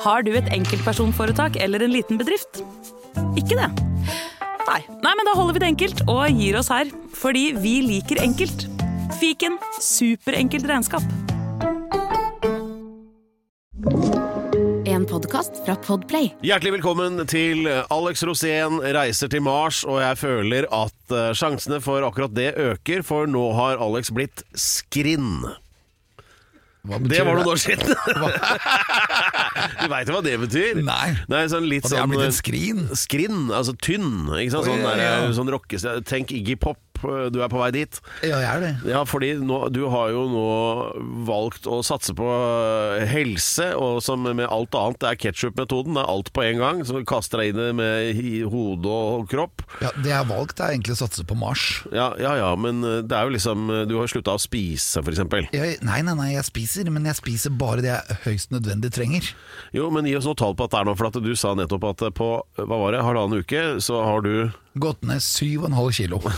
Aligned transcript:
Har 0.00 0.24
du 0.24 0.30
et 0.32 0.46
enkeltpersonforetak 0.54 1.58
eller 1.60 1.82
en 1.84 1.92
liten 1.92 2.16
bedrift? 2.20 2.62
Ikke 3.36 3.58
det? 3.58 3.68
Nei. 4.64 4.80
Nei, 5.04 5.12
men 5.12 5.28
da 5.28 5.34
holder 5.36 5.58
vi 5.58 5.60
det 5.60 5.68
enkelt 5.74 6.00
og 6.08 6.38
gir 6.40 6.56
oss 6.56 6.70
her. 6.72 6.88
Fordi 7.20 7.50
vi 7.60 7.74
liker 7.84 8.22
enkelt. 8.24 8.64
Fiken 9.20 9.58
superenkelt 9.76 10.64
regnskap. 10.70 11.04
En 14.88 15.04
podkast 15.04 15.60
fra 15.66 15.76
Podplay. 15.84 16.32
Hjertelig 16.48 16.78
velkommen 16.78 17.20
til 17.28 17.68
Alex 17.68 18.24
Rosén 18.24 18.80
reiser 18.96 19.28
til 19.32 19.44
Mars, 19.44 19.84
og 19.84 20.00
jeg 20.00 20.20
føler 20.22 20.68
at 20.72 21.12
eh, 21.12 21.32
sjansene 21.36 21.80
for 21.84 22.08
akkurat 22.08 22.32
det 22.36 22.54
øker, 22.56 23.04
for 23.04 23.28
nå 23.28 23.50
har 23.58 23.80
Alex 23.84 24.12
blitt 24.16 24.48
skrinn. 24.56 25.44
Det 26.80 27.20
var 27.26 27.36
noen 27.36 27.48
år 27.52 27.58
siden. 27.60 27.90
du 29.82 29.86
veit 29.92 30.08
jo 30.08 30.14
hva 30.16 30.22
det 30.24 30.36
betyr? 30.40 30.80
Nei. 30.84 31.12
Nei 31.28 31.42
sånn 31.52 31.66
litt 31.68 31.84
At 31.84 31.92
det 31.92 31.98
har 31.98 32.06
sånn 32.06 32.14
blitt 32.14 32.24
en 32.24 32.36
skrin? 32.36 32.80
Skrin, 32.96 33.40
altså 33.52 33.74
tynn. 33.76 34.12
Ikke 34.32 34.54
sant? 34.54 34.70
Sånn, 34.70 34.84
der, 34.86 35.02
ja. 35.04 35.18
sånn 35.36 35.52
rockes 35.52 35.84
Tenk 36.08 36.32
Iggy 36.32 36.56
Pop, 36.60 36.80
du 37.02 37.40
er 37.42 37.50
på 37.52 37.60
vei 37.60 37.70
dit. 37.74 38.00
Ja, 38.26 38.40
jeg 38.42 38.50
er 38.50 38.64
det. 38.64 38.72
Ja, 38.90 39.02
fordi 39.08 39.32
nå, 39.40 39.62
du 39.74 39.82
har 39.92 40.12
jo 40.14 40.26
nå 40.30 40.46
valgt 41.28 41.68
å 41.70 41.80
satse 41.86 42.14
på 42.16 42.28
helse, 43.10 43.70
og 43.78 44.00
som 44.04 44.24
med 44.26 44.46
alt 44.46 44.74
annet, 44.76 45.00
det 45.02 45.10
er 45.10 45.20
ketsjup-metoden. 45.26 45.96
Det 45.96 46.04
er 46.04 46.12
alt 46.14 46.32
på 46.36 46.44
en 46.44 46.60
gang. 46.60 46.82
Så 46.86 46.96
du 46.96 47.06
kaster 47.08 47.42
deg 47.42 47.52
inn 47.52 47.60
i 47.60 47.68
det 47.68 47.76
med 47.78 48.50
hode 48.52 48.90
og 48.90 49.28
kropp. 49.30 49.64
Ja, 49.82 49.92
det 49.96 50.12
jeg 50.12 50.18
har 50.18 50.28
valgt, 50.30 50.60
er 50.60 50.74
egentlig 50.74 50.96
å 50.96 51.00
satse 51.02 51.24
på 51.26 51.38
Mars. 51.38 51.66
Ja, 51.94 52.10
ja, 52.20 52.34
ja, 52.40 52.50
men 52.58 52.84
eh, 52.86 53.00
det 53.06 53.16
er 53.16 53.28
jo 53.28 53.34
liksom 53.34 53.68
Du 53.88 53.96
har 53.98 54.10
slutta 54.10 54.34
å 54.36 54.40
spise, 54.40 55.02
f.eks. 55.02 55.22
Nei, 55.30 55.76
nei, 55.86 56.00
nei, 56.06 56.30
jeg 56.34 56.46
spiser, 56.48 56.90
men 56.92 57.06
jeg 57.08 57.18
spiser 57.18 57.54
bare 57.60 57.84
det 57.84 57.92
jeg 57.92 58.18
høyst 58.26 58.54
nødvendig 58.54 58.92
trenger. 58.94 59.30
Jo, 59.76 59.88
men 59.94 60.08
gi 60.08 60.16
oss 60.18 60.28
noe 60.28 60.38
tall 60.38 60.56
på 60.58 60.66
at 60.66 60.74
det 60.74 60.80
er 60.80 60.90
noe, 60.90 60.98
for 60.98 61.10
at 61.10 61.20
du 61.22 61.32
sa 61.38 61.54
nettopp 61.58 61.88
at 61.92 62.08
på 62.16 62.30
hva 62.60 62.80
var 62.84 62.94
det, 62.94 63.04
halvannen 63.04 63.44
uke, 63.44 63.64
så 63.84 64.02
har 64.06 64.24
du 64.26 64.34
Gått 64.74 65.02
ned 65.02 65.18
7,5 65.18 65.92
kilo. 65.92 66.22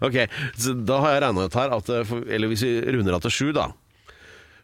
Ok, 0.00 0.14
så 0.56 0.72
da 0.72 0.96
har 1.02 1.10
jeg 1.12 1.22
regna 1.26 1.42
ut 1.44 1.56
her 1.58 1.72
at 1.76 1.90
eh, 1.92 2.12
Eller 2.32 2.48
hvis 2.48 2.62
vi 2.64 2.70
runder 2.88 3.12
av 3.18 3.20
til 3.26 3.34
sju, 3.36 3.50
da. 3.52 3.66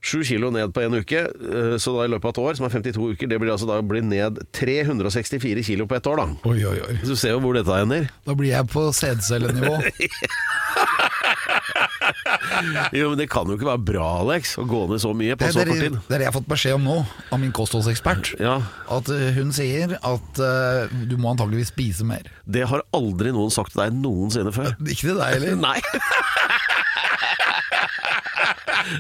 Sju 0.01 0.23
kilo 0.25 0.49
ned 0.49 0.73
på 0.73 0.81
én 0.81 0.97
uke, 0.97 1.27
eh, 1.29 1.75
så 1.77 1.93
da 1.93 2.07
i 2.07 2.13
løpet 2.15 2.31
av 2.31 2.33
et 2.33 2.41
år, 2.47 2.57
som 2.57 2.65
er 2.65 2.73
52 2.73 3.11
uker, 3.13 3.29
det 3.29 3.37
blir 3.43 3.53
altså 3.53 3.69
da 3.69 3.77
blir 3.85 4.01
ned 4.01 4.41
364 4.57 5.67
kilo 5.67 5.85
på 5.91 5.99
ett 5.99 6.09
år, 6.09 6.23
da. 6.23 6.49
Oi, 6.49 6.57
oi, 6.65 6.79
oi. 6.89 6.97
Så 7.03 7.13
du 7.13 7.21
ser 7.21 7.37
jo 7.37 7.43
hvor 7.45 7.59
dette 7.59 7.77
ender. 7.85 8.09
Da 8.25 8.37
blir 8.39 8.55
jeg 8.55 8.73
på 8.73 8.87
sædcellenivå. 8.97 9.77
Jo, 12.97 13.11
men 13.13 13.19
Det 13.21 13.27
kan 13.31 13.49
jo 13.49 13.57
ikke 13.57 13.69
være 13.69 13.83
bra, 13.93 14.07
Alex, 14.23 14.55
å 14.61 14.65
gå 14.69 14.81
ned 14.91 15.01
så 15.03 15.13
mye 15.17 15.37
på 15.39 15.47
Det, 15.47 15.53
så 15.55 15.65
kort 15.65 15.81
tid. 15.81 15.97
det 16.09 16.15
er 16.17 16.19
det 16.23 16.27
jeg 16.27 16.31
har 16.33 16.37
fått 16.37 16.49
beskjed 16.51 16.77
om 16.79 16.85
nå, 16.89 16.97
av 17.33 17.41
min 17.43 17.53
kostholdsekspert. 17.57 18.33
Ja, 18.43 18.57
At 18.93 19.09
eh, 19.15 19.31
hun 19.39 19.53
sier 19.57 19.97
at 19.99 20.41
uh, 20.43 20.91
du 21.11 21.17
må 21.21 21.31
antageligvis 21.33 21.71
spise 21.73 22.07
mer. 22.09 22.27
Det 22.47 22.67
har 22.71 22.83
aldri 22.97 23.33
noen 23.37 23.53
sagt 23.55 23.75
til 23.75 23.85
deg 23.85 23.97
noensinne 24.01 24.53
før. 24.55 24.75
Ikke 24.87 25.09
til 25.13 25.21
deg 25.21 25.39
heller? 25.39 25.57
Nei. 25.69 25.79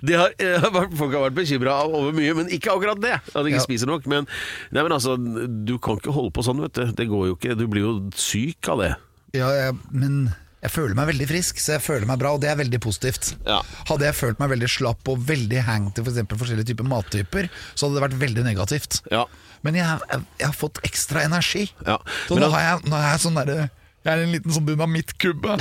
De 0.07 0.15
har, 0.15 0.31
eh, 0.39 0.63
folk 0.97 1.13
har 1.17 1.25
vært 1.27 1.37
bekymra 1.41 1.79
over 1.89 2.13
mye, 2.15 2.35
men 2.37 2.51
ikke 2.53 2.71
akkurat 2.75 3.01
det. 3.03 3.15
At 3.33 3.41
de 3.43 3.51
ikke 3.51 3.59
Ja. 3.61 3.65
spiser 3.65 3.89
nok. 3.91 4.07
Men, 4.07 4.27
nei, 4.71 4.83
men 4.85 4.93
altså, 4.93 5.17
du 5.19 5.79
kan 5.83 5.99
ikke 5.99 6.13
holde 6.15 6.31
på 6.37 6.45
sånn, 6.47 6.61
vet 6.63 6.73
du. 6.77 6.93
Det 6.93 7.09
går 7.11 7.27
jo 7.31 7.37
ikke. 7.37 7.57
Du 7.59 7.67
blir 7.67 7.83
jo 7.87 7.95
syk 8.15 8.69
av 8.71 8.79
det. 8.85 8.93
Ja, 9.35 9.49
jeg, 9.57 9.75
men 9.91 10.33
jeg 10.61 10.73
føler 10.75 10.97
meg 10.99 11.09
veldig 11.09 11.27
frisk, 11.31 11.61
så 11.63 11.77
jeg 11.79 11.85
føler 11.85 12.09
meg 12.09 12.21
bra, 12.21 12.35
og 12.37 12.43
det 12.43 12.51
er 12.53 12.59
veldig 12.61 12.81
positivt. 12.85 13.31
Ja. 13.49 13.61
Hadde 13.89 14.05
jeg 14.09 14.17
følt 14.19 14.41
meg 14.43 14.53
veldig 14.53 14.69
slapp 14.69 15.09
og 15.09 15.23
veldig 15.31 15.63
hang 15.65 15.89
til 15.97 16.05
f.eks. 16.05 16.21
For 16.27 16.43
forskjellige 16.43 16.69
typer 16.73 16.89
mattyper, 16.91 17.49
så 17.73 17.87
hadde 17.87 17.97
det 17.97 18.05
vært 18.05 18.19
veldig 18.21 18.45
negativt. 18.45 19.01
Ja. 19.13 19.25
Men 19.65 19.79
jeg, 19.81 20.05
jeg, 20.13 20.27
jeg 20.43 20.49
har 20.51 20.57
fått 20.57 20.81
ekstra 20.85 21.25
energi. 21.25 21.67
Ja. 21.87 21.97
Så 22.29 22.37
nå, 22.37 22.51
har 22.53 22.67
jeg, 22.67 22.91
nå 22.91 22.99
er 22.99 23.09
jeg 23.09 23.23
sånn 23.25 23.41
derre 23.41 23.71
Jeg 24.01 24.17
er 24.17 24.23
en 24.25 24.33
liten 24.33 24.55
sånn 24.55 24.65
dynamittkubbe 24.65 25.57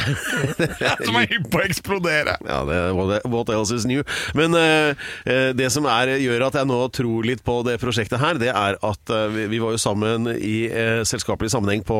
som 1.06 1.18
er 1.20 1.26
hypp 1.28 1.50
på 1.52 1.60
å 1.60 1.64
eksplodere. 1.66 2.38
Ja, 2.48 2.62
det 2.70 2.78
er 2.86 2.94
what, 3.28 3.52
else 3.52 3.76
is 3.76 3.88
new. 3.90 4.06
Men 4.38 4.56
eh, 4.56 4.96
eh, 5.28 5.50
det 5.58 5.68
som 5.76 5.88
er, 5.92 6.14
gjør 6.24 6.46
at 6.48 6.56
jeg 6.62 6.70
nå 6.70 6.80
tror 6.96 7.28
litt 7.28 7.44
på 7.44 7.58
det 7.68 7.76
prosjektet 7.84 8.22
her, 8.24 8.40
det 8.40 8.54
er 8.54 8.80
at 8.80 9.12
uh, 9.12 9.26
vi, 9.34 9.50
vi 9.52 9.60
var 9.60 9.76
jo 9.76 9.82
sammen 9.82 10.32
i 10.38 10.56
uh, 10.72 11.02
selskapelig 11.08 11.52
sammenheng 11.52 11.84
på 11.88 12.00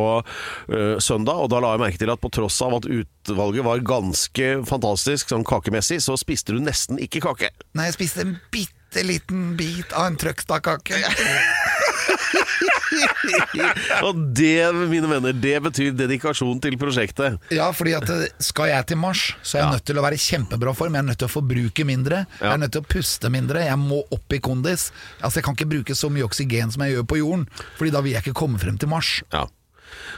søndag, 1.04 1.38
og 1.44 1.50
da 1.52 1.60
la 1.62 1.74
jeg 1.74 1.82
merke 1.82 2.00
til 2.02 2.12
at 2.14 2.22
på 2.22 2.32
tross 2.34 2.58
av 2.64 2.78
at 2.78 2.88
utvalget 2.88 3.66
var 3.66 3.84
ganske 3.86 4.50
fantastisk 4.70 5.32
sånn 5.32 5.46
kakemessig, 5.48 6.00
så 6.04 6.16
spiste 6.20 6.56
du 6.56 6.64
nesten 6.64 7.02
ikke 7.02 7.24
kake. 7.26 7.52
Nei, 7.78 7.90
jeg 7.90 7.98
spiste 8.00 8.24
en 8.26 8.36
bitte 8.54 9.04
liten 9.06 9.54
bit 9.60 9.92
av 9.98 10.12
en 10.12 10.20
trøgstadkake. 10.20 11.04
og 14.08 14.20
det, 14.36 14.56
mine 14.90 15.10
venner, 15.12 15.34
det 15.36 15.56
betyr 15.66 15.92
dedikasjon 15.98 16.62
til 16.64 16.78
prosjektet. 16.82 17.38
Ja, 17.54 17.70
fordi 17.76 17.94
at 17.98 18.10
eh, 18.14 18.26
skal 18.44 18.72
jeg 18.72 18.88
til 18.92 19.00
Mars, 19.02 19.26
så 19.44 19.58
er 19.58 19.62
jeg 19.64 19.68
Ja. 19.70 19.76
nødt 19.78 19.86
til 19.90 20.00
å 20.00 20.06
være 20.06 20.18
i 20.18 20.24
kjempebra 20.24 20.74
form. 20.78 20.96
Jeg 20.98 21.04
er 21.04 21.10
nødt 21.12 21.20
til 21.22 21.30
å 21.30 21.34
forbruke 21.34 21.86
mindre. 21.88 22.24
Jeg 22.40 22.52
er 22.54 22.58
nødt 22.64 22.74
til 22.76 22.82
å 22.84 22.90
puste 22.90 23.30
mindre. 23.34 23.66
Jeg 23.68 23.78
må 23.82 24.02
opp 24.16 24.34
i 24.34 24.40
kondis. 24.40 24.90
Altså, 25.22 25.40
jeg 25.40 25.48
kan 25.50 25.58
ikke 25.58 25.70
bruke 25.76 25.96
så 25.98 26.10
mye 26.14 26.26
oksygen 26.28 26.72
som 26.74 26.84
jeg 26.86 26.96
gjør 26.98 27.08
på 27.14 27.20
jorden, 27.22 27.48
Fordi 27.78 27.92
da 27.96 28.02
vil 28.02 28.14
jeg 28.16 28.24
ikke 28.26 28.38
komme 28.40 28.60
frem 28.62 28.78
til 28.82 28.90
Mars. 28.92 29.22
Ja. 29.34 29.46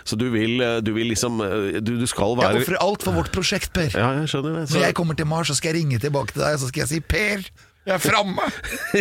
Så 0.04 0.18
du 0.20 0.26
vil, 0.34 0.60
eh, 0.62 0.82
du 0.84 0.92
vil 0.94 1.08
liksom 1.08 1.40
eh, 1.42 1.80
Du, 1.80 1.94
du 2.00 2.06
skal 2.10 2.34
Jeg 2.36 2.42
være 2.44 2.62
ofrer 2.64 2.80
alt 2.84 3.04
for 3.08 3.16
vårt 3.16 3.32
prosjekt, 3.32 3.72
Per. 3.74 3.88
Ja, 3.96 4.10
jeg 4.20 4.28
skjønner 4.34 4.60
det. 4.60 4.70
Så- 4.70 4.76
Når 4.80 4.86
jeg 4.90 4.96
kommer 5.00 5.16
til 5.16 5.26
Mars, 5.32 5.48
så 5.48 5.56
skal 5.56 5.72
jeg 5.74 5.84
ringe 5.86 6.00
tilbake 6.00 6.34
til 6.34 6.42
deg, 6.44 6.60
så 6.60 6.68
skal 6.68 6.82
jeg 6.84 6.90
si 6.90 7.00
Per, 7.00 7.46
jeg 7.88 7.96
er 7.96 8.02
framme! 8.04 8.46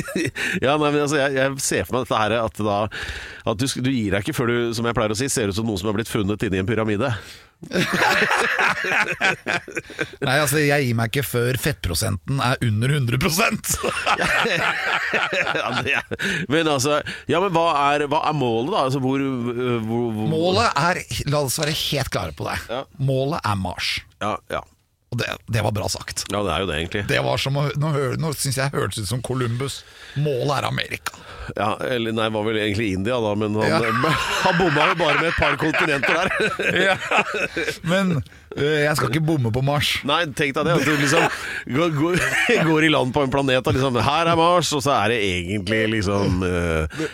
ja, 0.65 0.77
nei, 0.81 0.89
men 0.91 1.03
altså, 1.05 1.19
jeg, 1.21 1.35
jeg 1.37 1.61
ser 1.61 1.85
for 1.89 1.99
meg 1.99 2.07
dette 2.07 2.21
her 2.23 2.33
at, 2.41 2.63
da, 2.65 2.79
at 3.53 3.61
du, 3.61 3.67
du 3.85 3.91
gir 3.93 4.15
deg 4.15 4.25
ikke 4.25 4.37
før 4.39 4.49
du, 4.53 4.57
som 4.77 4.89
jeg 4.89 4.97
pleier 4.97 5.13
å 5.13 5.19
si, 5.21 5.29
ser 5.33 5.53
ut 5.53 5.57
som 5.59 5.69
noen 5.69 5.81
som 5.81 5.91
har 5.91 5.99
blitt 5.99 6.11
funnet 6.13 6.43
inni 6.49 6.63
en 6.63 6.69
pyramide. 6.69 7.11
Nei, 10.25 10.37
altså, 10.41 10.61
jeg 10.63 10.87
gir 10.87 10.97
meg 10.97 11.11
ikke 11.13 11.25
før 11.29 11.59
fettprosenten 11.61 12.41
er 12.41 12.57
under 12.65 12.95
100 12.97 13.19
ja, 15.61 15.69
det 15.85 15.95
er, 15.99 16.07
men 16.49 16.69
altså, 16.73 17.01
ja, 17.29 17.41
men 17.43 17.53
hva 17.53 17.67
er, 17.93 18.07
hva 18.11 18.23
er 18.31 18.37
målet, 18.37 18.73
da? 18.73 18.87
Altså, 18.89 19.03
hvor, 19.05 19.21
hvor, 19.21 20.09
hvor 20.17 20.31
Målet 20.33 20.69
er, 20.81 21.03
la 21.29 21.45
oss 21.45 21.61
være 21.61 21.77
helt 21.85 22.11
klare 22.15 22.33
på 22.37 22.49
det, 22.49 22.57
Ja. 22.73 22.83
målet 22.97 23.45
er 23.45 23.57
Mars. 23.61 23.93
Ja, 24.25 24.37
ja. 24.53 24.65
Og 25.11 25.19
det, 25.19 25.27
det 25.51 25.63
var 25.67 25.73
bra 25.75 25.89
sagt. 25.91 26.25
ja, 26.31 26.39
det 26.47 26.53
er 26.55 26.61
jo 26.63 26.67
det, 26.69 26.77
egentlig. 26.79 27.01
Det 27.11 27.19
var 27.27 27.41
som 27.43 27.57
å, 27.59 27.65
Nå, 27.83 27.89
nå 28.23 28.31
syns 28.39 28.61
jeg 28.61 28.71
hørtes 28.71 29.03
ut 29.03 29.09
som 29.11 29.23
Columbus. 29.27 29.81
Målet 30.23 30.61
er 30.61 30.69
Amerika. 30.69 31.17
Ja, 31.57 31.73
eller 31.83 32.15
nei, 32.15 32.29
var 32.31 32.45
vel 32.47 32.61
egentlig 32.63 32.93
India, 32.95 33.17
da, 33.19 33.33
men 33.35 33.57
han, 33.59 33.67
Ja. 33.67 33.81
han 34.45 34.59
bomma 34.61 34.87
jo 34.93 34.99
bare 35.01 35.17
med 35.19 35.33
et 35.33 35.41
par 35.41 35.57
kontinenter 35.59 36.15
der. 36.15 36.31
ja. 36.85 36.97
Men 37.91 38.21
jeg 38.59 38.97
skal 38.99 39.13
ikke 39.13 39.23
bomme 39.23 39.51
på 39.55 39.61
Mars. 39.63 39.93
Nei, 40.09 40.25
tenk 40.35 40.57
deg 40.57 40.67
det. 40.67 40.73
At 40.81 40.87
du 40.89 40.97
liksom 40.99 41.27
går, 41.77 41.93
går, 41.95 42.17
går 42.71 42.87
i 42.89 42.91
land 42.91 43.13
på 43.15 43.23
en 43.23 43.31
planet 43.31 43.63
og 43.71 43.77
liksom 43.77 43.99
Her 44.03 44.31
er 44.33 44.39
Mars, 44.41 44.73
og 44.75 44.83
så 44.83 44.95
er 44.97 45.13
det 45.15 45.19
egentlig 45.23 45.83
liksom 45.95 46.43
eh, 46.47 47.05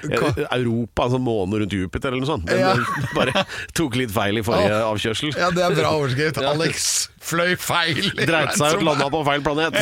Europa, 0.56 1.04
altså 1.08 1.20
månen 1.20 1.60
rundt 1.60 1.76
Jupiter 1.76 2.08
eller 2.14 2.24
noe 2.24 2.30
sånt. 2.30 2.47
Den, 2.48 2.62
Ja. 2.64 2.72
eh, 2.72 3.10
bare 3.19 3.44
tok 3.76 3.98
litt 4.00 4.14
feil 4.14 4.41
i 4.41 4.44
forrige 4.47 4.78
avkjørsel. 4.86 5.34
Ja, 5.36 5.50
det 5.52 5.66
er 5.66 5.76
bra 5.76 5.92
overskrift. 5.98 6.41
Alex 6.54 6.88
fløy 7.26 7.56
feil. 7.58 8.12
Dreit 8.22 8.54
seg 8.56 8.78
ut, 8.78 8.84
landa 8.86 9.08
på 9.10 9.20
feil 9.26 9.42
planet. 9.44 9.76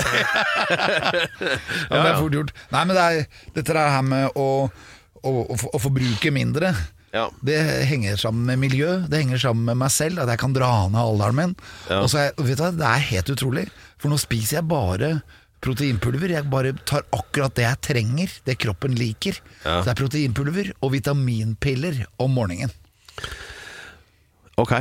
Ja, 0.81 2.01
det 2.01 2.09
er 2.09 2.19
fort 2.19 2.35
gjort. 2.35 2.53
Nei, 2.73 2.83
men 2.89 2.97
det 2.97 3.05
er, 3.05 3.27
dette 3.57 3.75
er 3.77 3.91
her 3.99 4.05
med 4.07 4.39
å, 4.39 4.47
å, 5.23 5.33
å, 5.45 5.57
å 5.77 5.81
forbruke 5.83 6.33
mindre. 6.35 6.73
Ja. 7.15 7.29
Det 7.47 7.57
henger 7.87 8.19
sammen 8.19 8.49
med 8.49 8.59
miljø, 8.59 8.97
det 9.07 9.21
henger 9.23 9.39
sammen 9.39 9.69
med 9.69 9.79
meg 9.85 9.93
selv, 9.95 10.19
at 10.23 10.33
jeg 10.33 10.41
kan 10.43 10.55
dra 10.57 10.71
ned 10.91 10.99
alderen 10.99 11.39
min. 11.39 11.57
Ja. 11.87 12.01
Og 12.03 12.11
så 12.11 12.25
er, 12.25 12.37
vet 12.43 12.59
du, 12.59 12.67
Det 12.81 12.89
er 12.91 13.09
helt 13.13 13.31
utrolig, 13.37 13.67
for 14.03 14.11
nå 14.11 14.19
spiser 14.19 14.59
jeg 14.59 14.69
bare 14.71 15.11
proteinpulver. 15.65 16.35
Jeg 16.35 16.51
bare 16.53 16.75
tar 16.85 17.07
akkurat 17.15 17.55
det 17.57 17.65
jeg 17.65 17.81
trenger, 17.87 18.35
det 18.45 18.59
kroppen 18.61 18.97
liker. 18.99 19.39
Ja. 19.63 19.79
Så 19.79 19.87
det 19.87 19.95
er 19.95 20.01
proteinpulver 20.03 20.73
og 20.81 20.93
vitaminpiller 20.97 22.03
om 22.21 22.35
morgenen. 22.37 22.75
Ok. 24.61 24.75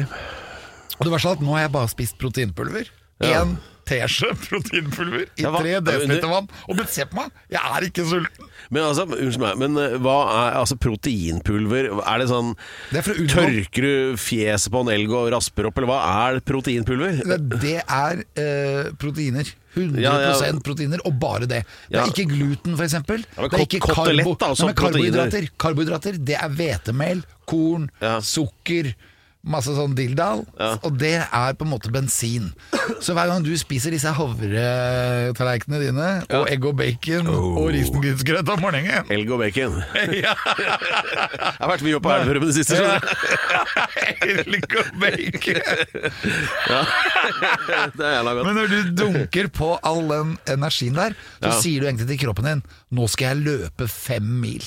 Og 0.97 1.05
det 1.05 1.13
verste 1.13 1.31
er 1.31 1.37
at 1.37 1.45
nå 1.45 1.53
har 1.55 1.67
jeg 1.67 1.75
bare 1.77 1.91
spist 1.93 2.19
proteinpulver. 2.21 2.89
Én 3.23 3.55
teskje 3.85 4.29
proteinpulver 4.47 5.25
i 5.37 5.43
Ja, 5.43 5.51
hva- 5.53 5.61
tre 5.63 5.79
desiliter 5.81 6.29
vann. 6.31 6.47
Og 6.69 6.75
men 6.77 6.87
se 6.87 7.05
på 7.09 7.15
meg, 7.19 7.31
jeg 7.51 7.61
er 7.77 7.87
ikke 7.89 8.05
sulten. 8.09 8.49
Men 8.73 8.83
altså, 8.87 9.05
unnskyld 9.05 9.43
meg, 9.43 9.57
men 9.59 9.77
eh, 9.77 9.97
hva 10.01 10.17
er 10.47 10.59
altså 10.61 10.77
proteinpulver? 10.79 11.89
Er 12.07 12.19
det 12.23 12.29
sånn 12.31 12.53
Det 12.91 13.01
er 13.01 13.05
for 13.05 13.13
å 13.13 13.23
unngå- 13.23 13.33
Tørker 13.33 13.81
du 13.87 14.15
fjeset 14.17 14.71
på 14.73 14.81
en 14.85 14.93
elg 14.93 15.11
og 15.11 15.31
rasper 15.33 15.67
opp, 15.69 15.77
eller 15.77 15.91
hva 15.91 15.99
er 16.29 16.39
proteinpulver? 16.47 17.19
Det, 17.23 17.59
det 17.61 17.75
er 17.83 18.23
eh, 18.39 18.91
proteiner. 19.01 19.51
100 19.73 20.01
Ja, 20.03 20.11
ja. 20.21 20.51
proteiner, 20.61 21.01
og 21.03 21.15
bare 21.19 21.47
det. 21.49 21.63
Det 21.89 21.97
Ja. 21.97 22.03
er 22.03 22.11
ikke 22.11 22.27
gluten, 22.29 22.75
f.eks. 22.77 22.93
men 22.93 23.23
det 23.25 23.25
er 23.37 23.49
kot- 23.49 23.63
ikke 23.65 23.79
kotelett, 23.81 24.37
da, 24.39 24.51
også 24.53 24.67
Nei, 24.67 24.67
men 24.67 24.75
proteiner. 24.75 25.31
karbohydrater. 25.31 25.49
Karbohydrater, 25.57 26.19
det 26.23 26.35
er 26.37 26.49
hvetemel, 26.49 27.23
korn, 27.49 27.89
Ja. 27.99 28.19
sukker, 28.21 28.93
Masse 29.43 29.73
sånn 29.75 29.91
dilldall. 29.97 30.45
Og 30.87 30.91
det 31.01 31.17
er 31.19 31.53
på 31.59 31.65
en 31.65 31.71
måte 31.73 31.89
bensin. 31.91 32.45
Så 33.03 33.11
hver 33.15 33.27
gang 33.27 33.43
du 33.43 33.51
spiser 33.59 33.91
disse 33.91 34.07
havretallerkenene 34.15 35.81
dine, 35.83 36.05
og 36.39 36.47
egg 36.51 36.63
og 36.69 36.77
bacon 36.79 37.27
og 37.27 37.67
risengrynsgrøt 37.75 38.47
om 38.53 38.59
morgenen 38.63 39.03
Elg 39.11 39.27
og 39.35 39.39
bacon. 39.43 39.75
ja. 40.23 40.31
Jeg 40.31 41.59
har 41.59 41.69
vært 41.73 41.83
mye 41.83 41.97
oppe 41.99 42.07
på 42.07 42.15
Elverum 42.15 42.43
i 42.45 42.47
det 42.53 42.57
siste. 42.61 42.75
skjønner 42.79 43.03
du. 43.03 43.07
Elg 44.31 44.63
og 44.79 44.87
bacon. 45.03 45.59
Det 47.93 48.05
er 48.05 48.13
jævla 48.17 48.31
godt. 48.37 48.45
Men 48.47 48.55
når 48.61 48.67
du 48.71 48.77
dunker 49.03 49.45
på 49.53 49.69
all 49.85 50.01
den 50.09 50.29
energien 50.55 50.95
der, 50.97 51.11
så 51.41 51.47
Ja. 51.51 51.59
sier 51.59 51.77
du 51.83 51.87
egentlig 51.89 52.07
til 52.13 52.21
kroppen 52.27 52.45
din 52.47 52.61
Nå 52.95 53.03
skal 53.11 53.25
jeg 53.33 53.43
løpe 53.43 53.85
fem 53.91 54.25
mil. 54.43 54.63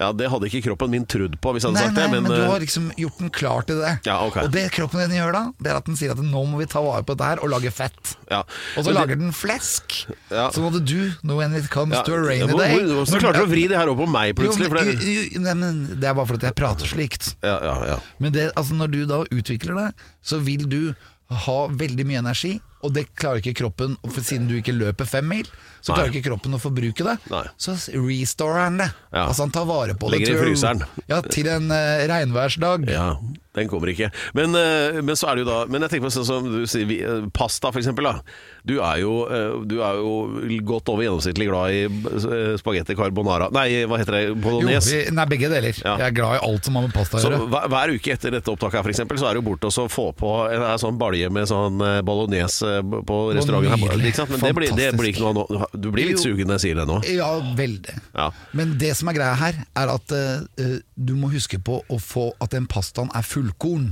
Ja, 0.00 0.10
Det 0.16 0.30
hadde 0.32 0.48
ikke 0.48 0.62
kroppen 0.70 0.90
min 0.94 1.04
trodd 1.04 1.34
på 1.44 1.52
hvis 1.52 1.66
jeg 1.66 1.74
hadde 1.74 1.80
Nei, 1.80 1.88
sagt 1.90 1.98
nei. 1.98 2.06
Men, 2.14 2.24
men, 2.24 2.32
du 2.32 2.40
eh, 2.40 2.48
har 2.48 2.62
liksom 2.62 2.86
gjort 2.96 3.18
den 3.20 3.30
klar 3.36 3.66
til 3.68 3.82
det. 3.82 3.90
Ja, 4.08 4.14
okay. 4.24 4.46
Og 4.48 4.54
det 4.54 4.62
kroppen 4.72 5.02
din 5.04 5.18
gjør 5.18 5.34
da, 5.36 5.42
det 5.60 5.72
er 5.74 5.76
at 5.76 5.90
den 5.90 5.98
sier 6.00 6.14
at 6.14 6.22
nå 6.24 6.44
må 6.48 6.60
vi 6.62 6.68
ta 6.72 6.80
vare 6.84 7.04
på 7.04 7.12
dette 7.18 7.28
her 7.34 7.42
og 7.44 7.52
lage 7.52 7.72
fett. 7.74 8.14
ja. 8.30 8.40
Og 8.40 8.80
så 8.80 8.86
Men 8.86 8.88
det- 8.88 8.96
lager 9.00 9.20
den 9.20 9.34
flesk. 9.36 9.98
Ja. 10.30 10.46
Så 10.54 10.64
måtte 10.64 10.80
du, 10.80 11.12
when 11.22 11.54
it 11.54 11.68
comes 11.70 11.94
ja, 11.94 12.02
to 12.02 12.14
a 12.14 12.22
rainy 12.24 12.48
day 12.48 12.78
hvor- 12.80 13.04
Hvordan 13.04 13.20
klarte 13.26 13.44
du 13.44 13.46
å 13.46 13.52
vri 13.52 13.68
det 13.68 13.76
her 13.76 13.88
over 13.92 14.06
på 14.06 14.10
meg 14.10 14.34
plutselig? 14.36 14.68
Jo, 14.70 14.74
men, 14.74 14.86
det, 14.86 15.04
jo, 15.04 15.22
jo, 15.34 15.40
nei, 15.44 15.54
men 15.54 16.00
det 16.00 16.08
er 16.08 16.14
bare 16.14 16.26
fordi 16.32 16.48
jeg 16.48 16.56
prater 16.56 16.86
slikt. 16.86 17.34
ja, 17.44 17.58
ja, 17.62 17.76
ja. 17.92 17.98
Men 18.18 18.32
det, 18.32 18.48
altså 18.56 18.74
når 18.80 18.90
du 18.96 19.00
da 19.06 19.20
utvikler 19.28 19.74
det, 19.84 19.88
så 20.24 20.40
vil 20.40 20.64
du 20.68 20.94
ha 21.30 21.58
veldig 21.68 22.06
mye 22.08 22.18
energi, 22.24 22.56
og 22.80 22.94
det 22.96 23.06
klarer 23.18 23.42
ikke 23.42 23.58
kroppen, 23.60 23.96
for 24.08 24.24
siden 24.24 24.48
du 24.48 24.56
ikke 24.56 24.72
løper 24.72 25.08
fem 25.08 25.26
mil, 25.28 25.48
så 25.80 25.92
Nei. 25.92 25.98
klarer 25.98 26.14
ikke 26.14 26.28
kroppen 26.30 26.56
å 26.56 26.60
forbruke 26.62 27.04
det. 27.06 27.16
Nei. 27.32 27.44
Så 27.60 27.76
restorer 27.92 28.64
han 28.64 28.80
det. 28.80 28.88
Ja. 29.12 29.26
Altså 29.26 29.44
han 29.44 29.52
tar 29.54 29.68
vare 29.68 29.96
på 30.00 30.10
Legger 30.12 30.32
det 30.32 30.38
i 30.38 30.44
fryseren. 30.46 30.84
Ja, 31.10 31.20
til 31.26 31.50
en 31.52 31.68
uh, 31.72 32.04
regnværsdag. 32.10 32.88
Ja, 32.88 33.10
den 33.56 33.66
kommer 33.68 33.90
ikke. 33.90 34.10
Men, 34.34 34.54
eh, 34.54 35.00
men 35.02 35.16
så 35.18 35.26
er 35.30 35.34
det 35.40 35.44
jo 35.44 35.48
da 35.50 35.64
Men 35.66 35.82
jeg 35.82 35.90
tenker 35.90 36.06
på 36.06 36.12
sånn 36.14 36.26
som 36.28 36.44
du 36.46 36.66
sier, 36.70 36.86
vi- 36.86 37.00
eh, 37.02 37.24
pasta 37.34 37.72
for 37.72 37.80
eksempel. 37.80 38.04
Da. 38.06 38.20
Du, 38.64 38.76
er 38.80 39.00
jo, 39.02 39.24
eh, 39.26 39.56
du 39.66 39.80
er 39.82 39.96
jo 39.98 40.60
godt 40.68 40.88
over 40.92 41.02
gjennomsnittlig 41.02 41.48
glad 41.50 41.70
i 41.74 42.56
spagetti 42.60 42.94
carbonara 42.94 43.48
Nei, 43.52 43.84
hva 43.90 43.98
heter 43.98 44.12
det? 44.16 44.22
Jo, 44.28 44.34
Bolognese. 44.44 44.92
vi, 45.08 45.14
nei, 45.16 45.24
begge 45.30 45.48
deler. 45.50 45.74
Ja. 45.84 45.96
Jeg 45.98 46.06
er 46.12 46.14
glad 46.16 46.36
i 46.38 46.44
alt 46.46 46.64
som 46.68 46.74
har 46.78 46.82
med 46.86 46.94
pasta 46.94 47.18
å 47.18 47.20
Så 47.24 47.30
gjøre. 47.32 47.48
hver, 47.50 47.68
hver 47.74 47.94
uke 47.96 48.12
etter 48.14 48.30
dette 48.36 48.52
opptaket 48.52 48.78
her, 48.80 48.82
for 48.86 48.92
eksempel, 48.94 49.18
så 49.18 49.28
er 49.30 49.34
det 49.34 49.42
jo 49.42 49.46
bort 49.50 49.64
og 49.64 49.74
så 49.74 49.86
få 49.90 50.06
på 50.14 50.30
en, 50.52 50.62
en 50.70 50.78
sånn 50.78 50.98
balje 51.00 51.30
med 51.32 51.48
sånn 51.50 51.78
bolognese 52.06 52.76
på 53.06 53.18
restauranten 53.34 53.74
her. 53.82 53.98
Ikke 54.10 54.20
sant? 54.22 54.30
Men 54.30 54.40
det 54.46 54.54
blir, 54.60 54.76
det 54.76 54.90
blir 54.98 55.10
ikke 55.12 55.24
noe 55.26 55.34
av 55.34 55.50
nå. 55.50 55.66
Du 55.80 55.90
blir 55.90 56.10
litt 56.12 56.22
sugen 56.22 56.46
når 56.50 56.60
jeg 56.60 56.66
sier 56.68 56.80
det 56.80 56.86
nå. 56.90 57.00
Ja, 57.10 57.30
veldig. 57.58 57.96
Ja. 58.14 58.30
Men 58.56 58.76
det 58.78 58.94
som 58.98 59.08
er 59.10 59.18
greia 59.18 59.34
her, 59.40 59.58
er 59.76 59.94
at 59.96 60.12
eh, 60.16 60.78
du 60.96 61.14
må 61.18 61.30
huske 61.32 61.58
på 61.62 61.80
å 61.90 61.98
få 62.00 62.30
at 62.40 62.50
den 62.54 62.66
pastaen 62.70 63.10
er 63.16 63.22
fullkorn. 63.40 63.90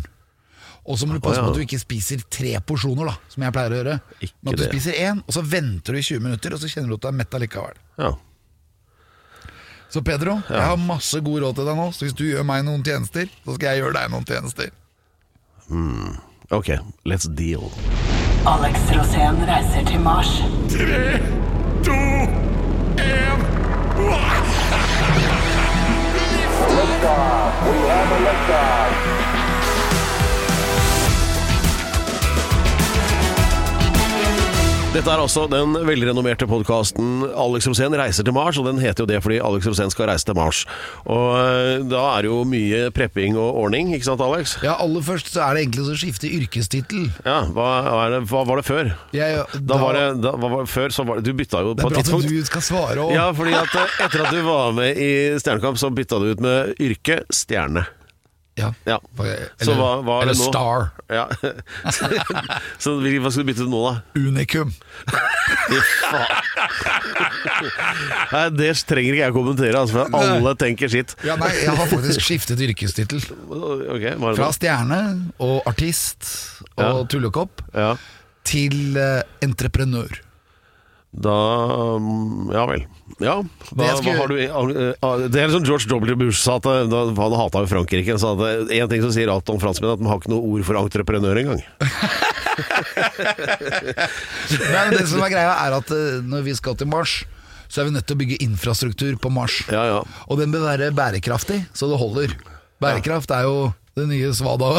Og 0.88 0.96
så 0.96 1.04
må 1.08 1.18
du 1.18 1.20
passe 1.20 1.40
på 1.42 1.50
at 1.50 1.56
du 1.58 1.64
ikke 1.66 1.76
spiser 1.80 2.22
tre 2.32 2.54
porsjoner, 2.64 3.10
da, 3.10 3.14
som 3.28 3.42
jeg 3.44 3.52
pleier 3.52 3.74
å 3.74 3.78
gjøre. 3.82 3.96
Ikke 4.24 4.38
Men 4.40 4.54
at 4.54 4.56
du 4.56 4.62
det. 4.62 4.68
spiser 4.72 4.96
én, 5.04 5.18
og 5.26 5.34
så 5.36 5.42
venter 5.44 5.92
du 5.92 5.98
i 6.00 6.04
20 6.06 6.22
minutter, 6.24 6.54
og 6.56 6.60
så 6.62 6.70
kjenner 6.72 6.88
du 6.88 6.96
at 6.96 7.02
du 7.04 7.08
er 7.10 7.18
mett 7.18 7.36
allikevel. 7.36 7.76
Ja. 8.00 8.12
Så 9.92 10.00
Pedro, 10.04 10.38
jeg 10.48 10.64
har 10.64 10.76
masse 10.80 11.20
god 11.24 11.42
råd 11.44 11.54
til 11.60 11.68
deg 11.68 11.76
nå, 11.80 11.86
så 11.96 12.04
hvis 12.06 12.16
du 12.16 12.24
gjør 12.28 12.44
meg 12.48 12.64
noen 12.64 12.84
tjenester, 12.84 13.28
så 13.44 13.56
skal 13.56 13.68
jeg 13.72 13.82
gjøre 13.82 13.96
deg 13.98 14.04
noen 14.12 14.26
tjenester. 14.28 14.68
Ok, 16.56 16.68
let's 17.08 17.28
deal. 17.36 17.68
Alex 18.48 18.80
Rosén 18.96 19.36
reiser 19.48 19.84
til 19.88 20.00
Mars. 20.00 20.32
Dette 34.88 35.12
er 35.12 35.20
altså 35.20 35.42
den 35.52 35.74
velrenommerte 35.84 36.46
podkasten 36.48 37.26
Alex 37.36 37.66
Rosén 37.68 37.92
reiser 37.92 38.24
til 38.24 38.32
Mars, 38.32 38.56
og 38.56 38.64
den 38.70 38.78
heter 38.80 39.04
jo 39.04 39.08
det 39.10 39.18
fordi 39.20 39.36
Alex 39.44 39.66
Rosén 39.68 39.92
skal 39.92 40.08
reise 40.08 40.24
til 40.24 40.36
Mars. 40.38 40.62
Og 41.04 41.34
eh, 41.36 41.82
da 41.90 42.06
er 42.14 42.24
det 42.24 42.30
jo 42.30 42.38
mye 42.48 42.80
prepping 42.96 43.36
og 43.36 43.58
ordning, 43.66 43.92
ikke 43.92 44.08
sant 44.08 44.24
Alex? 44.24 44.54
Ja, 44.64 44.78
aller 44.80 45.04
først 45.04 45.28
så 45.34 45.42
er 45.44 45.58
det 45.58 45.66
egentlig 45.66 45.84
å 45.92 45.98
skifte 46.00 46.30
yrkestittel. 46.32 47.10
Ja, 47.28 47.42
hva, 47.52 47.68
det, 48.14 48.22
hva 48.32 48.46
var 48.48 48.62
det 48.62 48.64
før? 48.70 48.90
Jeg, 49.12 49.44
Da 49.60 49.78
var 49.84 50.00
det, 50.00 50.06
da, 50.24 50.32
var, 50.40 50.64
før 50.72 50.96
så 50.96 51.04
var 51.04 51.20
det, 51.20 51.28
Du 51.28 51.36
bytta 51.36 51.62
jo 51.66 51.76
på 51.76 51.92
Det 51.92 52.00
er 52.00 52.08
bra 52.08 52.22
at 52.22 52.32
du 52.32 52.48
skal 52.48 52.66
svare 52.72 53.04
òg. 53.04 53.12
Ja, 53.18 53.28
fordi 53.36 53.58
at 53.60 53.76
eh, 53.76 54.00
etter 54.08 54.24
at 54.24 54.32
du 54.32 54.40
var 54.48 54.72
med 54.80 55.04
i 55.04 55.12
Stjernekamp, 55.36 55.76
så 55.84 55.92
bytta 55.92 56.24
du 56.24 56.32
ut 56.32 56.44
med 56.48 56.80
yrke 56.80 57.20
stjerne. 57.28 57.84
Ja. 58.58 58.72
Ja. 58.88 58.98
Eller, 59.22 59.48
Så 59.62 59.74
hva, 59.78 59.90
hva 60.02 60.18
er 60.18 60.28
eller 60.28 60.34
det 60.34 60.42
nå? 60.42 60.48
Star. 60.50 60.80
Ja. 61.08 61.26
så 62.82 62.96
hva 62.98 63.30
skal 63.32 63.44
du 63.44 63.48
bytte 63.48 63.62
til 63.62 63.70
nå, 63.72 63.82
da? 63.86 63.94
Unikum. 64.18 64.72
Nei, 68.32 68.44
det 68.56 68.70
trenger 68.88 69.16
ikke 69.16 69.24
jeg 69.24 69.34
kommentere, 69.36 69.80
altså, 69.80 70.04
for 70.04 70.20
alle 70.20 70.54
tenker 70.60 70.92
sitt. 70.92 71.14
Ja, 71.26 71.36
nei, 71.40 71.50
jeg 71.56 71.74
har 71.78 71.90
faktisk 71.90 72.24
skiftet 72.26 72.62
yrkestittel. 72.68 73.22
Ok, 73.48 74.04
hva 74.20 74.30
det 74.32 74.38
Fra 74.38 74.48
stjerne 74.54 74.98
og 75.42 75.66
artist 75.68 76.28
og 76.78 77.06
tullekopp 77.10 77.62
Ja. 77.76 77.94
til 78.48 78.96
uh, 78.98 79.20
entreprenør. 79.44 80.20
Da 81.18 81.34
mm, 81.98 82.52
Ja 82.54 82.62
vel. 82.70 82.84
Ja, 83.18 83.32
jeg 83.74 83.96
skulle- 83.98 84.28
du 84.28 84.34
ah, 85.02 85.16
Det 85.26 85.40
er 85.42 85.50
som 85.50 85.64
George 85.66 85.88
W. 85.90 86.14
Bush 86.20 86.38
sa, 86.44 86.56
at 86.60 86.66
eh, 86.70 86.84
da, 86.90 87.00
han 87.16 87.34
hata 87.40 87.58
jo 87.64 87.70
Frankrike. 87.70 88.14
Sa 88.20 88.28
at 88.36 88.70
en 88.70 88.88
ting 88.92 89.02
som 89.02 89.10
sier 89.14 89.30
alt 89.32 89.48
om 89.50 89.58
franskmenn, 89.58 89.92
at 89.96 90.00
de 90.02 90.06
har 90.10 90.18
ikke 90.20 90.30
noe 90.30 90.44
ord 90.52 90.62
for 90.68 90.74
entreprenør 90.78 91.40
engang. 91.42 91.62
Men 94.72 94.94
det 94.94 95.06
som 95.10 95.22
er 95.24 95.32
greia 95.34 95.54
er 95.66 95.76
at 95.80 95.90
eh, 95.94 96.20
når 96.26 96.44
vi 96.46 96.54
skal 96.58 96.76
til 96.78 96.88
Mars, 96.90 97.18
så 97.68 97.82
er 97.82 97.88
vi 97.88 97.94
nødt 97.96 98.06
til 98.08 98.16
å 98.16 98.20
bygge 98.22 98.38
infrastruktur 98.44 99.18
på 99.20 99.28
Mars. 99.34 99.58
Ja, 99.72 99.82
ja. 99.88 99.98
Og 100.28 100.34
den 100.40 100.52
bør 100.54 100.64
være 100.70 100.92
bærekraftig, 100.96 101.60
så 101.76 101.88
det 101.90 101.98
holder. 102.00 102.32
Bærekraft 102.82 103.30
er 103.34 103.42
jo 103.48 103.56
det 103.98 104.06
nye 104.12 104.30
svada. 104.36 104.78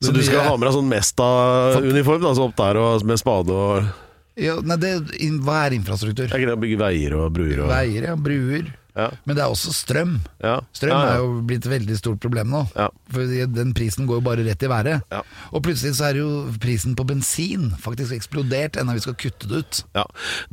Så 0.00 0.12
du 0.14 0.20
skal 0.22 0.40
nye- 0.40 0.48
ha 0.48 0.56
med 0.56 0.66
deg 0.68 0.74
sånn 0.78 0.90
Mesta-uniform, 0.90 2.22
da, 2.24 2.32
opp 2.42 2.56
der 2.58 2.80
og 2.80 3.04
med 3.06 3.20
spade 3.20 3.52
og 3.54 3.88
ja, 4.38 4.58
nei, 4.64 4.78
det, 4.82 4.92
in, 5.24 5.40
Hva 5.44 5.64
er 5.66 5.76
infrastruktur? 5.78 6.28
Er 6.28 6.38
ikke 6.38 6.50
det 6.50 6.56
å 6.56 6.62
bygge 6.62 6.80
veier 6.80 7.16
og 7.18 7.32
bruer 7.34 7.64
og 7.64 7.72
Veier, 7.72 8.10
ja, 8.12 8.16
bruer. 8.18 8.70
Ja. 8.98 9.08
Men 9.24 9.38
det 9.38 9.44
er 9.44 9.52
også 9.52 9.72
strøm. 9.74 10.18
Ja. 10.42 10.58
Strøm 10.74 10.94
Ja, 10.94 11.02
er 11.12 11.22
jo 11.22 11.42
blitt 11.46 11.66
et 11.66 11.70
veldig 11.70 11.96
stort 12.00 12.20
problem 12.22 12.50
nå. 12.52 12.64
Ja. 12.74 12.88
For 13.14 13.30
den 13.54 13.72
prisen 13.76 14.08
går 14.08 14.18
jo 14.18 14.24
bare 14.26 14.44
rett 14.46 14.64
i 14.64 14.70
været. 14.70 15.04
Ja. 15.14 15.22
Og 15.52 15.62
plutselig 15.64 15.94
så 15.98 16.08
er 16.08 16.18
jo 16.18 16.28
prisen 16.62 16.96
på 16.98 17.06
bensin 17.08 17.70
faktisk 17.78 18.16
eksplodert 18.16 18.78
enda 18.80 18.96
vi 18.96 19.04
skal 19.04 19.16
kutte 19.18 19.48
det 19.50 19.62
ut. 19.62 19.80
Ja, 19.96 20.04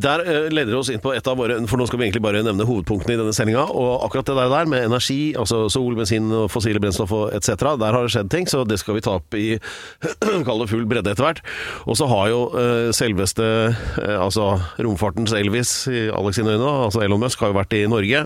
Der 0.02 0.24
uh, 0.26 0.48
leder 0.54 0.72
det 0.74 0.80
oss 0.80 0.92
inn 0.94 1.02
på 1.04 1.14
et 1.16 1.28
av 1.28 1.38
våre 1.40 1.58
For 1.70 1.80
nå 1.80 1.88
skal 1.90 2.00
vi 2.00 2.08
egentlig 2.08 2.24
bare 2.26 2.44
nevne 2.46 2.68
hovedpunktene 2.68 3.16
i 3.16 3.22
denne 3.24 3.34
sendinga. 3.36 3.66
Og 3.74 4.06
akkurat 4.06 4.30
det 4.30 4.38
der, 4.38 4.52
der 4.54 4.70
med 4.70 4.86
energi, 4.86 5.34
altså 5.40 5.66
sol, 5.72 5.98
bensin, 5.98 6.30
og 6.36 6.50
fossile 6.54 6.82
brennstoff 6.84 7.14
og 7.16 7.34
etc., 7.36 7.66
der 7.82 7.98
har 7.98 8.06
det 8.06 8.14
skjedd 8.14 8.32
ting, 8.34 8.50
så 8.50 8.64
det 8.68 8.80
skal 8.82 9.00
vi 9.00 9.06
ta 9.06 9.18
opp 9.20 9.38
i 9.38 9.58
Kall 10.46 10.62
det 10.62 10.70
full 10.70 10.86
bredde 10.90 11.14
etter 11.16 11.26
hvert. 11.26 11.42
Og 11.90 11.98
så 11.98 12.08
har 12.12 12.30
jo 12.32 12.42
uh, 12.54 12.92
selveste 12.96 13.46
uh, 13.74 14.18
altså 14.20 14.52
romfartens 14.78 15.34
Elvis, 15.36 15.74
i 15.90 16.08
Alex 16.14 16.40
sine 16.40 16.56
øyne, 16.56 16.72
altså 16.88 17.04
Elon 17.06 17.22
Musk, 17.22 17.42
har 17.42 17.54
jo 17.54 17.60
vært 17.60 17.76
i 17.78 17.86
Norge. 17.90 18.26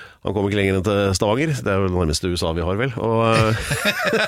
Han 0.21 0.35
kom 0.35 0.45
ikke 0.45 0.57
lenger 0.59 0.75
enn 0.77 0.83
til 0.85 0.99
Stavanger. 1.17 1.51
Det 1.65 1.71
er 1.71 1.79
jo 1.81 1.87
det 1.87 1.95
nærmeste 1.95 2.29
USA 2.29 2.51
vi 2.53 2.61
har, 2.61 2.75
vel. 2.77 2.91
Og 3.01 3.21
eh, 3.25 3.61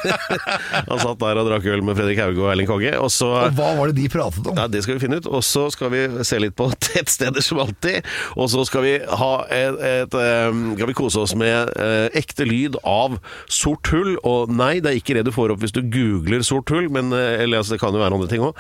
Han 0.90 1.02
satt 1.04 1.20
der 1.22 1.38
og 1.38 1.46
drakk 1.46 1.68
øl 1.70 1.84
med 1.86 2.00
Fredrik 2.00 2.18
Hauge 2.18 2.42
og 2.42 2.48
Erling 2.50 2.66
Kogge. 2.66 2.96
Og 2.98 3.12
så 3.14 3.28
Og 3.30 3.54
hva 3.60 3.68
var 3.78 3.92
det 3.92 4.00
de 4.00 4.08
pratet 4.10 4.50
om? 4.50 4.58
ja, 4.58 4.66
Det 4.74 4.82
skal 4.82 4.98
vi 4.98 5.04
finne 5.04 5.20
ut. 5.22 5.30
Og 5.30 5.46
så 5.46 5.68
skal 5.76 5.94
vi 5.94 6.02
se 6.26 6.40
litt 6.42 6.56
på 6.58 6.66
tettsteder 6.88 7.46
som 7.46 7.62
alltid. 7.62 8.10
Og 8.34 8.50
så 8.50 8.66
skal 8.66 8.88
vi 8.88 8.96
ha 9.06 9.30
et, 9.54 9.78
et, 9.92 10.18
um, 10.50 10.64
skal 10.80 10.90
vi 10.90 10.98
kose 10.98 11.22
oss 11.28 11.36
med 11.38 11.70
uh, 11.78 12.08
ekte 12.18 12.50
lyd 12.50 12.80
av 12.82 13.20
sort 13.46 13.94
hull. 13.94 14.16
Og 14.26 14.50
nei, 14.50 14.80
det 14.82 14.96
er 14.96 14.98
ikke 15.04 15.20
det 15.20 15.28
du 15.30 15.34
får 15.36 15.54
opp 15.54 15.62
hvis 15.62 15.78
du 15.78 15.84
googler 15.94 16.42
sort 16.42 16.74
hull, 16.74 16.90
men, 16.90 17.14
uh, 17.14 17.38
eller 17.38 17.62
altså, 17.62 17.76
det 17.78 17.84
kan 17.86 17.94
jo 17.94 18.02
være 18.02 18.18
andre 18.18 18.32
ting 18.34 18.42
òg. 18.50 18.58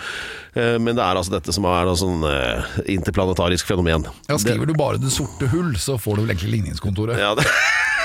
Men 0.53 0.93
det 0.93 1.01
er 1.01 1.17
altså 1.17 1.33
dette 1.33 1.49
som 1.49 1.65
er 1.65 1.87
sånn 1.97 2.21
interplanetarisk 2.93 3.65
fenomen. 3.65 4.03
Ja, 4.29 4.37
Skriver 4.37 4.69
du 4.69 4.75
bare 4.77 4.99
'det 5.01 5.09
sorte 5.09 5.47
hull', 5.49 5.73
så 5.81 5.97
får 5.97 6.19
du 6.19 6.21
vel 6.21 6.35
egentlig 6.35 6.51
ligningskontoret. 6.59 7.17
Ja, 7.23 7.35
det, 7.39 7.45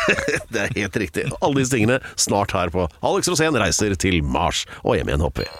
det 0.54 0.60
er 0.62 0.74
helt 0.76 0.96
riktig. 1.02 1.26
Alle 1.40 1.58
disse 1.62 1.74
tingene 1.74 1.98
snart 2.14 2.54
her 2.54 2.70
på 2.74 2.86
Alex 3.02 3.30
Rosén 3.30 3.58
reiser 3.58 3.96
til 3.98 4.22
Mars. 4.22 4.64
Og 4.84 4.98
hjem 4.98 5.10
igjen, 5.10 5.24
håper 5.26 5.46
vi. 5.46 5.50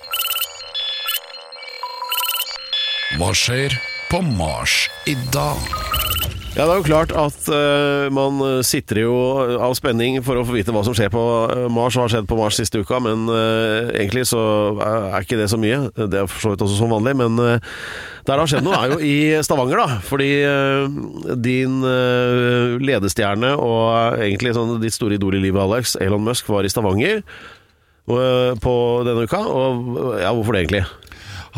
Hva 3.19 3.33
skjer 3.35 3.75
på 4.13 4.23
Mars 4.37 4.85
i 5.11 5.17
dag? 5.35 6.08
Ja, 6.57 6.65
det 6.65 6.73
er 6.73 6.79
jo 6.81 6.87
klart 6.89 7.13
at 7.15 7.49
uh, 7.53 8.09
man 8.11 8.41
sitter 8.67 9.03
jo 9.05 9.15
av 9.63 9.77
spenning 9.79 10.19
for 10.27 10.41
å 10.41 10.45
få 10.49 10.57
vite 10.57 10.75
hva 10.75 10.83
som 10.87 10.97
skjer 10.97 11.13
på 11.13 11.23
eh, 11.55 11.67
Mars 11.71 11.95
og 11.99 12.07
har 12.07 12.15
skjedd 12.17 12.27
på 12.31 12.39
Mars 12.41 12.59
siste 12.59 12.81
uka, 12.83 12.99
men 13.05 13.29
uh, 13.31 13.93
egentlig 13.93 14.25
så 14.33 14.41
er 14.83 15.23
ikke 15.23 15.39
det 15.39 15.51
så 15.53 15.61
mye. 15.61 15.85
Det 15.95 16.25
er 16.25 16.31
for 16.31 16.43
så 16.43 16.55
vidt 16.55 16.65
også 16.67 16.81
som 16.81 16.95
vanlig, 16.97 17.15
men 17.21 17.39
uh, 17.39 17.77
der 18.29 18.37
det 18.37 18.43
har 18.43 18.51
skjedd 18.53 18.67
noe 18.67 18.77
er 18.77 18.91
jo 18.93 18.97
i 19.01 19.19
Stavanger, 19.41 19.81
da. 19.81 20.01
Fordi 20.05 20.29
eh, 20.45 20.97
din 21.41 21.79
eh, 21.89 22.75
ledestjerne 22.85 23.55
og 23.57 24.19
egentlig 24.21 24.53
sånn 24.53 24.75
ditt 24.83 24.93
store 24.93 25.17
idol 25.17 25.39
i 25.39 25.41
livet, 25.47 25.63
Alex, 25.63 25.95
Elon 26.05 26.27
Musk, 26.27 26.51
var 26.53 26.69
i 26.69 26.73
Stavanger. 26.73 27.23
eh, 27.25 28.53
på 28.61 28.75
denne 29.09 29.25
uka. 29.25 29.41
Og 29.49 30.19
ja, 30.21 30.35
hvorfor 30.37 30.53
det 30.53 30.67
egentlig? 30.67 30.85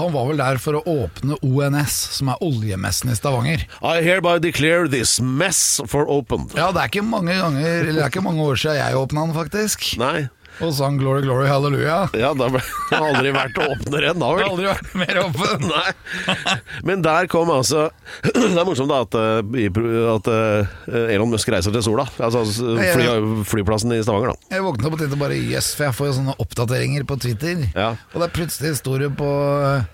Han 0.01 0.15
var 0.15 0.31
vel 0.31 0.41
der 0.41 0.57
for 0.63 0.79
å 0.79 0.83
åpne 0.89 1.37
ONS, 1.45 1.97
som 2.17 2.31
er 2.33 2.41
oljemessen 2.45 3.13
i 3.13 3.17
Stavanger. 3.19 3.67
I 3.85 4.01
hereby 4.01 4.39
declare 4.41 4.89
this 4.89 5.19
mess 5.21 5.81
for 5.91 6.09
open. 6.09 6.47
Ja, 6.57 6.71
det 6.73 6.81
er 6.81 6.93
ikke 6.93 7.05
mange 7.05 7.37
ganger 7.37 7.67
Eller 7.83 7.93
det 7.99 8.05
er 8.07 8.13
ikke 8.13 8.25
mange 8.25 8.47
år 8.49 8.61
siden 8.63 8.79
jeg 8.81 8.97
åpna 8.97 9.27
den, 9.27 9.37
faktisk. 9.37 9.85
Nei. 10.01 10.31
Og 10.61 10.73
sang 10.77 10.99
Glory 11.01 11.23
Glory 11.25 11.47
Halleluja. 11.49 11.99
Ja, 12.21 12.31
det 12.37 12.49
har 12.91 13.05
aldri 13.07 13.31
vært 13.33 13.57
åpnere 13.65 14.11
enn 14.11 14.21
da, 14.21 14.29
Det 14.29 14.29
har 14.29 14.39
vel? 14.41 14.51
aldri 14.51 14.67
vært 14.69 14.97
mer 15.01 15.21
åpen. 15.23 15.63
Nei. 15.71 16.57
Men 16.85 17.05
der 17.05 17.29
kom 17.33 17.49
altså 17.55 17.87
Det 18.27 18.51
er 18.51 18.67
morsomt 18.69 18.91
da 18.93 18.99
at, 19.07 19.17
eh, 19.17 19.79
at 20.15 20.31
eh, 20.35 21.15
Elon 21.15 21.33
Musk 21.33 21.49
reiser 21.55 21.73
til 21.73 21.85
sola. 21.87 22.05
Altså 22.21 22.43
fly, 22.51 23.07
flyplassen 23.49 23.95
i 23.97 24.03
Stavanger, 24.05 24.35
da. 24.35 24.51
Jeg 24.57 24.67
våkna 24.67 24.91
opp 24.91 24.99
og 24.99 25.01
tenkte 25.05 25.21
bare 25.21 25.39
yes, 25.39 25.73
for 25.79 25.89
jeg 25.89 25.97
får 25.97 26.11
jo 26.11 26.17
sånne 26.19 26.37
oppdateringer 26.45 27.07
på 27.09 27.17
Twitter. 27.25 27.65
Ja. 27.73 27.95
Og 28.13 28.21
det 28.21 28.29
er 28.29 28.35
plutselig 28.37 28.75
historie 28.75 29.09
på 29.17 29.31
eh, 29.71 29.89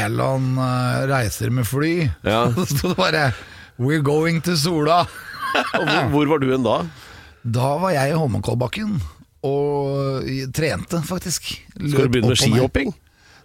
Elon 0.00 0.52
reiser 1.08 1.52
med 1.54 1.68
fly. 1.68 1.94
Ja. 2.28 2.42
Så 2.58 2.66
sto 2.74 2.92
det 2.92 2.98
bare 3.00 3.30
We're 3.80 4.04
going 4.04 4.42
to 4.44 4.58
Sola. 4.60 5.06
Og 5.80 5.86
hvor, 5.88 6.04
hvor 6.12 6.34
var 6.34 6.44
du 6.44 6.50
hen 6.52 6.66
da? 6.66 6.82
Da 7.40 7.72
var 7.80 7.94
jeg 7.96 8.12
i 8.12 8.18
Holmenkollbakken 8.20 8.98
og 9.46 10.26
trente, 10.56 11.00
faktisk. 11.06 11.52
Skal 11.76 12.08
du 12.08 12.12
begynne 12.12 12.32
med 12.32 12.36
Løp 12.36 12.42
skihopping? 12.42 12.92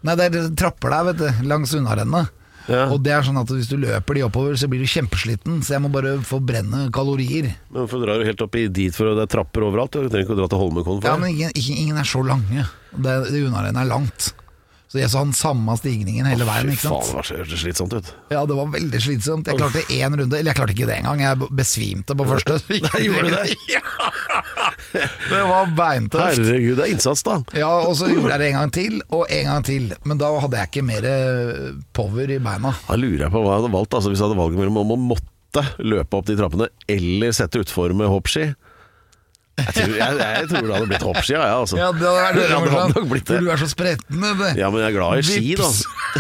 Nei, 0.06 0.16
det 0.20 0.28
er 0.30 0.50
trapper 0.60 0.94
der, 0.94 1.06
vet 1.10 1.22
du, 1.22 1.46
langs 1.50 1.74
unnarennet. 1.78 2.34
Ja. 2.66 2.88
Og 2.90 2.98
det 3.06 3.14
er 3.14 3.26
sånn 3.26 3.38
at 3.38 3.52
hvis 3.54 3.68
du 3.70 3.76
løper 3.78 4.18
de 4.18 4.24
oppover, 4.26 4.56
så 4.58 4.68
blir 4.70 4.82
du 4.82 4.90
kjempesliten. 4.90 5.60
Så 5.66 5.76
jeg 5.76 5.84
må 5.84 5.92
bare 5.94 6.16
forbrenne 6.26 6.88
kalorier. 6.94 7.52
Men 7.70 7.84
Hvorfor 7.84 8.02
drar 8.02 8.22
du 8.22 8.26
helt 8.26 8.42
opp 8.42 8.58
i 8.58 8.66
dit 8.74 8.96
for 8.96 9.14
det 9.14 9.28
er 9.28 9.34
trapper 9.36 9.68
overalt? 9.68 9.94
Du 9.94 10.10
trenger 10.10 10.26
ikke 10.26 10.38
å 10.38 10.40
dra 10.42 10.50
til 10.50 10.64
Holmenkollen 10.64 11.04
for 11.04 11.12
Ja, 11.12 11.20
men 11.22 11.36
ingen, 11.36 11.54
ingen 11.54 12.02
er 12.02 12.10
så 12.10 12.24
lange. 12.26 12.66
Det, 12.96 13.16
det 13.30 13.44
unnarennet 13.46 13.84
er 13.86 13.92
langt. 13.92 14.32
Så 14.92 15.00
jeg 15.02 15.10
så 15.10 15.22
han 15.24 15.32
samme 15.36 15.74
stigningen 15.80 16.28
hele 16.30 16.46
veien. 16.48 16.70
Fy 16.70 16.76
ikke 16.78 16.92
faen, 16.92 17.08
det 17.10 17.16
var 17.18 17.26
så 17.28 17.38
hørtes 17.40 17.62
slitsomt 17.64 17.96
ut. 17.98 18.10
Ja, 18.32 18.44
det 18.46 18.58
var 18.58 18.68
veldig 18.76 19.02
slitsomt. 19.02 19.50
Jeg 19.50 19.58
klarte 19.60 19.82
én 19.92 20.14
runde, 20.20 20.38
eller 20.38 20.52
jeg 20.52 20.60
klarte 20.60 20.76
ikke 20.76 20.88
det 20.90 20.98
engang. 21.00 21.24
Jeg 21.26 21.50
besvimte 21.58 22.16
på 22.16 22.28
første. 22.30 22.60
Nei, 22.86 23.02
gjorde 23.08 23.32
du 23.32 23.36
det? 23.36 23.58
Ja! 23.76 23.82
Det 24.96 25.42
var 25.50 25.72
beintøft. 25.76 26.40
Herregud, 26.40 26.78
det 26.78 26.86
er 26.86 26.92
innsats, 26.94 27.24
da. 27.26 27.40
Ja, 27.58 27.72
og 27.88 27.96
så 28.00 28.08
gjorde 28.12 28.32
jeg 28.36 28.44
det 28.44 28.50
en 28.52 28.60
gang 28.60 28.74
til, 28.76 29.00
og 29.10 29.26
en 29.34 29.50
gang 29.50 29.66
til. 29.68 29.90
Men 30.08 30.22
da 30.22 30.30
hadde 30.44 30.62
jeg 30.62 30.72
ikke 30.72 30.86
mer 30.88 31.08
eh, 31.10 31.74
power 31.98 32.32
i 32.32 32.40
beina. 32.46 32.76
Da 32.88 33.00
lurer 33.00 33.26
jeg 33.26 33.34
på 33.34 33.42
hva 33.42 33.56
jeg 33.56 33.64
hadde 33.64 33.74
valgt. 33.76 33.98
Altså, 33.98 34.14
hvis 34.14 34.22
jeg 34.22 34.30
hadde 34.30 34.40
valget 34.40 34.62
mellom 34.62 34.80
om 34.86 34.94
å 34.96 35.00
måtte 35.16 35.66
løpe 35.82 36.20
opp 36.20 36.30
de 36.30 36.38
trappene 36.40 36.70
eller 36.92 37.36
sette 37.36 37.62
utfor 37.64 37.94
med 37.98 38.12
hoppski. 38.12 38.50
Jeg 39.56 39.72
tror, 39.72 39.92
jeg, 39.96 40.16
jeg 40.20 40.48
tror 40.52 40.66
det 40.68 40.74
hadde 40.76 40.88
blitt 40.90 41.04
hoppskia, 41.08 41.40
jeg, 41.40 41.56
altså. 41.62 41.78
Ja, 41.80 41.86
det 41.96 42.10
hadde 42.12 42.34
det 42.42 42.48
hadde 42.52 42.72
morsomt. 42.74 42.98
nok 42.98 43.06
blitt 43.14 43.30
For 43.30 43.38
det. 43.38 43.44
du 43.46 43.52
er 43.54 43.62
så 43.62 43.68
spretten. 43.72 44.26
Ja, 44.60 44.68
men 44.74 44.82
jeg 44.84 44.90
er 44.90 44.96
glad 44.98 45.22
i 45.22 45.24
ski, 45.30 45.54
da. 45.60 45.70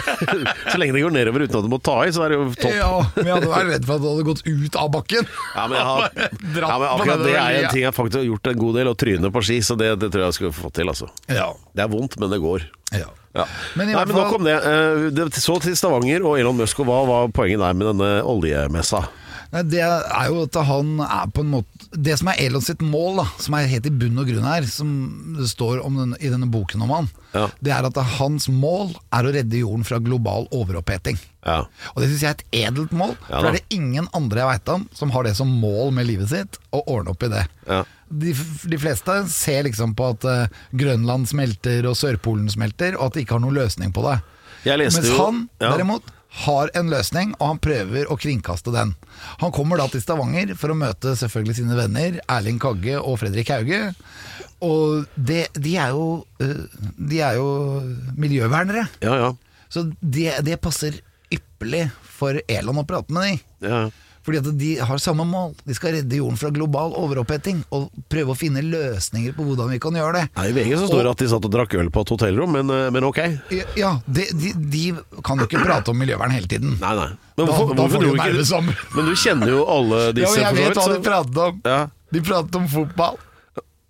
Så 0.71 0.79
lenge 0.79 0.95
det 0.95 1.01
går 1.03 1.13
nedover 1.15 1.43
uten 1.45 1.57
at 1.59 1.65
du 1.67 1.71
må 1.71 1.79
ta 1.83 1.97
i, 2.07 2.13
så 2.15 2.23
er 2.25 2.31
det 2.33 2.37
jo 2.39 2.45
topp. 2.55 2.71
Ja, 2.75 2.89
men 3.15 3.27
jeg 3.29 3.35
hadde 3.37 3.51
vært 3.51 3.69
redd 3.73 3.85
for 3.87 3.95
at 3.97 4.03
du 4.03 4.07
hadde 4.11 4.25
gått 4.29 4.41
ut 4.47 4.79
av 4.79 4.89
bakken. 4.95 5.27
Ja, 5.55 5.67
men, 5.67 5.75
jeg 5.77 5.89
har, 5.89 6.07
ja, 6.63 6.79
men 6.79 6.87
akkurat 6.89 7.25
det 7.27 7.35
er 7.35 7.59
en 7.59 7.69
ting 7.75 7.85
jeg 7.85 7.95
faktisk 7.99 8.19
har 8.21 8.25
gjort 8.29 8.49
en 8.51 8.63
god 8.63 8.79
del, 8.79 8.91
å 8.91 8.95
tryne 9.05 9.31
på 9.35 9.43
ski, 9.49 9.59
så 9.67 9.77
det, 9.79 9.91
det 10.03 10.11
tror 10.13 10.25
jeg 10.25 10.31
jeg 10.31 10.39
skulle 10.39 10.55
fått 10.55 10.77
til, 10.79 10.91
altså. 10.95 11.11
Ja. 11.31 11.51
Det 11.75 11.83
er 11.85 11.91
vondt, 11.91 12.15
men 12.23 12.31
det 12.31 12.41
går. 12.43 12.67
ja. 12.95 13.11
Ja. 13.35 13.43
Men 13.75 13.89
i 13.91 13.95
Nei, 13.97 14.05
men 14.07 14.15
nok 14.15 14.37
om. 14.37 14.45
Eh, 14.47 15.09
det. 15.11 15.25
Så 15.43 15.57
til 15.59 15.73
Stavanger 15.75 16.23
og 16.23 16.37
Elon 16.39 16.55
Musk, 16.55 16.79
og 16.79 16.87
hva 16.87 17.01
var 17.03 17.33
poenget 17.35 17.59
der 17.59 17.73
med 17.75 17.89
denne 17.91 18.11
oljemessa? 18.31 19.01
Nei, 19.51 19.63
det 19.67 19.81
er 19.83 20.29
jo 20.31 20.45
at 20.45 20.55
han 20.69 20.93
er 21.03 21.27
på 21.35 21.43
en 21.43 21.51
måte 21.57 21.74
Det 21.95 22.17
som 22.19 22.27
er 22.31 22.39
Elon 22.43 22.63
sitt 22.63 22.81
mål, 22.83 23.21
da 23.21 23.25
som 23.41 23.55
er 23.57 23.69
helt 23.71 23.87
i 23.87 23.91
bunn 23.93 24.19
og 24.19 24.27
grunn 24.27 24.45
her, 24.47 24.65
som 24.67 24.89
det 25.37 25.47
står 25.51 25.79
om 25.85 25.95
den, 26.01 26.15
i 26.19 26.31
denne 26.33 26.49
boken 26.51 26.83
om 26.83 26.91
han, 26.91 27.09
Ja. 27.35 27.47
det 27.63 27.71
er 27.71 27.87
at 27.87 27.97
hans 28.17 28.47
mål 28.51 28.93
er 29.13 29.23
å 29.27 29.33
redde 29.35 29.59
jorden 29.61 29.83
fra 29.87 29.99
global 30.03 30.47
overoppheting. 30.51 31.17
Ja. 31.45 31.65
Og 31.93 32.01
det 32.01 32.09
syns 32.09 32.21
jeg 32.23 32.29
er 32.31 32.37
et 32.39 32.45
edelt 32.67 32.91
mål, 32.95 33.15
Ja 33.29 33.39
for 33.39 33.47
det 33.47 33.51
er 33.53 33.59
det 33.59 33.77
ingen 33.77 34.07
andre 34.17 34.41
jeg 34.43 34.51
veit 34.53 34.73
om 34.75 34.87
som 34.93 35.11
har 35.11 35.23
det 35.27 35.35
som 35.37 35.47
mål 35.61 35.91
med 35.95 36.07
livet 36.07 36.29
sitt, 36.31 36.59
å 36.73 36.83
ordne 36.87 37.11
opp 37.15 37.23
i 37.23 37.31
det. 37.31 37.45
Ja. 37.67 37.83
De, 38.09 38.33
de 38.69 38.77
fleste 38.77 39.17
ser 39.33 39.63
liksom 39.65 39.95
på 39.97 40.11
at 40.13 40.25
uh, 40.29 40.47
Grønland 40.77 41.27
smelter 41.29 41.85
og 41.89 41.97
Sørpolen 41.97 42.49
smelter, 42.53 42.95
og 42.99 43.07
at 43.09 43.13
de 43.17 43.25
ikke 43.25 43.37
har 43.39 43.43
noen 43.43 43.57
løsning 43.57 43.93
på 43.95 44.03
det. 44.05 44.19
Mens 44.65 44.97
jo 45.05 45.17
han 45.19 45.43
derimot 45.61 46.07
har 46.43 46.69
en 46.75 46.89
løsning, 46.91 47.31
og 47.39 47.47
han 47.53 47.59
prøver 47.63 48.09
å 48.11 48.17
kringkaste 48.19 48.73
den. 48.75 48.91
Han 49.39 49.53
kommer 49.55 49.79
da 49.79 49.85
til 49.91 50.01
Stavanger 50.03 50.51
for 50.59 50.73
å 50.73 50.77
møte 50.77 51.13
selvfølgelig 51.15 51.55
sine 51.61 51.77
venner 51.79 52.17
Erling 52.27 52.57
Kagge 52.59 52.97
og 52.99 53.19
Fredrik 53.21 53.51
Hauge. 53.53 53.81
Og 54.65 55.05
det, 55.15 55.45
de, 55.55 55.75
er 55.79 55.93
jo, 55.95 56.07
eh, 56.43 56.65
de 56.99 57.21
er 57.23 57.37
jo 57.39 57.47
miljøvernere, 58.19 58.87
Ja, 59.05 59.15
ja. 59.23 59.29
så 59.71 59.85
det, 60.01 60.33
det 60.47 60.59
passer 60.63 60.97
ypperlig 61.31 61.87
for 62.15 62.39
Elon 62.51 62.83
å 62.83 62.87
prate 62.87 63.15
med 63.15 63.29
dem. 63.29 63.45
ja. 63.69 63.85
Fordi 64.25 64.39
at 64.41 64.47
de 64.57 64.69
har 64.81 64.97
samme 64.97 65.21
mål. 65.29 65.51
De 65.69 65.75
skal 65.77 65.93
redde 65.93 66.17
jorden 66.17 66.37
fra 66.41 66.49
global 66.49 66.95
overoppheting 66.97 67.59
og 67.77 67.91
prøve 68.09 68.33
å 68.33 68.37
finne 68.39 68.63
løsninger 68.65 69.35
på 69.37 69.45
hvordan 69.45 69.69
vi 69.69 69.77
kan 69.83 69.93
gjøre 69.99 70.15
det. 70.17 70.23
Nei, 70.39 70.45
I 70.49 70.55
VG 70.57 70.71
så 70.81 70.87
står 70.89 71.03
det 71.05 71.11
at 71.13 71.21
de 71.21 71.27
satt 71.29 71.45
og 71.45 71.53
drakk 71.53 71.75
øl 71.77 71.91
på 71.93 72.01
et 72.01 72.13
hotellrom, 72.15 72.55
men, 72.57 72.71
eh, 72.73 72.87
men 72.95 73.05
ok. 73.05 73.19
Ja, 73.77 73.91
de, 74.09 74.25
de, 74.33 74.53
de 74.73 74.83
kan 75.21 75.37
jo 75.37 75.45
ikke 75.45 75.61
prate 75.61 75.93
om 75.93 76.01
miljøvern 76.01 76.33
hele 76.33 76.49
tiden. 76.49 76.73
Nei, 76.81 76.95
nei. 76.97 77.11
Men 77.37 77.45
Da- 77.45 77.51
hvorfor, 77.51 77.69
da 77.75 77.81
hvorfor 77.83 77.95
får 77.95 78.01
de 78.01 78.09
jo 78.09 78.15
ikke. 78.41 78.75
Men 78.95 79.05
du 79.05 79.13
kjenner 79.21 79.53
jo 79.53 79.61
alle 79.77 80.01
disse, 80.17 80.41
Ja, 80.41 80.49
jeg 80.49 80.59
vet 80.63 80.81
hva 80.81 80.87
de 80.95 80.99
pratet 81.05 81.39
om. 81.45 81.61
Ja. 81.69 81.79
De 82.15 82.21
pratet 82.25 82.55
om 82.63 82.67
fotball. 82.71 83.21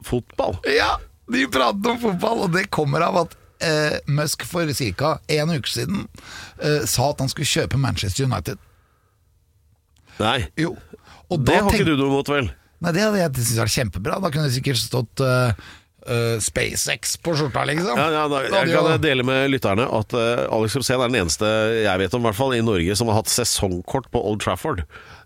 Fotball. 0.06 0.60
Ja, 0.70 0.92
de 1.32 1.48
pratet 1.50 1.88
om 1.90 1.98
fotball, 2.02 2.44
og 2.46 2.54
det 2.54 2.68
kommer 2.74 3.02
av 3.08 3.18
at 3.24 3.36
eh, 3.64 3.98
Musk 4.12 4.44
for 4.46 4.68
ca. 5.00 5.16
en 5.32 5.50
uke 5.56 5.72
siden 5.72 6.08
eh, 6.60 6.84
sa 6.86 7.10
at 7.14 7.24
han 7.24 7.32
skulle 7.32 7.50
kjøpe 7.50 7.80
Manchester 7.82 8.28
United. 8.28 8.60
Nei. 10.22 10.38
Jo. 10.60 10.76
Og 11.32 11.42
Det 11.46 11.58
har 11.58 11.74
ikke 11.74 11.88
du 11.88 11.96
noe 12.00 12.12
mot, 12.14 12.30
vel? 12.30 12.52
Nei, 12.84 12.92
det 12.94 13.02
hadde 13.02 13.20
jeg 13.22 13.32
syntes 13.40 13.58
vært 13.64 13.74
kjempebra. 13.76 14.20
Da 14.22 14.30
kunne 14.34 14.50
det 14.50 14.56
sikkert 14.58 14.78
stått 14.82 15.24
uh, 15.26 15.56
uh, 16.06 16.36
SpaceX 16.44 17.16
på 17.24 17.34
skjorta, 17.40 17.64
liksom. 17.70 17.98
Ja, 17.98 18.08
ja, 18.14 18.24
da, 18.32 18.44
jeg 18.46 18.76
kan 18.76 19.02
dele 19.02 19.26
med 19.26 19.50
lytterne 19.54 19.88
at 19.90 20.14
uh, 20.14 20.46
Alex 20.54 20.78
Rosén 20.78 21.00
er 21.02 21.10
den 21.10 21.22
eneste 21.24 21.50
jeg 21.82 22.04
vet 22.04 22.18
om 22.18 22.28
hvert 22.28 22.38
fall, 22.38 22.54
i 22.58 22.62
Norge 22.66 22.98
som 23.00 23.10
har 23.12 23.22
hatt 23.22 23.32
sesongkort 23.32 24.12
på 24.14 24.22
Old 24.22 24.44
Trafford. 24.46 24.84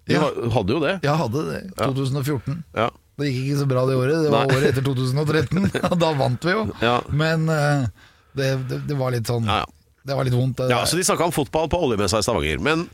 De 0.07 0.15
Ja. 0.15 0.29
hadde 0.55 0.73
jo 0.77 0.79
det. 0.85 0.95
Ja, 1.05 1.17
hadde 1.19 1.43
det. 1.49 1.61
2014. 1.81 2.63
Ja. 2.77 2.87
Det 3.19 3.27
gikk 3.27 3.49
ikke 3.49 3.59
så 3.65 3.67
bra 3.67 3.83
det 3.89 3.97
året. 3.99 4.23
Det 4.23 4.31
var 4.31 4.47
Nei. 4.47 4.55
året 4.55 4.69
etter 4.71 4.85
2013. 4.87 5.67
da 6.05 6.13
vant 6.15 6.47
vi 6.47 6.55
jo. 6.55 6.63
Ja. 6.81 6.95
Men 7.11 7.43
det, 7.49 8.53
det, 8.69 8.79
det 8.87 8.95
var 8.97 9.11
litt 9.11 9.27
sånn. 9.27 9.49
Det 10.07 10.15
var 10.15 10.25
litt 10.25 10.33
vondt. 10.37 10.61
Ja, 10.71 10.85
så 10.87 10.97
De 10.97 11.03
snakka 11.03 11.27
om 11.27 11.33
fotball 11.35 11.67
på 11.69 11.81
oljemessa 11.83 12.21
i 12.21 12.25
Stavanger. 12.25 12.61
Men, 12.63 12.87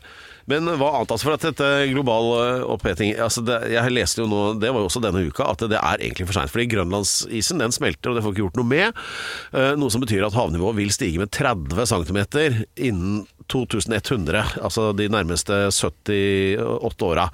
men 0.50 0.68
hva 0.78 0.92
annet? 0.94 1.10
altså 1.10 1.26
For 1.26 1.34
at 1.36 1.44
dette 1.48 1.68
global 1.90 2.28
eh, 2.38 2.64
oppheting 2.70 3.14
altså 3.18 3.42
det, 3.46 3.56
Jeg 3.74 3.94
leste 3.94 4.22
jo 4.22 4.28
nå, 4.30 4.42
det 4.62 4.70
var 4.70 4.84
jo 4.84 4.88
også 4.90 5.02
denne 5.02 5.24
uka, 5.26 5.48
at 5.52 5.64
det 5.70 5.78
er 5.80 6.02
egentlig 6.06 6.28
for 6.28 6.38
seint. 6.38 6.52
Fordi 6.52 6.68
grønlandsisen 6.70 7.62
den 7.62 7.74
smelter, 7.74 8.12
og 8.12 8.18
det 8.18 8.24
får 8.24 8.34
ikke 8.34 8.44
gjort 8.44 8.60
noe 8.60 8.70
med. 8.70 9.00
Eh, 9.52 9.72
Noe 9.78 9.92
som 9.92 10.04
betyr 10.04 10.26
at 10.28 10.36
havnivået 10.38 10.78
vil 10.78 10.92
stige 10.94 11.22
med 11.22 11.32
30 11.34 11.88
cm 11.92 12.20
innen 12.88 13.24
2100. 13.52 14.44
Altså 14.62 14.92
de 14.96 15.08
nærmeste 15.12 15.66
78 15.74 17.10
åra. 17.10 17.26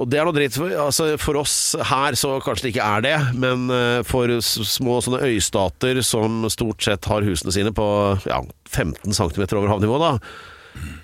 Og 0.00 0.08
det 0.08 0.16
er 0.16 0.24
noe 0.24 0.32
dritt 0.32 0.56
for, 0.56 0.72
altså 0.80 1.10
for 1.20 1.36
oss 1.42 1.74
her, 1.90 2.16
så 2.16 2.38
kanskje 2.40 2.66
det 2.66 2.72
ikke 2.72 2.86
er 2.88 3.04
det. 3.04 3.16
Men 3.42 3.66
eh, 3.74 3.98
for 4.08 4.32
små 4.40 4.96
sånne 5.04 5.20
øystater 5.28 6.00
som 6.06 6.46
stort 6.52 6.80
sett 6.86 7.08
har 7.10 7.26
husene 7.26 7.52
sine 7.52 7.74
på 7.76 7.84
ja, 8.24 8.40
15 8.72 9.12
cm 9.12 9.44
over 9.58 9.68
havnivå, 9.74 10.00
da. 10.00 10.14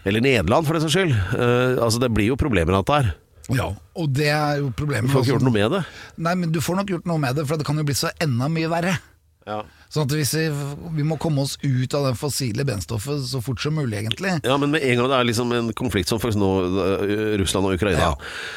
Eller 0.07 0.23
Nederland, 0.25 0.67
for 0.67 0.77
den 0.77 0.85
saks 0.85 0.97
skyld. 0.97 1.15
Uh, 1.35 1.83
altså 1.83 2.01
Det 2.03 2.13
blir 2.15 2.31
jo 2.31 2.39
problemer 2.41 2.77
av 2.77 2.85
dette 2.85 3.01
her. 3.01 3.15
Ja, 3.55 3.69
og 3.95 4.09
det 4.11 4.31
er 4.35 4.59
jo 4.59 4.73
problemet. 4.75 5.07
Du 5.07 5.15
får 5.15 5.23
ikke 5.23 5.37
gjort 5.37 5.47
noe 5.47 5.55
med 5.55 5.75
det. 5.77 5.83
Nei, 6.19 6.33
men 6.39 6.55
du 6.55 6.59
får 6.63 6.81
nok 6.81 6.89
gjort 6.97 7.07
noe 7.07 7.23
med 7.23 7.37
det, 7.39 7.45
for 7.47 7.61
det 7.61 7.67
kan 7.69 7.79
jo 7.79 7.87
bli 7.87 7.95
så 7.95 8.11
enda 8.23 8.49
mye 8.51 8.71
verre. 8.73 8.97
Ja. 9.47 9.61
Sånn 9.95 10.09
at 10.09 10.13
hvis 10.19 10.33
vi, 10.35 10.45
vi 10.97 11.05
må 11.07 11.15
komme 11.23 11.45
oss 11.47 11.53
ut 11.63 11.95
av 11.95 12.09
det 12.09 12.17
fossile 12.19 12.65
brennstoffet 12.67 13.21
så 13.31 13.39
fort 13.41 13.61
som 13.63 13.77
mulig, 13.79 14.01
egentlig. 14.01 14.33
Men 14.43 14.73
med 14.73 14.83
en 14.83 14.99
gang 14.99 15.07
det 15.13 15.19
er 15.21 15.29
liksom 15.29 15.53
en 15.55 15.69
konflikt 15.79 16.11
som 16.11 16.19
faktisk 16.19 16.41
nå 16.43 16.49
eh, 16.83 17.37
Russland 17.39 17.69
og 17.71 17.77
Ukraina 17.79 18.01
Ja, 18.03 18.11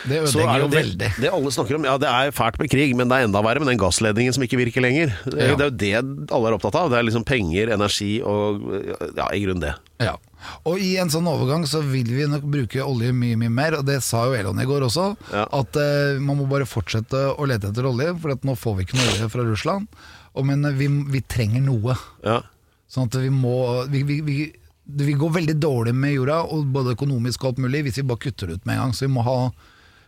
det 0.10 0.24
ødelegger 0.24 0.50
er 0.56 0.64
jo 0.64 0.70
veldig. 0.74 1.10
Det 1.22 1.30
alle 1.38 1.54
snakker 1.54 1.78
om, 1.78 1.86
ja 1.86 1.94
det 2.02 2.10
er 2.10 2.34
fælt 2.36 2.58
med 2.64 2.72
krig, 2.74 2.96
men 2.98 3.12
det 3.14 3.20
er 3.22 3.30
enda 3.30 3.44
verre 3.46 3.62
med 3.62 3.70
den 3.70 3.80
gassledningen 3.82 4.34
som 4.36 4.44
ikke 4.48 4.58
virker 4.66 4.82
lenger. 4.84 5.14
Det, 5.30 5.38
Ja. 5.38 5.54
det 5.54 5.70
er 5.94 6.02
jo 6.02 6.10
det 6.18 6.34
alle 6.34 6.50
er 6.50 6.58
opptatt 6.58 6.76
av. 6.82 6.90
Det 6.90 6.98
er 6.98 7.06
liksom 7.08 7.28
penger, 7.30 7.70
energi 7.78 8.12
og 8.26 8.66
ja, 9.14 9.30
i 9.30 9.44
grunnen 9.46 9.62
det. 9.70 9.76
Ja. 10.02 10.18
Og 10.66 10.80
i 10.82 10.94
en 10.98 11.12
sånn 11.12 11.28
overgang 11.30 11.66
så 11.70 11.82
vil 11.86 12.08
vi 12.10 12.26
nok 12.32 12.46
bruke 12.50 12.82
olje 12.82 13.14
mye, 13.14 13.38
mye 13.38 13.52
mer, 13.54 13.78
og 13.78 13.86
det 13.86 14.00
sa 14.02 14.26
jo 14.30 14.38
Elon 14.40 14.60
i 14.64 14.66
går 14.66 14.88
også, 14.90 15.12
Ja. 15.36 15.46
at 15.54 15.78
eh, 15.78 16.18
man 16.24 16.40
må 16.42 16.50
bare 16.50 16.66
fortsette 16.66 17.28
å 17.38 17.46
lete 17.46 17.70
etter 17.70 17.86
olje, 17.86 18.16
for 18.24 18.34
at 18.34 18.48
nå 18.48 18.56
får 18.58 18.78
vi 18.80 18.88
ikke 18.88 18.98
noe 18.98 19.12
olje 19.14 19.30
fra 19.36 19.46
Russland. 19.46 19.88
Men 20.48 20.66
vi, 20.78 20.88
vi 20.88 21.22
trenger 21.26 21.64
noe. 21.66 21.96
Ja. 22.26 22.42
Sånn 22.90 23.10
at 23.10 23.20
vi 23.22 23.30
må 23.34 23.86
vi, 23.92 24.02
vi, 24.08 24.20
vi, 24.26 24.38
Det 24.84 25.06
vil 25.06 25.20
gå 25.22 25.30
veldig 25.36 25.58
dårlig 25.62 25.94
med 25.94 26.16
jorda, 26.16 26.42
og 26.50 26.72
både 26.74 26.96
økonomisk 26.98 27.44
og 27.44 27.52
alt 27.52 27.62
mulig, 27.66 27.84
hvis 27.88 28.02
vi 28.02 28.08
bare 28.10 28.24
kutter 28.26 28.50
det 28.50 28.60
ut 28.60 28.66
med 28.70 28.78
en 28.78 28.88
gang. 28.88 28.98
Så 28.98 29.06
vi 29.06 29.14
må 29.14 29.26
ha, 29.28 29.38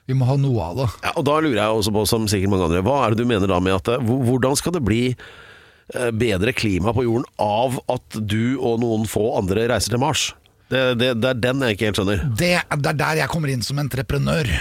vi 0.09 0.17
må 0.17 0.27
ha 0.29 0.39
noe 0.41 0.65
av 0.71 0.81
det. 0.81 0.89
Ja, 1.05 1.13
og 1.15 1.27
da 1.29 1.37
lurer 1.43 1.61
jeg 1.61 1.77
også 1.77 1.95
på, 1.95 2.05
som 2.09 2.27
sikkert 2.31 2.53
mange 2.55 2.69
andre, 2.71 2.83
hva 2.87 2.97
er 3.05 3.13
det 3.13 3.21
du 3.21 3.29
mener 3.29 3.51
da 3.51 3.61
med 3.61 3.77
at 3.77 3.93
eh, 3.93 4.11
Hvordan 4.29 4.57
skal 4.59 4.75
det 4.77 4.83
bli 4.87 5.03
eh, 5.11 6.11
bedre 6.11 6.55
klima 6.57 6.95
på 6.97 7.05
jorden 7.05 7.27
av 7.41 7.77
at 7.93 8.21
du 8.21 8.57
og 8.57 8.81
noen 8.81 9.05
få 9.09 9.33
andre 9.39 9.69
reiser 9.71 9.93
til 9.93 10.01
Mars? 10.03 10.31
Det, 10.71 10.81
det, 10.97 11.15
det 11.19 11.33
er 11.33 11.39
den 11.43 11.63
jeg 11.65 11.75
ikke 11.75 11.89
helt 11.89 11.99
skjønner. 11.99 12.21
Det, 12.39 12.53
det 12.79 12.91
er 12.93 12.99
der 13.03 13.21
jeg 13.25 13.31
kommer 13.31 13.51
inn 13.51 13.65
som 13.65 13.81
entreprenør. 13.81 14.51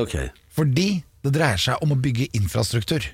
Okay. 0.00 0.30
Fordi 0.56 1.02
det 1.20 1.32
dreier 1.34 1.60
seg 1.60 1.82
om 1.84 1.90
å 1.92 1.98
bygge 2.00 2.30
infrastruktur. 2.38 3.04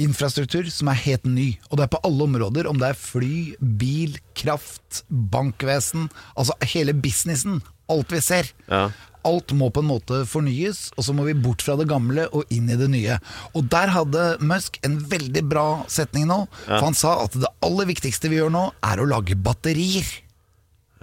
Infrastruktur 0.00 0.68
som 0.72 0.88
er 0.92 1.02
helt 1.04 1.26
ny, 1.28 1.50
og 1.68 1.78
det 1.78 1.86
er 1.86 1.92
på 1.92 2.00
alle 2.08 2.24
områder. 2.24 2.68
Om 2.70 2.80
det 2.80 2.90
er 2.92 2.98
fly, 2.98 3.34
bil, 3.60 4.16
kraft, 4.38 5.02
bankvesen. 5.08 6.08
Altså 6.34 6.56
hele 6.72 6.94
businessen. 6.96 7.60
Alt 7.90 8.14
vi 8.14 8.22
ser. 8.24 8.48
Ja. 8.70 8.88
Alt 9.26 9.52
må 9.52 9.68
på 9.68 9.82
en 9.82 9.90
måte 9.90 10.22
fornyes, 10.28 10.86
og 10.96 11.04
så 11.04 11.12
må 11.12 11.26
vi 11.26 11.36
bort 11.36 11.60
fra 11.64 11.76
det 11.76 11.88
gamle 11.90 12.24
og 12.32 12.48
inn 12.54 12.70
i 12.72 12.78
det 12.80 12.88
nye. 12.92 13.18
Og 13.52 13.68
der 13.68 13.92
hadde 13.92 14.24
Musk 14.40 14.78
en 14.86 14.96
veldig 15.10 15.44
bra 15.50 15.66
setning 15.92 16.30
nå. 16.30 16.46
For 16.64 16.86
han 16.88 16.96
sa 16.96 17.18
at 17.26 17.36
det 17.36 17.50
aller 17.66 17.90
viktigste 17.90 18.32
vi 18.32 18.40
gjør 18.40 18.54
nå, 18.54 18.64
er 18.80 19.02
å 19.02 19.08
lage 19.10 19.36
batterier. 19.36 20.08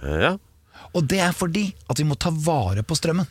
Ja. 0.02 0.34
Og 0.96 1.06
det 1.10 1.20
er 1.22 1.36
fordi 1.36 1.68
at 1.86 2.00
vi 2.00 2.06
må 2.08 2.18
ta 2.18 2.32
vare 2.34 2.82
på 2.86 2.96
strømmen. 2.98 3.28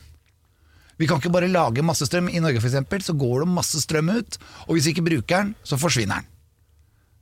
Vi 0.98 1.06
kan 1.06 1.20
ikke 1.20 1.32
bare 1.32 1.50
lage 1.50 1.84
masse 1.86 2.06
strøm. 2.08 2.28
I 2.30 2.40
Norge 2.42 2.58
eksempel, 2.58 3.02
så 3.04 3.14
går 3.14 3.44
det 3.44 3.54
masse 3.54 3.80
strøm 3.84 4.10
ut, 4.10 4.38
og 4.66 4.74
hvis 4.74 4.88
vi 4.88 4.96
ikke 4.96 5.06
bruker 5.06 5.44
den, 5.44 5.54
så 5.62 5.78
forsvinner 5.78 6.22
den. 6.22 6.30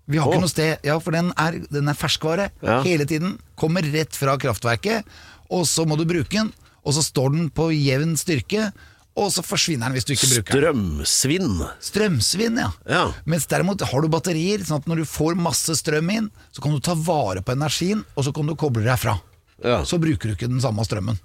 Vi 0.06 0.21
har 0.23 0.28
oh. 0.28 0.35
ikke 0.37 0.45
noe 0.45 0.52
sted 0.52 0.85
Ja, 0.87 1.00
for 1.02 1.16
den 1.16 1.33
er, 1.35 1.59
den 1.66 1.90
er 1.90 1.97
ferskvare 1.99 2.50
Ja. 2.62 2.80
hele 2.87 3.06
tiden. 3.11 3.38
Kommer 3.59 3.83
rett 3.83 4.14
fra 4.16 4.37
kraftverket, 4.38 5.04
og 5.50 5.66
så 5.66 5.87
må 5.87 5.99
du 5.99 6.06
bruke 6.06 6.30
den, 6.30 6.52
og 6.87 6.95
så 6.95 7.02
står 7.02 7.35
den 7.35 7.49
på 7.50 7.68
jevn 7.75 8.14
styrke, 8.18 8.71
og 9.16 9.30
så 9.33 9.42
forsvinner 9.45 9.88
den 9.88 9.97
hvis 9.97 10.06
du 10.06 10.12
ikke 10.14 10.28
bruker 10.35 10.66
den. 10.68 10.83
Strømsvinn. 11.09 11.62
Strømsvinn, 11.83 12.61
ja. 12.61 12.71
Ja. 12.88 13.04
Mens 13.25 13.49
derimot 13.50 13.80
har 13.80 14.04
du 14.04 14.09
batterier, 14.12 14.62
sånn 14.64 14.83
at 14.83 14.90
når 14.90 15.02
du 15.02 15.09
får 15.09 15.38
masse 15.40 15.73
strøm 15.80 16.12
inn, 16.12 16.28
så 16.52 16.62
kan 16.62 16.76
du 16.76 16.83
ta 16.85 16.95
vare 16.95 17.42
på 17.42 17.56
energien, 17.56 18.04
og 18.14 18.28
så 18.28 18.35
kan 18.37 18.47
du 18.47 18.54
koble 18.61 18.85
deg 18.85 19.00
fra. 19.00 19.16
Ja. 19.64 19.80
Så 19.88 19.99
bruker 19.99 20.28
du 20.28 20.37
ikke 20.37 20.50
den 20.52 20.61
samme 20.61 20.85
strømmen. 20.85 21.16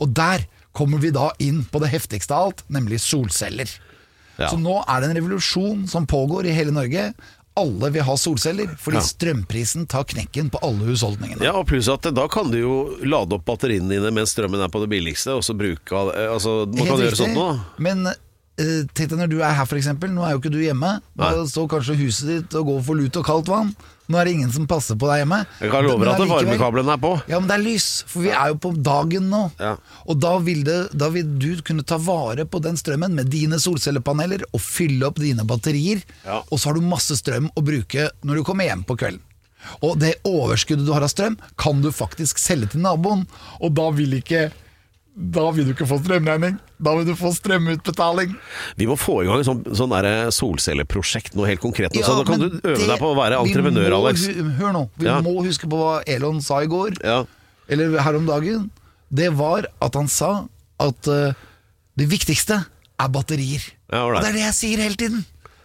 Og 0.00 0.14
der 0.16 0.46
kommer 0.74 0.98
vi 1.02 1.12
da 1.14 1.30
inn 1.42 1.62
på 1.70 1.80
det 1.82 1.92
heftigste 1.94 2.34
av 2.34 2.48
alt, 2.50 2.64
nemlig 2.74 2.98
solceller. 3.04 3.70
Ja. 4.36 4.48
Så 4.50 4.58
nå 4.58 4.80
er 4.90 5.00
det 5.04 5.10
en 5.12 5.16
revolusjon 5.20 5.84
som 5.90 6.06
pågår 6.10 6.48
i 6.50 6.54
hele 6.56 6.74
Norge. 6.74 7.12
Alle 7.54 7.90
vil 7.94 8.02
ha 8.02 8.16
solceller, 8.18 8.72
fordi 8.82 8.98
Ja. 8.98 9.04
strømprisen 9.06 9.86
tar 9.86 10.02
knekken 10.10 10.48
på 10.50 10.58
alle 10.66 10.88
husholdningene. 10.90 11.40
Ja, 11.46 11.52
og 11.60 11.68
pluss 11.70 11.86
at 11.88 12.02
da 12.12 12.26
kan 12.26 12.50
du 12.50 12.58
jo 12.58 12.72
lade 13.06 13.36
opp 13.38 13.44
batteriene 13.46 13.88
dine 13.94 14.10
mens 14.10 14.34
strømmen 14.34 14.58
er 14.64 14.68
på 14.74 14.82
det 14.82 14.90
billigste, 14.90 15.36
og 15.38 15.44
så 15.46 15.54
bruke 15.54 15.94
eh, 16.16 16.26
Altså, 16.34 16.66
man 16.66 16.74
kan 16.82 16.96
Helt 16.98 17.04
gjøre 17.06 17.14
riktig. 17.14 17.22
sånt 17.22 17.38
nå. 17.38 17.60
Men 17.78 18.06
eh, 18.08 18.82
tenk 18.92 19.10
deg 19.14 19.18
når 19.22 19.30
du 19.30 19.38
er 19.42 19.54
her 19.54 19.66
eksempel, 19.78 20.10
nå 20.10 20.26
er 20.26 20.34
jo 20.34 20.42
ikke 20.42 20.50
du 20.50 20.58
hjemme. 20.58 20.96
Da 21.14 21.30
Nei. 21.30 21.46
står 21.46 21.68
kanskje 21.76 21.96
huset 22.02 22.26
ditt 22.26 22.54
og 22.58 22.66
går 22.66 22.82
for 22.90 22.94
lut 22.98 23.16
og 23.22 23.24
kaldt 23.30 23.46
vann. 23.54 23.70
Nå 24.04 24.18
er 24.20 24.28
det 24.28 24.34
ingen 24.36 24.52
som 24.52 24.66
passer 24.68 24.98
på 25.00 25.08
deg 25.08 25.22
hjemme. 25.22 25.38
Jeg 25.62 25.72
kan 25.72 25.86
love 25.86 26.08
at 26.12 26.20
varmekabelen 26.28 26.90
er 26.92 27.00
på. 27.00 27.12
Ja, 27.30 27.38
men 27.40 27.48
det 27.48 27.56
er 27.56 27.64
lys, 27.64 27.88
for 28.10 28.26
vi 28.26 28.32
er 28.36 28.52
jo 28.52 28.58
på 28.60 28.74
dagen 28.76 29.30
nå. 29.32 29.46
Ja. 29.60 29.74
Og 30.04 30.18
da 30.20 30.34
vil, 30.44 30.60
det, 30.66 30.78
da 30.92 31.08
vil 31.14 31.30
du 31.40 31.50
kunne 31.64 31.86
ta 31.88 31.96
vare 31.96 32.44
på 32.44 32.60
den 32.64 32.76
strømmen 32.80 33.16
med 33.16 33.32
dine 33.32 33.60
solcellepaneler 33.62 34.44
og 34.50 34.60
fylle 34.60 35.08
opp 35.08 35.22
dine 35.24 35.46
batterier. 35.48 36.04
Ja. 36.26 36.42
Og 36.50 36.60
så 36.60 36.70
har 36.70 36.76
du 36.76 36.84
masse 36.84 37.16
strøm 37.16 37.48
å 37.56 37.64
bruke 37.64 38.10
når 38.20 38.40
du 38.40 38.44
kommer 38.44 38.68
hjem 38.68 38.84
på 38.84 38.98
kvelden. 39.00 39.22
Og 39.80 39.96
det 39.96 40.18
overskuddet 40.28 40.84
du 40.84 40.92
har 40.92 41.04
av 41.06 41.08
strøm, 41.08 41.38
kan 41.56 41.80
du 41.80 41.88
faktisk 41.94 42.40
selge 42.42 42.74
til 42.74 42.84
naboen. 42.84 43.24
Og 43.64 43.72
da 43.72 43.88
vil 43.96 44.18
ikke 44.18 44.50
Da 45.14 45.44
vil 45.54 45.68
du 45.68 45.70
ikke 45.74 45.86
få 45.86 46.00
strømregning. 46.02 46.56
Da 46.82 46.92
vil 46.98 47.06
du 47.06 47.12
få 47.14 47.30
strømutbetaling. 47.36 48.32
Vi 48.76 48.86
må 48.90 48.96
få 48.98 49.20
i 49.22 49.26
gang 49.28 49.38
et 49.38 49.46
sånt, 49.46 49.68
sånn 49.78 49.92
der 49.94 50.30
solcelleprosjekt, 50.34 51.36
noe 51.38 51.46
helt 51.46 51.62
konkret. 51.62 51.94
Ja, 51.94 52.08
da 52.18 52.24
kan 52.26 52.40
du 52.42 52.48
øve 52.50 52.74
det- 52.80 52.88
deg 52.88 52.98
på 52.98 53.12
å 53.12 53.16
være 53.16 53.38
entreprenør, 53.38 53.90
må 53.94 54.00
Alex. 54.08 54.26
Hør 54.58 54.72
nå, 54.74 54.90
vi 54.98 55.06
Ja. 55.06 55.20
må 55.20 55.36
huske 55.44 55.68
på 55.70 55.78
hva 55.78 56.02
Elon 56.06 56.40
sa 56.40 56.58
i 56.62 56.66
går, 56.66 56.98
Ja. 57.04 57.24
eller 57.68 57.98
her 58.00 58.16
om 58.16 58.26
dagen. 58.26 58.70
Det 59.12 59.30
var 59.32 59.66
at 59.80 59.94
han 59.94 60.08
sa 60.08 60.48
at 60.80 61.06
uh, 61.06 61.32
det 61.96 62.08
viktigste 62.10 62.66
er 62.98 63.08
batterier. 63.08 63.62
Ja, 63.92 64.06
og 64.06 64.20
det 64.20 64.30
er 64.30 64.32
det 64.32 64.40
jeg 64.40 64.54
sier 64.54 64.78
hele 64.82 64.96
tiden. 64.96 65.24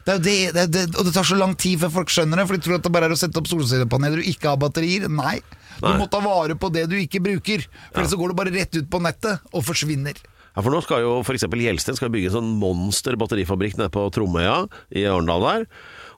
Det 0.10 0.16
er 0.16 0.48
jo 0.48 0.54
det, 0.56 0.66
det, 0.74 0.84
og 0.98 1.06
det 1.06 1.14
tar 1.14 1.28
så 1.28 1.38
lang 1.38 1.54
tid 1.60 1.78
før 1.84 1.92
folk 2.00 2.14
skjønner 2.14 2.42
det, 2.42 2.48
for 2.50 2.58
de 2.58 2.66
tror 2.66 2.80
at 2.80 2.88
det 2.88 2.94
bare 2.96 3.10
er 3.10 3.14
å 3.14 3.20
sette 3.20 3.38
opp 3.38 3.50
solcellepaneler 3.52 4.24
og 4.24 4.32
ikke 4.32 4.50
ha 4.50 4.58
batterier. 4.60 5.06
Nei. 5.12 5.38
Du 5.80 5.92
må 5.96 6.10
ta 6.12 6.20
vare 6.24 6.58
på 6.60 6.72
det 6.74 6.88
du 6.92 6.98
ikke 7.00 7.22
bruker, 7.24 7.64
for 7.92 8.02
ellers 8.02 8.12
så 8.16 8.20
går 8.20 8.34
det 8.34 8.40
bare 8.42 8.56
rett 8.56 8.76
ut 8.82 8.90
på 8.92 9.02
nettet 9.06 9.54
og 9.54 9.64
forsvinner. 9.68 10.18
Ja, 10.56 10.64
for 10.66 10.74
nå 10.74 10.82
skal 10.84 11.06
jo 11.06 11.14
f.eks. 11.22 11.46
Gjelsten 11.46 11.96
skal 11.96 12.12
bygge 12.12 12.32
en 12.32 12.38
sånn 12.40 12.50
monster 12.60 13.16
batterifabrikk 13.22 13.78
nede 13.80 13.94
på 13.94 14.08
Tromøya 14.12 14.64
i 14.92 15.06
Arendal 15.08 15.46
der. 15.46 15.68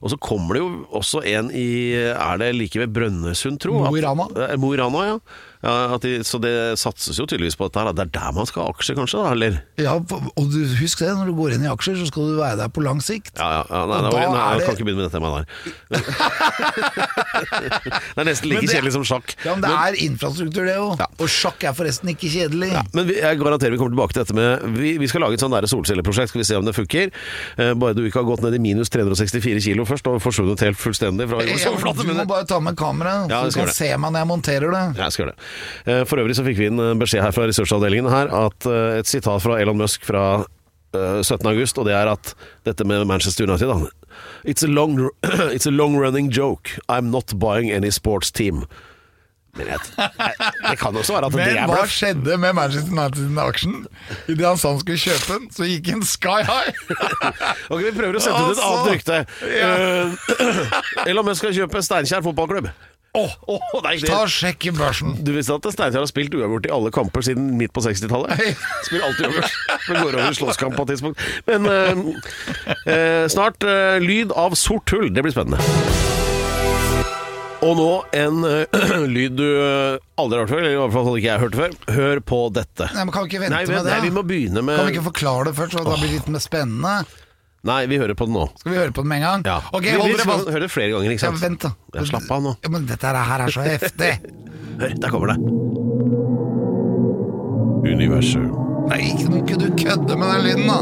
Og 0.02 0.10
så 0.10 0.18
kommer 0.18 0.56
det 0.56 0.62
jo 0.64 0.70
også 0.98 1.20
en 1.30 1.52
i 1.54 1.94
Er 1.94 2.40
det 2.40 2.48
like 2.56 2.80
ved 2.80 2.90
Brønnøysund, 2.96 3.60
tro? 3.62 3.76
Mo 3.84 3.94
i 3.94 4.02
Rana. 4.02 4.26
Eh, 4.48 4.56
Mo 4.58 4.72
i 4.74 4.80
Rana, 4.80 5.04
ja. 5.12 5.18
Ja 5.62 5.94
at 5.94 6.02
de, 6.02 6.12
så 6.26 6.38
det 6.42 6.52
satses 6.80 7.18
jo 7.20 7.26
tydeligvis 7.28 7.56
på 7.58 7.68
dette 7.68 7.78
her. 7.82 7.92
Det 7.94 8.06
er 8.08 8.12
der 8.16 8.32
man 8.36 8.46
skal 8.48 8.64
ha 8.66 8.72
aksjer, 8.74 8.96
kanskje? 8.98 9.20
da, 9.22 9.32
Eller? 9.36 9.58
Ja, 9.80 9.94
og 9.98 10.46
du, 10.52 10.58
husk 10.80 11.02
det, 11.04 11.12
når 11.18 11.30
du 11.30 11.34
går 11.38 11.56
inn 11.56 11.66
i 11.66 11.70
aksjer, 11.70 11.96
så 12.00 12.06
skal 12.10 12.32
du 12.32 12.40
være 12.40 12.58
der 12.62 12.72
på 12.72 12.82
lang 12.84 13.00
sikt. 13.04 13.34
Ja, 13.38 13.48
ja, 13.60 13.62
ja 13.70 13.82
nei, 13.86 14.00
nei, 14.02 14.10
nei, 14.10 14.26
nei, 14.32 14.46
jeg 14.52 14.58
det- 14.58 14.66
kan 14.66 14.74
ikke 14.76 14.86
begynne 14.88 15.00
med 15.02 15.06
det 15.06 15.14
temaet 15.14 15.32
der. 15.38 15.46
det 18.12 18.22
er 18.22 18.28
nesten 18.28 18.48
like 18.50 18.64
det- 18.66 18.74
kjedelig 18.76 18.92
som 18.96 19.04
sjakk. 19.06 19.34
Ja, 19.44 19.54
men 19.56 19.62
det 19.64 19.72
er 19.72 19.98
infrastruktur 20.06 20.66
det 20.66 20.76
òg. 20.80 21.02
Og 21.22 21.28
sjakk 21.30 21.64
er 21.68 21.76
forresten 21.76 22.10
ikke 22.12 22.30
kjedelig. 22.32 22.72
Ja, 22.74 22.82
men 22.96 23.06
vi, 23.08 23.18
jeg 23.20 23.40
garanterer 23.40 23.74
vi 23.76 23.80
kommer 23.80 23.94
tilbake 23.94 24.16
til 24.16 24.24
dette 24.24 24.36
med 24.36 24.78
Vi, 24.78 24.94
vi 25.00 25.08
skal 25.10 25.24
lage 25.24 25.38
et 25.38 25.44
sånn 25.44 25.54
solcelleprosjekt, 25.72 26.32
skal 26.32 26.42
vi 26.42 26.48
se 26.48 26.58
om 26.58 26.66
det 26.66 26.74
funker. 26.76 27.12
Eh, 27.56 27.72
bare 27.78 27.94
du 27.96 28.02
ikke 28.06 28.20
har 28.22 28.28
gått 28.28 28.42
ned 28.44 28.56
i 28.58 28.62
minus 28.62 28.90
364 28.92 29.62
kilo 29.64 29.86
først 29.88 30.08
og 30.10 30.18
forsvunnet 30.24 30.60
helt 30.66 30.80
fullstendig 30.80 31.28
fra 31.30 31.42
Ja, 31.46 31.56
du 32.02 32.12
må 32.12 32.26
bare 32.28 32.46
ta 32.48 32.58
med 32.62 32.76
kamera, 32.78 33.14
Ja, 33.30 33.44
så 33.44 33.52
du 33.52 33.60
kan 33.62 33.72
se 33.74 33.90
meg 33.96 34.12
når 34.12 34.24
jeg 34.24 34.30
monterer 34.32 34.74
det. 34.74 34.84
Ja, 34.98 35.06
jeg 35.06 35.16
skal 35.16 35.26
gjøre 35.26 35.36
det. 35.36 35.51
Eh, 35.86 36.02
For 36.08 36.22
øvrig 36.22 36.36
så 36.38 36.44
fikk 36.46 36.58
vi 36.60 36.68
inn 36.70 36.80
en 36.82 37.00
beskjed 37.02 37.22
her 37.24 37.34
fra 37.34 37.46
ressursavdelingen 37.50 38.10
her 38.12 38.30
at 38.46 38.66
eh, 38.70 38.98
et 39.00 39.10
sitat 39.10 39.42
fra 39.44 39.58
Elon 39.62 39.78
Musk 39.80 40.04
fra 40.08 40.24
eh, 40.94 41.18
17. 41.22 41.46
august, 41.50 41.78
og 41.78 41.86
det 41.88 41.94
er 41.98 42.12
at 42.12 42.34
dette 42.68 42.84
med 42.86 43.06
Manchester 43.10 43.48
United 43.48 43.68
da, 43.72 43.80
It's 44.44 44.62
a 44.62 44.68
long, 44.68 44.98
it's 45.56 45.66
a 45.66 45.72
long 45.72 45.96
running 45.96 46.28
joke. 46.30 46.70
I'm 46.88 47.10
not 47.10 47.32
buying 47.38 47.70
any 47.72 47.90
sports 47.90 48.30
team. 48.30 48.64
Men 49.56 49.66
jeg, 49.68 49.80
jeg, 49.98 50.32
det 50.70 50.78
kan 50.80 50.96
også 50.96 51.12
være 51.12 51.28
at 51.28 51.34
det 51.36 51.40
Men 51.42 51.58
er 51.60 51.68
hva 51.68 51.82
skjedde 51.84 52.36
med 52.40 52.54
Manchester 52.56 52.92
United-aksjen? 52.94 53.74
Idet 54.32 54.46
han 54.48 54.56
sa 54.56 54.70
han 54.72 54.78
skulle 54.80 54.96
kjøpe 55.02 55.26
den, 55.34 55.50
så 55.52 55.66
gikk 55.68 55.90
den 55.90 56.04
sky 56.08 56.38
high! 56.48 56.70
Ok, 57.72 57.82
Vi 57.84 57.92
prøver 57.98 58.16
å 58.16 58.22
sette 58.24 58.38
ut 58.40 58.54
et 58.54 58.62
Altså, 58.62 58.70
annet 58.70 58.88
rykte. 58.94 59.18
ja. 59.52 59.74
Eh, 59.76 61.04
Elon 61.12 61.28
Musk 61.28 61.42
skal 61.44 61.52
kjøpe 61.58 61.82
Steinkjer 61.84 62.24
fotballklubb. 62.24 62.70
Åh, 63.14 63.28
Åh, 63.46 63.60
nei, 63.84 63.96
det- 64.00 64.08
Ta 64.08 64.22
og 64.24 64.28
Sjekk 64.32 64.64
i 64.66 64.70
børsen. 64.72 65.10
Du 65.22 65.32
visste 65.36 65.52
at 65.52 65.66
Steinkjer 65.74 66.00
har 66.00 66.06
spilt 66.08 66.32
uavgjort 66.32 66.64
i 66.64 66.70
alle 66.72 66.90
kamper 66.90 67.20
siden 67.20 67.50
midt 67.60 67.72
på 67.76 67.82
60-tallet? 67.84 68.32
Spiller 68.86 69.04
alltid 69.04 69.26
uavgjort. 69.26 69.50
men 69.90 69.98
går 70.00 70.14
over 70.16 70.30
i 70.30 70.38
slåsskamp 70.38 70.76
på 70.78 70.86
et 70.86 70.92
tidspunkt. 70.94 71.20
Men 71.44 71.66
eh, 71.68 72.00
eh, 72.88 73.26
snart 73.28 73.62
eh, 73.68 73.98
lyd 74.00 74.32
av 74.32 74.56
sort 74.56 74.88
hull. 74.96 75.10
Det 75.12 75.20
blir 75.26 75.34
spennende. 75.34 75.60
Og 77.62 77.76
nå 77.76 77.90
en 78.16 78.40
eh, 78.48 79.04
lyd 79.18 79.36
du 79.36 79.44
eh, 79.60 79.98
aldri 80.16 80.38
har 80.40 80.46
hørt 80.46 80.54
før, 80.54 80.62
eller 80.64 80.72
i 80.72 80.80
hvert 80.80 80.96
fall 80.96 81.12
ikke 81.20 81.28
jeg 81.28 81.36
har 81.36 81.44
hørt 81.44 81.58
før. 81.60 81.76
Hør 81.98 82.22
på 82.32 82.40
dette. 82.56 82.88
Nei, 82.96 83.04
men 83.04 83.12
Kan 83.12 83.26
vi 83.28 83.34
ikke 83.34 83.42
vente 83.44 83.58
Nei, 83.58 83.66
med 83.68 83.84
det? 83.84 83.92
nei, 83.92 84.00
vi 84.08 84.14
må 84.16 84.24
begynne 84.24 84.64
med 84.64 84.80
Kan 84.80 84.88
vi 84.88 84.96
ikke 84.96 85.04
forklare 85.12 85.50
det 85.50 85.54
først, 85.60 85.76
så 85.76 85.84
det 85.84 86.00
blir 86.00 86.16
litt 86.16 86.32
mer 86.32 86.40
spennende? 86.48 86.96
Nei, 87.62 87.84
vi 87.86 87.98
hører 88.00 88.16
på 88.18 88.26
den 88.26 88.34
nå. 88.34 88.48
Skal 88.58 88.72
vi 88.72 88.78
høre 88.80 88.90
på 88.94 89.04
den 89.04 89.10
med 89.12 89.20
en 89.20 89.26
gang? 89.28 89.42
Ja. 89.46 89.58
Ok, 89.70 89.84
vi, 89.86 89.92
vi 89.94 90.16
skal 90.18 90.40
høre 90.50 90.64
det 90.64 90.70
flere 90.72 90.90
ganger, 90.96 91.12
ikke 91.14 91.22
Ja, 91.22 91.30
sant? 91.30 91.42
vent, 91.44 91.62
da. 91.62 91.70
Ja, 91.94 92.02
slapp 92.08 92.30
av 92.34 92.40
nå. 92.42 92.54
Ja, 92.64 92.70
men 92.74 92.88
dette 92.88 93.12
her 93.14 93.44
er 93.46 93.52
så 93.54 93.62
heftig. 93.66 94.08
Hør, 94.82 94.96
der 95.04 95.12
kommer 95.14 95.30
det. 95.30 95.38
Universet. 97.92 98.50
Nei, 98.90 99.02
noe 99.28 99.42
ikke 99.44 99.60
du 99.62 99.68
kødde 99.78 100.16
med 100.18 100.26
den 100.32 100.42
lyden, 100.48 100.66
da. 100.72 100.80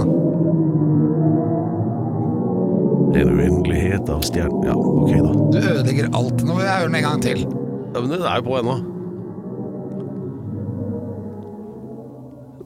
En 3.20 3.32
uendelighet 3.36 4.08
av 4.14 4.22
stjerner... 4.24 4.70
Ja, 4.70 4.76
ok 4.78 5.10
da. 5.18 5.32
Du 5.52 5.58
ødelegger 5.60 6.08
alt. 6.16 6.44
Nå 6.46 6.56
vil 6.56 6.64
jeg 6.64 6.76
høre 6.78 6.88
den 6.88 6.98
en 7.00 7.06
gang 7.10 7.20
til. 7.24 7.42
Ja, 7.90 7.98
men 8.00 8.12
den 8.14 8.22
er 8.24 8.40
jo 8.40 8.46
på 8.46 8.56
ennå. 8.60 8.76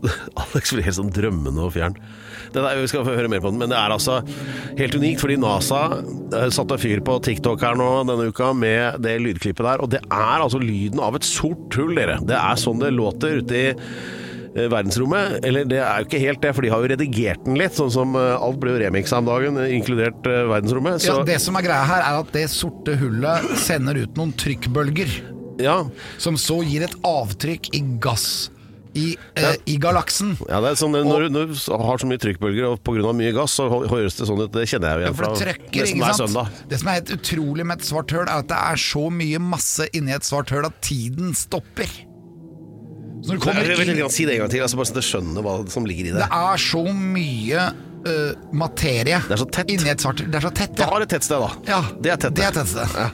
Alex 0.45 0.75
blir 0.75 0.85
helt 0.87 0.99
sånn 1.01 1.11
drømmende 1.17 1.65
og 1.67 1.73
fjern. 1.75 1.97
Det 2.53 2.61
der, 2.63 2.81
vi 2.83 2.91
skal 2.91 3.05
få 3.07 3.15
høre 3.17 3.31
mer 3.33 3.41
på 3.45 3.51
den, 3.53 3.61
men 3.63 3.71
det 3.73 3.79
er 3.79 3.95
altså 3.95 4.21
helt 4.79 4.95
unikt, 4.99 5.21
fordi 5.23 5.39
NASA 5.41 5.81
eh, 6.01 6.51
satte 6.55 6.79
fyr 6.83 7.01
på 7.07 7.17
TikTok 7.25 7.63
her 7.65 7.79
nå 7.79 7.89
denne 8.09 8.29
uka 8.31 8.53
med 8.57 9.01
det 9.05 9.17
lydklippet 9.25 9.65
der, 9.65 9.83
og 9.85 9.91
det 9.95 10.03
er 10.05 10.45
altså 10.45 10.61
lyden 10.63 11.01
av 11.03 11.17
et 11.19 11.27
sort 11.29 11.75
hull, 11.79 11.95
dere. 11.99 12.19
Det 12.27 12.37
er 12.37 12.61
sånn 12.61 12.83
det 12.83 12.93
låter 12.95 13.41
ute 13.43 13.59
i 13.59 13.67
eh, 13.73 14.69
verdensrommet. 14.71 15.41
Eller 15.47 15.67
det 15.71 15.81
er 15.83 16.03
jo 16.03 16.09
ikke 16.09 16.23
helt 16.23 16.43
det, 16.45 16.55
for 16.55 16.67
de 16.67 16.73
har 16.75 16.85
jo 16.85 16.91
redigert 16.95 17.45
den 17.47 17.59
litt, 17.61 17.75
sånn 17.79 17.93
som 17.95 18.17
eh, 18.21 18.35
alt 18.39 18.61
ble 18.63 18.75
jo 18.77 18.83
remiksa 18.85 19.19
om 19.23 19.31
dagen, 19.31 19.61
inkludert 19.67 20.27
verdensrommet. 20.29 21.03
Så 21.03 21.19
Ja, 21.21 21.29
det 21.33 21.41
som 21.43 21.59
er 21.59 21.67
greia 21.67 21.85
her, 21.89 22.03
er 22.07 22.23
at 22.25 22.35
det 22.37 22.49
sorte 22.53 22.99
hullet 23.01 23.55
sender 23.63 24.03
ut 24.05 24.19
noen 24.21 24.35
trykkbølger. 24.41 25.21
ja, 25.63 25.85
som 26.19 26.35
så 26.41 26.57
gir 26.67 26.83
et 26.83 26.95
avtrykk 27.07 27.69
i 27.79 27.81
gass 28.03 28.51
i, 28.95 29.17
eh, 29.37 29.57
i 29.67 29.77
galaksen. 29.83 30.37
Ja, 30.49 30.61
det 30.63 30.71
er 30.73 30.79
sånn, 30.81 30.93
når, 30.95 31.29
du- 31.29 31.45
du 31.47 31.55
har 31.85 31.99
så 31.99 32.07
mye 32.07 32.19
trykkbølger 32.23 32.69
og 32.73 32.83
pga. 32.87 33.13
mye 33.15 33.33
gass, 33.35 33.53
så 33.59 33.69
høres 33.91 34.17
det 34.17 34.27
sånn 34.29 34.41
ut. 34.45 34.53
Det 34.55 34.67
kjenner 34.71 34.95
jeg 34.95 35.01
jo 35.01 35.05
igjen 35.05 35.19
fra 35.19 35.31
trøkker, 35.41 35.81
nesten 35.83 36.03
hver 36.05 36.19
søndag. 36.21 36.49
Det 36.71 36.79
som 36.81 36.89
er 36.89 36.93
helt 37.01 37.13
utrolig 37.19 37.67
med 37.67 37.79
et 37.81 37.85
svart 37.89 38.11
høl, 38.15 38.27
er 38.29 38.39
at 38.45 38.49
det 38.49 38.57
er 38.59 38.77
så 38.77 39.05
mye 39.11 39.39
masse 39.43 39.89
inni 39.93 40.13
et 40.15 40.23
svart 40.27 40.51
høl 40.55 40.65
at 40.67 40.81
tiden 40.81 41.35
stopper. 41.35 41.91
Så 43.25 43.33
når 43.33 43.39
du 43.39 43.41
kommer 43.41 43.63
Jeg 43.65 43.89
inn 43.89 43.97
ikke, 44.05 44.11
Si 44.13 44.25
det 44.29 44.35
en 44.35 44.41
gang 44.45 44.51
til, 44.53 44.61
altså 44.61 44.77
bare 44.77 44.87
så 44.91 44.95
du 44.95 45.01
skjønner 45.01 45.43
hva 45.47 45.55
som 45.73 45.87
ligger 45.89 46.11
i 46.11 46.13
det. 46.13 46.21
Det 46.21 46.29
er 46.31 46.57
så 46.61 46.83
mye 46.93 47.63
uh, 48.05 48.35
materie 48.53 49.17
Det 49.25 49.33
er 49.33 49.41
så 49.41 49.47
tett. 49.51 49.71
inni 49.73 49.89
et 49.95 50.03
svart 50.05 50.21
høl. 50.21 50.29
Det 50.31 50.37
er 50.43 50.45
så 50.49 50.53
tett, 50.55 50.75
Da 50.77 50.85
er 50.85 50.91
har 50.93 51.01
et 51.07 51.09
tettsted, 51.15 51.41
da. 51.41 51.51
ja. 51.73 51.81
Det 52.05 52.13
er 52.13 52.17
tett. 52.21 52.35
Det 52.37 52.45
er 52.45 52.53
tettsted. 52.59 52.99
Ja. 53.01 53.09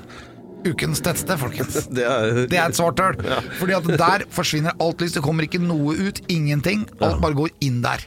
Ukens 0.67 1.01
tettsted, 1.05 1.39
folkens. 1.41 1.87
Det 1.97 2.05
er, 2.05 2.47
Det 2.51 2.59
er 2.59 2.69
et 2.69 2.77
svart 2.79 3.01
høl. 3.01 3.17
Fordi 3.59 3.77
at 3.79 3.91
der 4.01 4.25
forsvinner 4.35 4.75
alt 4.81 5.01
lys. 5.03 5.15
Det 5.17 5.23
kommer 5.25 5.47
ikke 5.47 5.61
noe 5.63 5.95
ut. 5.97 6.21
Ingenting. 6.29 6.87
Alt 7.01 7.21
bare 7.23 7.37
går 7.39 7.55
inn 7.65 7.81
der. 7.85 8.03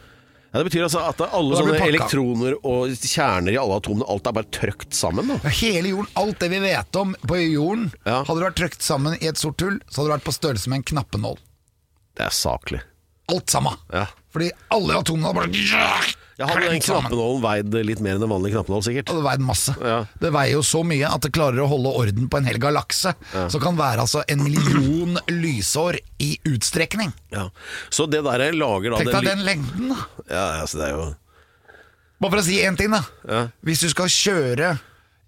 ja, 0.54 0.60
det 0.62 0.68
betyr 0.70 0.84
altså 0.86 1.02
at 1.10 1.22
alle 1.34 1.58
sånne 1.58 1.80
elektroner 1.88 2.54
og 2.62 2.92
kjerner 2.94 3.56
i 3.56 3.58
alle 3.58 3.80
atomene, 3.82 4.06
alt 4.06 4.28
er 4.30 4.36
bare 4.38 4.52
trøkt 4.54 4.94
sammen. 4.94 5.32
da 5.32 5.40
Ja, 5.48 5.54
Hele 5.64 5.90
jorden, 5.96 6.12
alt 6.22 6.38
det 6.44 6.50
vi 6.54 6.60
vet 6.62 7.00
om 7.02 7.16
på 7.26 7.40
jorden, 7.42 7.88
Ja. 8.06 8.20
hadde 8.24 8.38
det 8.40 8.46
vært 8.52 8.60
trøkt 8.62 8.86
sammen 8.86 9.18
i 9.18 9.32
et 9.32 9.42
sort 9.42 9.62
hull, 9.66 9.80
så 9.90 10.02
hadde 10.04 10.12
det 10.12 10.18
vært 10.20 10.28
på 10.30 10.36
størrelse 10.38 10.70
med 10.70 10.84
en 10.84 10.90
knappenål. 10.94 11.40
Det 12.14 12.28
er 12.28 12.36
saklig. 12.38 12.84
Alt 13.34 13.50
sammen. 13.50 13.80
Ja. 13.90 14.06
Fordi 14.36 14.52
alle 14.70 15.00
atomene 15.02 15.26
hadde 15.32 15.42
bare 15.42 16.14
Jeg 16.40 16.50
hadde 16.50 16.70
den 16.72 16.82
knappenålen 16.82 17.42
veid 17.44 17.76
litt 17.86 18.00
mer 18.02 18.18
enn 18.18 18.24
en 18.26 18.32
vanlig 18.32 18.54
knappenål, 18.56 18.82
sikkert. 18.86 19.12
Det 19.14 19.26
veide 19.26 19.46
masse. 19.46 19.74
Ja. 19.78 20.00
Det 20.22 20.32
veier 20.34 20.56
jo 20.56 20.64
så 20.66 20.82
mye 20.88 21.10
at 21.14 21.26
det 21.26 21.30
klarer 21.36 21.62
å 21.62 21.68
holde 21.70 21.92
orden 22.04 22.30
på 22.32 22.40
en 22.42 22.48
hel 22.50 22.58
galakse. 22.62 23.14
Så 23.54 23.62
kan 23.62 23.78
være 23.78 24.06
altså 24.08 24.24
en 24.28 24.42
million 24.46 25.20
lysår 25.44 26.00
i 26.26 26.32
utstrekning. 26.50 27.14
Ja. 27.36 27.50
Så 27.94 28.08
det 28.10 28.24
der 28.26 28.48
lager 28.58 28.96
da 28.96 29.04
Tenk 29.04 29.14
deg 29.14 29.30
den 29.30 29.46
lengden, 29.46 29.94
da. 29.94 30.08
Ja, 30.30 30.48
altså 30.64 30.82
det 30.82 30.90
er 30.90 30.98
jo 30.98 31.12
Bare 32.24 32.32
for 32.38 32.40
å 32.40 32.46
si 32.46 32.58
én 32.64 32.78
ting, 32.80 32.94
da. 32.94 33.04
Ja. 33.28 33.40
Hvis 33.68 33.82
du 33.84 33.90
skal 33.92 34.08
kjøre 34.10 34.74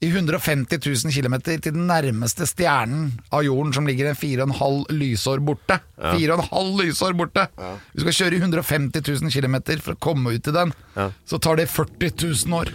i 0.05 0.11
150 0.13 0.77
000 0.85 1.11
km 1.15 1.35
til 1.45 1.73
den 1.73 1.87
nærmeste 1.89 2.45
stjernen 2.49 3.09
av 3.33 3.43
jorden, 3.45 3.73
som 3.75 3.87
ligger 3.89 4.11
en 4.11 4.17
4,5 4.19 4.85
lysår 4.93 5.41
borte 5.45 5.79
4,5 5.97 6.71
lysår 6.83 7.15
borte 7.17 7.47
Du 7.95 8.03
skal 8.05 8.17
kjøre 8.19 8.37
i 8.37 8.41
150 8.43 9.01
000 9.01 9.33
km 9.33 9.57
for 9.81 9.95
å 9.97 10.01
komme 10.07 10.35
ut 10.37 10.43
til 10.45 10.53
den, 10.55 10.73
Ja. 10.95 11.09
så 11.25 11.39
tar 11.41 11.57
det 11.57 11.67
40 11.71 12.11
000 12.45 12.59
år. 12.61 12.71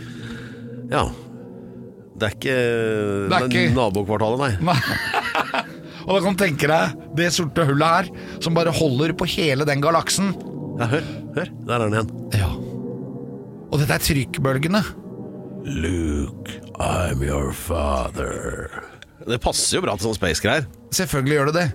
Ja. 0.90 1.04
Det 2.20 2.26
er 2.28 2.34
ikke, 2.36 2.56
Det 3.30 3.36
er 3.38 3.46
ikke- 3.48 3.74
nabokvartalet. 3.76 4.60
Nei. 4.60 4.76
Og 6.06 6.16
da 6.16 6.20
kan 6.24 6.34
du 6.34 6.40
tenke 6.42 6.66
deg 6.68 6.96
det 7.16 7.28
sorte 7.32 7.64
hullet 7.68 7.86
her, 7.94 8.08
som 8.42 8.54
bare 8.56 8.72
holder 8.74 9.12
på 9.16 9.28
hele 9.28 9.64
den 9.68 9.80
galaksen. 9.84 10.32
Ja, 10.80 10.86
hør, 10.88 11.04
hør. 11.36 11.48
Der 11.68 11.74
er 11.76 11.84
den 11.84 11.94
igjen. 11.94 12.10
Ja. 12.40 12.48
Og 13.70 13.78
dette 13.78 13.94
er 13.94 14.02
trykkbølgene. 14.02 14.80
Luke, 15.64 16.50
I'm 16.80 17.22
your 17.22 17.52
father. 17.52 18.70
Det 19.28 19.38
passer 19.44 19.76
jo 19.78 19.82
bra 19.84 19.94
til 19.98 20.06
sånne 20.08 20.16
space-greier. 20.18 20.66
Selvfølgelig 20.96 21.36
gjør 21.36 21.50
det 21.50 21.56
det. 21.60 21.68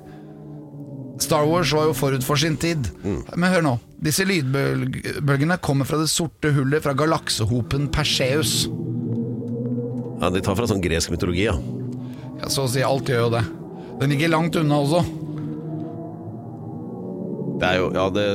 Star 1.24 1.46
Wars 1.48 1.70
var 1.72 1.86
jo 1.88 1.94
forut 1.96 2.26
for 2.28 2.36
sin 2.42 2.58
tid. 2.60 2.90
Men 3.06 3.46
hør 3.54 3.64
nå. 3.64 3.76
Disse 4.04 4.26
lydbølgene 4.28 5.56
kommer 5.64 5.88
fra 5.88 6.00
det 6.02 6.10
sorte 6.12 6.52
hullet 6.56 6.84
fra 6.84 6.96
galaksehopen 6.98 7.88
Perseus. 7.96 8.66
Ja, 10.20 10.32
De 10.34 10.42
tar 10.44 10.58
fra 10.58 10.68
sånn 10.68 10.82
gresk 10.84 11.14
mytologi, 11.14 11.46
ja. 11.48 11.56
Ja, 12.42 12.50
så 12.52 12.66
å 12.66 12.72
si 12.72 12.84
alt 12.84 13.08
gjør 13.08 13.28
jo 13.28 13.34
det. 13.38 13.44
Den 14.02 14.12
ligger 14.12 14.34
langt 14.34 14.58
unna 14.60 14.82
også. 14.84 15.04
Det 17.62 17.68
er 17.70 17.78
jo, 17.80 17.86
ja, 17.96 18.10
det, 18.12 18.26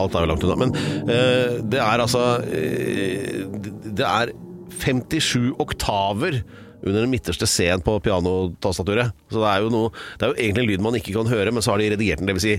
alt 0.00 0.14
er 0.16 0.24
jo 0.24 0.30
langt 0.30 0.46
unna. 0.46 0.56
Men 0.62 0.72
uh, 1.10 1.58
det 1.68 1.82
er 1.84 2.04
altså 2.06 2.22
det- 2.46 3.74
Det 4.00 4.06
er 4.06 4.30
57 4.70 5.52
oktaver 5.60 6.42
under 6.80 7.02
den 7.02 7.10
midterste 7.12 7.46
C-en 7.48 7.82
på 7.84 7.98
pianotastaturet. 8.00 9.12
Så 9.30 9.42
det 9.42 9.50
er 9.50 9.66
jo 9.66 9.72
noe 9.72 9.90
Det 10.16 10.24
er 10.24 10.30
jo 10.32 10.38
egentlig 10.38 10.62
en 10.64 10.70
lyd 10.70 10.86
man 10.86 10.96
ikke 11.00 11.12
kan 11.18 11.28
høre, 11.28 11.52
men 11.52 11.62
så 11.62 11.74
har 11.74 11.82
de 11.82 11.90
redigert 11.92 12.22
den. 12.22 12.30
Det 12.30 12.38
vil 12.38 12.46
si 12.46 12.56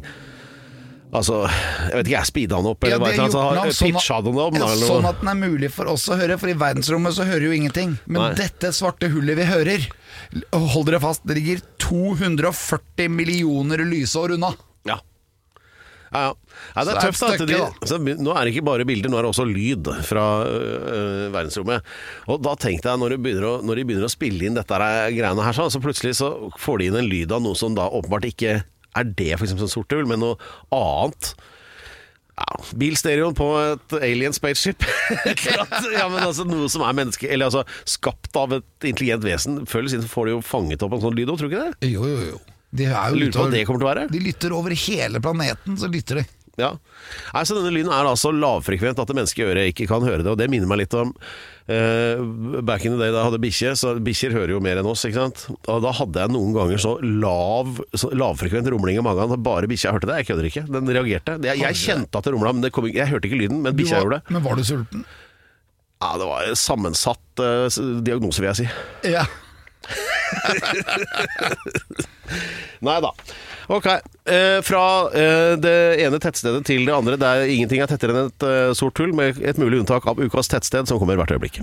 Altså, 1.12 1.42
jeg 1.44 1.92
vet 1.92 2.08
ikke, 2.08 2.16
jeg 2.16 2.30
speeda 2.30 2.56
den 2.62 2.68
opp, 2.70 2.86
eller 2.86 2.94
Ja, 2.96 3.00
hva 3.02 3.08
Altså, 3.12 3.40
sånn 3.82 3.98
at- 4.00 4.24
den 4.24 4.38
opp, 4.40 4.54
ja, 4.56 4.68
sånn 4.80 5.06
at 5.10 5.20
den 5.20 5.28
er 5.28 5.36
mulig 5.36 5.70
for 5.70 5.86
oss 5.92 6.08
å 6.08 6.16
høre, 6.16 6.40
for 6.40 6.48
i 6.48 6.54
verdensrommet 6.54 7.12
så 7.12 7.26
hører 7.28 7.42
jo 7.42 7.52
ingenting. 7.52 8.00
Men 8.08 8.22
Nei. 8.22 8.34
dette 8.36 8.72
svarte 8.72 9.12
hullet 9.12 9.36
vi 9.36 9.44
hører, 9.44 9.88
hold 10.54 10.86
dere 10.86 11.02
fast, 11.02 11.28
det 11.28 11.36
ligger 11.36 11.62
240 11.80 13.10
millioner 13.10 13.84
lysår 13.84 14.36
unna. 14.36 14.56
Ja. 16.12 16.22
Ja. 16.26 16.32
Nei, 16.76 16.84
det 16.88 16.94
er 16.94 17.06
tøft. 17.08 17.22
da, 17.24 17.30
at 17.38 17.46
de, 17.48 17.88
så 17.88 18.00
nå 18.02 18.34
er 18.36 18.44
det 18.44 18.52
ikke 18.54 18.66
bare 18.68 18.88
bilder, 18.88 19.12
nå 19.12 19.20
er 19.20 19.26
det 19.26 19.32
også 19.32 19.46
lyd 19.48 19.88
fra 20.08 20.26
øh, 20.44 21.30
verdensrommet. 21.32 21.88
Og 22.28 22.42
da 22.44 22.58
tenkte 22.60 22.92
jeg, 22.92 23.02
når 23.02 23.16
de 23.16 23.36
å, 23.48 23.54
når 23.64 23.80
de 23.80 23.88
begynner 23.88 24.10
å 24.10 24.12
spille 24.12 24.50
inn 24.50 24.60
dette 24.60 24.76
her, 24.76 25.08
greiene 25.16 25.48
her, 25.48 25.56
så, 25.56 25.70
så 25.72 25.82
plutselig 25.84 26.18
så 26.20 26.34
får 26.60 26.82
de 26.82 26.92
inn 26.92 27.00
en 27.00 27.10
lyd 27.12 27.32
av 27.32 27.44
noe 27.46 27.58
som 27.58 27.78
da 27.78 27.88
åpenbart 27.88 28.28
ikke 28.28 28.60
er 28.62 29.16
det, 29.16 29.32
f.eks. 29.38 29.56
som 29.56 29.72
sort 29.72 29.96
hull, 29.96 30.08
men 30.10 30.20
noe 30.24 30.36
annet. 30.76 31.32
Ja, 32.42 32.60
Bilstereoen 32.80 33.36
på 33.38 33.48
et 33.60 33.96
alien 34.02 34.36
spaceship. 34.36 34.84
ja, 35.96 36.08
men 36.10 36.24
altså 36.24 36.46
Noe 36.48 36.70
som 36.72 36.82
er 36.88 36.96
menneske 36.98 37.28
Eller 37.28 37.50
altså 37.52 37.66
skapt 37.86 38.38
av 38.40 38.56
et 38.56 38.88
intelligent 38.88 39.26
vesen. 39.28 39.60
Før 39.70 39.84
eller 39.84 39.94
siden 39.94 40.08
så 40.08 40.14
får 40.14 40.30
de 40.30 40.36
jo 40.38 40.42
fanget 40.46 40.86
opp 40.86 40.96
en 40.96 41.04
sånn 41.04 41.18
lyd 41.18 41.30
òg, 41.30 41.42
tror 41.42 41.52
du 41.52 41.56
ikke 41.56 41.68
det? 41.68 41.92
Jo, 41.92 42.08
jo, 42.08 42.32
jo. 42.32 42.42
De 42.72 42.88
er 42.88 43.12
jo 43.12 43.20
Lurer 43.20 43.34
på 43.36 43.46
hva 43.46 43.52
det 43.52 43.66
kommer 43.68 43.82
til 43.82 43.88
å 43.88 43.92
være. 43.92 44.06
De 44.12 44.22
lytter 44.24 44.54
over 44.56 44.76
hele 44.88 45.24
planeten, 45.24 45.80
så 45.80 45.90
lytter 45.92 46.22
de. 46.22 46.28
Ja. 46.60 46.74
Nei, 47.32 47.44
så 47.48 47.56
denne 47.56 47.72
lyden 47.74 47.92
er 47.96 48.06
da 48.06 48.12
så 48.20 48.32
lavfrekvent 48.36 49.00
at 49.00 49.10
det 49.10 49.16
menneskelige 49.18 49.54
øret 49.54 49.72
ikke 49.72 49.88
kan 49.90 50.04
høre 50.06 50.22
det. 50.24 50.32
Og 50.34 50.38
det 50.40 50.50
minner 50.52 50.70
meg 50.70 50.82
litt 50.84 50.96
om 51.00 51.14
uh, 51.16 52.62
back 52.68 52.86
in 52.86 52.96
the 52.96 53.00
day 53.00 53.12
da 53.12 53.22
jeg 53.22 53.30
hadde 53.30 53.42
bikkje. 53.46 53.74
Så 53.80 53.94
bikkjer 54.04 54.36
hører 54.36 54.56
jo 54.56 54.62
mer 54.64 54.82
enn 54.82 54.90
oss, 54.92 55.06
ikke 55.08 55.20
sant. 55.20 55.46
Og 55.72 55.82
da 55.86 55.94
hadde 55.96 56.26
jeg 56.26 56.34
noen 56.36 56.54
ganger 56.58 56.84
så 56.84 56.94
lav 57.02 57.80
så 57.96 58.12
lavfrekvent 58.16 58.72
rumling 58.74 59.00
i 59.00 59.06
magen 59.06 59.36
at 59.38 59.46
bare 59.46 59.70
bikkja 59.72 59.96
hørte 59.96 60.12
det. 60.12 60.22
Jeg 60.22 60.32
kødder 60.32 60.50
ikke. 60.52 60.66
Den 60.78 60.92
reagerte. 60.92 61.38
Jeg, 61.48 61.64
jeg 61.64 61.82
kjente 61.86 62.20
at 62.20 62.28
det 62.28 62.36
rumla, 62.36 62.56
men 62.58 62.72
kom, 62.76 62.90
jeg 62.92 63.10
hørte 63.12 63.32
ikke 63.32 63.42
lyden. 63.46 63.64
Men 63.66 63.78
bikkja 63.78 64.04
gjorde 64.04 64.20
det. 64.20 64.36
Men 64.36 64.48
var 64.48 64.60
du 64.60 64.66
sulten? 64.68 65.06
Ja, 66.02 66.16
det 66.18 66.28
var 66.28 66.50
en 66.50 66.58
sammensatt 66.58 67.42
uh, 67.46 67.82
diagnose, 68.04 68.44
vil 68.44 68.52
jeg 68.52 68.64
si. 68.64 69.14
Ja. 69.16 69.26
Nei 72.86 72.98
da. 73.04 73.12
Ok. 73.72 73.86
Eh, 73.86 74.60
fra 74.66 74.84
eh, 75.14 75.54
det 75.62 75.78
ene 76.04 76.20
tettstedet 76.22 76.66
til 76.68 76.86
det 76.88 76.96
andre. 76.96 77.18
Der 77.20 77.46
ingenting 77.46 77.82
er 77.84 77.88
tettere 77.92 78.16
enn 78.16 78.32
et 78.32 78.44
eh, 78.48 78.74
sort 78.78 79.00
hull, 79.02 79.14
med 79.16 79.42
et 79.44 79.58
mulig 79.62 79.80
unntak 79.84 80.08
av 80.10 80.16
ukas 80.22 80.48
tettsted, 80.52 80.88
som 80.90 81.00
kommer 81.02 81.20
hvert 81.20 81.34
øyeblikk. 81.36 81.56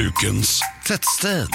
Ukens 0.00 0.60
tettsted. 0.88 1.52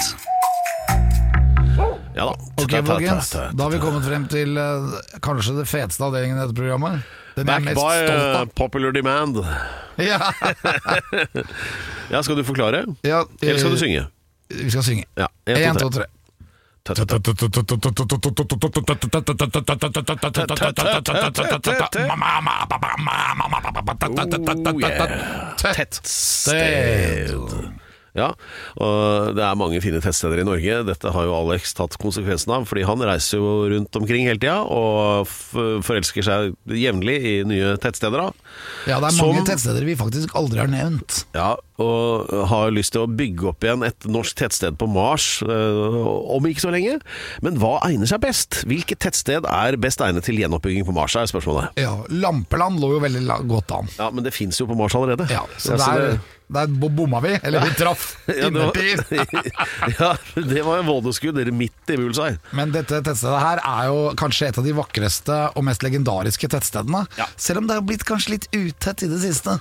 Ja 2.16 2.30
da. 2.30 2.34
Ok, 2.62 2.72
folkens. 2.86 3.34
Da 3.54 3.64
har 3.64 3.72
vi 3.74 3.80
kommet 3.82 4.06
frem 4.08 4.28
til 4.32 4.56
eh, 4.60 4.94
kanskje 5.26 5.58
det 5.58 5.66
feteste 5.68 6.06
avdelingen 6.06 6.38
i 6.38 6.42
dette 6.46 6.56
programmet. 6.56 6.94
Den 7.36 7.46
Back 7.46 7.64
by 7.64 7.96
eh, 8.08 8.46
popular 8.56 8.92
demand. 8.92 9.38
Ja. 9.96 10.34
Ja, 12.12 12.24
skal 12.24 12.38
du 12.38 12.44
forklare? 12.44 12.86
Ja, 13.02 13.26
Eller 13.42 13.58
skal 13.58 13.72
du 13.72 13.76
eh, 13.76 13.80
synge? 13.80 14.06
Vi 14.50 14.72
skal 14.72 14.84
synge. 14.84 15.04
Ja. 15.16 15.28
Én, 15.46 15.78
to, 15.80 15.90
tre. 15.90 16.06
Tøtt, 16.86 16.98
tøtt, 17.10 17.26
Ja, 28.16 28.30
og 28.80 29.36
det 29.36 29.44
er 29.44 29.58
mange 29.60 29.82
fine 29.84 30.00
tettsteder 30.00 30.40
i 30.40 30.46
Norge. 30.48 30.78
Dette 30.88 31.12
har 31.12 31.26
jo 31.28 31.34
Alex 31.36 31.74
tatt 31.76 31.98
konsekvensen 32.00 32.54
av, 32.56 32.64
fordi 32.70 32.86
han 32.88 33.04
reiser 33.04 33.42
jo 33.42 33.50
rundt 33.74 34.00
omkring 34.00 34.24
hele 34.30 34.40
tida 34.40 34.62
og 34.64 35.28
forelsker 35.84 36.24
seg 36.24 36.56
jevnlig 36.72 37.18
i 37.20 37.34
nye 37.48 37.76
tettsteder. 37.84 38.24
da. 38.30 38.32
Ja, 38.88 39.00
det 39.04 39.12
er 39.12 39.18
Som- 39.18 39.34
mange 39.36 39.46
tettsteder 39.46 39.84
vi 39.86 39.96
faktisk 40.00 40.32
aldri 40.34 40.60
har 40.64 40.68
nevnt. 40.72 41.26
Ja, 41.36 41.56
og 41.82 42.30
har 42.50 42.72
lyst 42.72 42.94
til 42.96 43.04
å 43.04 43.10
bygge 43.12 43.50
opp 43.52 43.66
igjen 43.66 43.84
et 43.84 44.06
norsk 44.08 44.38
tettsted 44.40 44.78
på 44.80 44.88
Mars 44.88 45.42
øh, 45.44 45.98
om 46.36 46.46
ikke 46.48 46.64
så 46.64 46.72
lenge. 46.72 47.00
Men 47.44 47.60
hva 47.60 47.74
egner 47.90 48.08
seg 48.08 48.22
best? 48.24 48.62
Hvilket 48.70 49.02
tettsted 49.04 49.48
er 49.50 49.76
best 49.82 50.04
egnet 50.06 50.24
til 50.28 50.40
gjenoppbygging 50.40 50.88
på 50.88 50.96
Mars, 50.96 51.18
er 51.20 51.28
spørsmålet. 51.28 51.76
Ja, 51.82 51.98
Lampeland 52.14 52.80
lå 52.80 52.94
jo 52.96 53.02
veldig 53.04 53.26
godt 53.52 53.76
an. 53.76 53.92
Ja, 54.00 54.08
Men 54.16 54.24
det 54.24 54.32
fins 54.36 54.62
jo 54.62 54.70
på 54.70 54.78
Mars 54.80 54.96
allerede. 54.96 55.28
Ja, 55.32 55.44
så 55.60 55.76
der, 55.82 56.18
der 56.56 56.72
bomma 56.80 57.20
vi, 57.26 57.36
eller 57.44 57.66
vi 57.68 57.76
traff 57.76 58.08
Ja, 58.30 58.48
det 58.48 58.62
var- 58.62 58.80
innertid. 58.80 59.54
ja, 60.00 60.14
det 60.40 60.64
var 60.64 60.80
en 60.80 60.88
vådeskudd 60.88 61.44
midt 61.52 61.92
i 61.92 62.00
bullseye. 62.00 62.40
Men 62.56 62.72
dette 62.72 63.04
tettstedet 63.04 63.44
her 63.44 63.64
er 63.68 63.92
jo 63.92 64.02
kanskje 64.20 64.54
et 64.54 64.64
av 64.64 64.68
de 64.68 64.76
vakreste 64.80 65.40
og 65.52 65.68
mest 65.68 65.84
legendariske 65.84 66.48
tettstedene. 66.56 67.04
Ja. 67.20 67.28
Selv 67.36 67.64
om 67.66 67.68
det 67.68 67.82
har 67.82 67.88
blitt 67.88 68.08
kanskje 68.08 68.38
litt 68.38 68.48
utett 68.56 69.04
i 69.04 69.12
det 69.12 69.20
siste. 69.28 69.60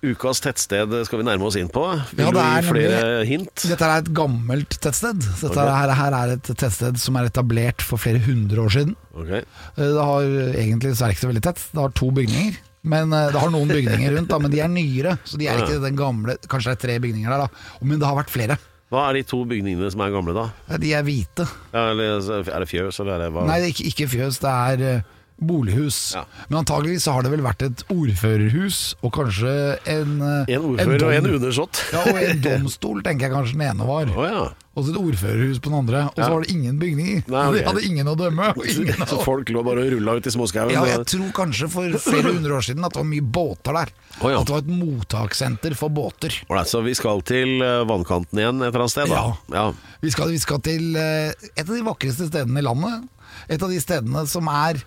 Ukas 0.00 0.40
tettsted 0.40 0.94
skal 1.04 1.20
vi 1.20 1.26
nærme 1.28 1.44
oss 1.44 1.58
inn 1.60 1.68
på. 1.68 1.82
Vil 2.16 2.24
Ja, 2.24 2.30
du 2.32 2.38
gi 2.38 2.44
er 2.56 2.62
flere 2.64 3.00
nemlig- 3.02 3.28
hint? 3.28 3.54
Dette 3.68 3.84
er 3.84 3.98
et 4.00 4.08
gammelt 4.16 4.78
tettsted. 4.80 5.20
Dette 5.20 5.50
okay. 5.50 5.68
her, 5.76 5.92
her 5.94 6.12
er 6.16 6.32
et 6.38 6.42
tettsted 6.42 6.96
som 6.98 7.16
er 7.16 7.28
etablert 7.28 7.82
for 7.84 7.98
flere 8.00 8.18
hundre 8.24 8.64
år 8.64 8.70
siden. 8.72 8.96
Ok. 9.14 9.30
Eh, 9.30 9.44
Det 9.76 10.00
har 10.00 10.22
egentlig 10.56 10.96
så 10.96 11.04
er 11.04 11.12
ikke 11.12 11.26
så 11.26 11.32
veldig 11.34 11.42
tett. 11.42 11.60
Det 11.74 11.80
har 11.80 11.90
to 11.90 12.10
bygninger. 12.10 12.56
Men 12.82 13.12
eh, 13.12 13.30
Det 13.30 13.40
har 13.40 13.50
noen 13.50 13.68
bygninger 13.68 14.16
rundt, 14.16 14.28
da, 14.28 14.38
men 14.38 14.50
de 14.50 14.60
er 14.60 14.68
nyere. 14.72 15.18
Så 15.28 15.36
de 15.36 15.46
er 15.48 15.58
ikke 15.60 15.82
den 15.82 15.96
gamle 15.96 16.38
Kanskje 16.48 16.72
det 16.72 16.78
er 16.78 16.86
tre 16.88 16.98
bygninger 16.98 17.28
der, 17.28 17.44
da. 17.44 17.48
Men 17.84 17.98
det 18.00 18.06
har 18.08 18.16
vært 18.16 18.32
flere. 18.32 18.56
Hva 18.90 19.04
er 19.10 19.20
de 19.20 19.22
to 19.22 19.44
bygningene 19.44 19.86
som 19.92 20.00
er 20.00 20.10
gamle, 20.10 20.32
da? 20.34 20.78
De 20.80 20.94
er 20.96 21.04
hvite. 21.04 21.44
Ja, 21.74 21.90
eller, 21.92 22.18
er 22.40 22.58
det 22.64 22.68
fjøs, 22.72 22.98
eller 23.04 23.12
er 23.20 23.26
det 23.26 23.32
hva? 23.36 23.44
Nei, 23.46 23.60
det 23.60 23.68
er 23.68 23.74
ikke, 23.76 23.86
ikke 23.92 24.08
fjøs, 24.16 24.40
det 24.40 24.50
er 24.50 24.82
eh, 24.96 25.02
bolighus. 25.40 25.98
Ja. 26.16 26.24
Men 26.48 26.60
antageligvis 26.62 27.04
så 27.08 27.16
har 27.16 27.24
det 27.26 27.32
vel 27.34 27.44
vært 27.44 27.62
et 27.66 27.84
ordførerhus, 27.92 28.80
og 29.02 29.12
kanskje 29.16 29.52
en 29.88 30.16
eh, 30.20 30.54
En 30.56 30.66
ordfører 30.74 31.06
og 31.08 31.14
en 31.16 31.30
undersått. 31.36 31.84
Ja, 31.94 32.04
og 32.10 32.18
en 32.20 32.42
domstol, 32.48 33.00
tenker 33.06 33.28
jeg 33.28 33.34
kanskje 33.36 33.56
den 33.58 33.68
ene 33.70 33.86
var. 33.88 34.10
Oh, 34.16 34.26
ja. 34.28 34.42
Og 34.78 34.84
så 34.86 34.92
et 34.92 35.00
ordførerhus 35.00 35.58
på 35.58 35.72
den 35.72 35.78
andre. 35.80 36.04
Og 36.12 36.14
så 36.14 36.22
Ja. 36.22 36.28
var 36.30 36.44
det 36.44 36.52
ingen 36.54 36.76
bygninger. 36.78 37.24
Nei, 37.26 37.40
okay. 37.48 37.58
De 37.60 37.66
hadde 37.66 37.82
ingen 37.88 38.10
å 38.12 38.14
dømme. 38.16 38.50
Og 38.54 38.68
ingen 38.70 39.02
Så 39.10 39.18
å... 39.18 39.24
folk 39.26 39.50
lå 39.50 39.64
bare 39.66 39.82
og 39.82 39.90
rulla 39.96 40.14
ut 40.20 40.28
i 40.30 40.32
småskauen? 40.36 40.70
Ja, 40.76 40.84
jeg 40.92 41.08
tror 41.10 41.32
kanskje 41.40 41.68
for 41.72 41.96
flere 42.04 42.34
hundre 42.36 42.54
år 42.60 42.66
siden 42.68 42.86
at 42.86 42.94
det 42.94 43.02
var 43.02 43.08
mye 43.10 43.26
båter 43.40 43.76
der. 43.80 43.92
Oh, 44.20 44.28
ja. 44.30 44.38
At 44.40 44.46
det 44.46 44.54
var 44.54 44.62
et 44.62 44.70
mottakssenter 44.84 45.74
for 45.78 45.92
båter. 45.92 46.36
Ålreit, 46.48 46.70
så 46.70 46.84
vi 46.86 46.94
skal 46.98 47.24
til 47.26 47.58
eh, 47.66 47.82
vannkanten 47.90 48.38
igjen 48.44 48.62
et 48.62 48.70
eller 48.70 48.86
annet 48.86 48.94
sted, 48.94 49.10
da? 49.10 49.20
Ja. 49.50 49.58
ja. 49.58 49.96
Vi 50.04 50.14
skal, 50.14 50.30
vi 50.32 50.40
skal 50.42 50.62
til 50.64 50.94
eh, 51.00 51.34
et 51.56 51.66
av 51.66 51.74
de 51.74 51.84
vakreste 51.90 52.30
stedene 52.30 52.62
i 52.62 52.66
landet. 52.66 53.08
Et 53.50 53.60
av 53.62 53.70
de 53.70 53.78
stedene 53.82 54.22
som 54.30 54.46
er 54.54 54.78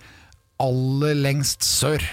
aller 0.62 1.16
lengst 1.18 1.64
sør. 1.66 2.04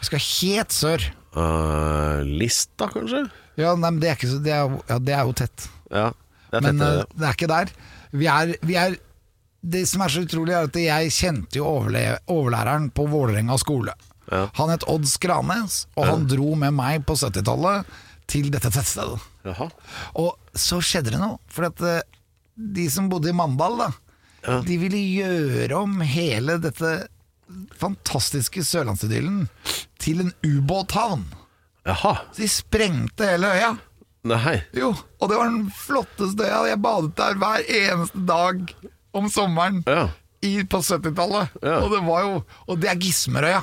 Vi 0.00 0.08
skal 0.08 0.22
helt 0.22 0.74
sør. 0.74 1.04
Uh, 1.36 2.22
Lista, 2.24 2.88
kanskje? 2.92 3.26
Ja, 3.60 3.74
nei, 3.76 3.90
men 3.90 4.00
det 4.02 4.10
er, 4.12 4.22
så, 4.28 4.38
det 4.44 4.52
er, 4.52 4.72
ja, 4.88 4.98
det 5.00 5.14
er 5.16 5.24
jo 5.28 5.34
tett. 5.36 5.66
Ja, 5.90 6.10
det 6.50 6.58
er 6.58 6.64
Men 6.66 6.78
tettere, 6.80 7.04
eh, 7.04 7.14
det. 7.16 7.26
er 7.30 7.36
ikke 7.38 7.50
der. 7.52 7.72
Vi 8.16 8.26
er, 8.32 8.52
vi 8.66 8.76
er 8.80 8.96
Det 9.66 9.80
som 9.88 10.02
er 10.04 10.12
så 10.12 10.20
utrolig, 10.22 10.52
er 10.54 10.68
at 10.68 10.76
jeg 10.78 11.10
kjente 11.16 11.58
jo 11.58 11.64
overlæreren 11.66 12.90
på 12.94 13.06
Vålerenga 13.10 13.56
skole. 13.58 13.94
Ja. 14.30 14.44
Han 14.60 14.70
het 14.70 14.84
Odd 14.90 15.06
Skranes, 15.10 15.86
og 15.96 16.06
han 16.06 16.26
dro 16.30 16.52
med 16.58 16.74
meg 16.76 17.02
på 17.08 17.16
70-tallet 17.18 17.88
til 18.30 18.50
dette 18.54 18.70
tettstedet. 18.70 19.18
Jaha. 19.46 19.66
Og 20.22 20.36
så 20.58 20.78
skjedde 20.82 21.12
det 21.14 21.20
noe, 21.22 21.40
for 21.50 21.66
at 21.70 21.82
eh, 21.82 22.00
de 22.56 22.86
som 22.92 23.08
bodde 23.10 23.32
i 23.32 23.36
Mandal, 23.36 23.76
da, 23.80 23.90
Ja. 24.46 24.60
de 24.62 24.76
ville 24.78 25.00
gjøre 25.18 25.80
om 25.82 25.96
hele 26.06 26.60
dette 26.62 26.90
fantastiske 27.78 28.62
sørlandsidyllen 28.66 29.48
til 30.02 30.20
en 30.24 30.32
ubåthavn. 30.44 31.24
Jaha. 31.86 32.14
Så 32.34 32.42
de 32.42 32.48
sprengte 32.50 33.28
hele 33.30 33.46
øya. 33.54 33.72
Nei. 34.26 34.56
Jo, 34.74 34.88
og 35.22 35.28
det 35.30 35.36
var 35.38 35.50
den 35.52 35.68
flotteste 35.70 36.42
øya. 36.48 36.64
Jeg 36.72 36.80
badet 36.82 37.12
der 37.18 37.36
hver 37.38 37.62
eneste 37.70 38.24
dag 38.26 38.64
om 39.14 39.28
sommeren 39.30 39.84
Ja. 39.86 40.08
i, 40.42 40.64
på 40.66 40.80
70-tallet. 40.82 41.54
Ja. 41.62 41.76
Og 41.84 41.92
det 41.94 42.02
var 42.08 42.24
jo 42.26 42.32
Og 42.66 42.80
det 42.82 42.90
er 42.90 42.98
Gismerøya. 42.98 43.60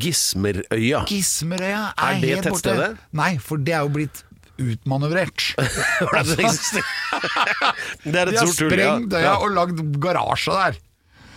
Gismerøya. 0.00 1.02
Gismerøya 1.10 1.82
er, 1.98 2.14
Er 2.14 2.20
det 2.20 2.30
helt 2.30 2.46
borte. 2.48 2.62
tettstedet? 2.62 2.96
Nei, 3.12 3.32
for 3.42 3.56
det 3.58 3.74
er 3.74 3.82
jo 3.84 3.88
blitt 3.98 4.22
utmanøvrert. 4.56 5.48
Hvordan 5.98 6.24
det 8.04 8.14
er 8.14 8.30
De 8.30 8.34
et 8.34 8.38
har 8.38 8.46
stort 8.46 8.70
tull, 8.70 8.78
ja. 8.78 8.94
sprengt 8.94 9.14
øya 9.18 9.34
og 9.42 9.50
lagd 9.56 9.82
garasje 10.00 10.54
der. 10.54 10.78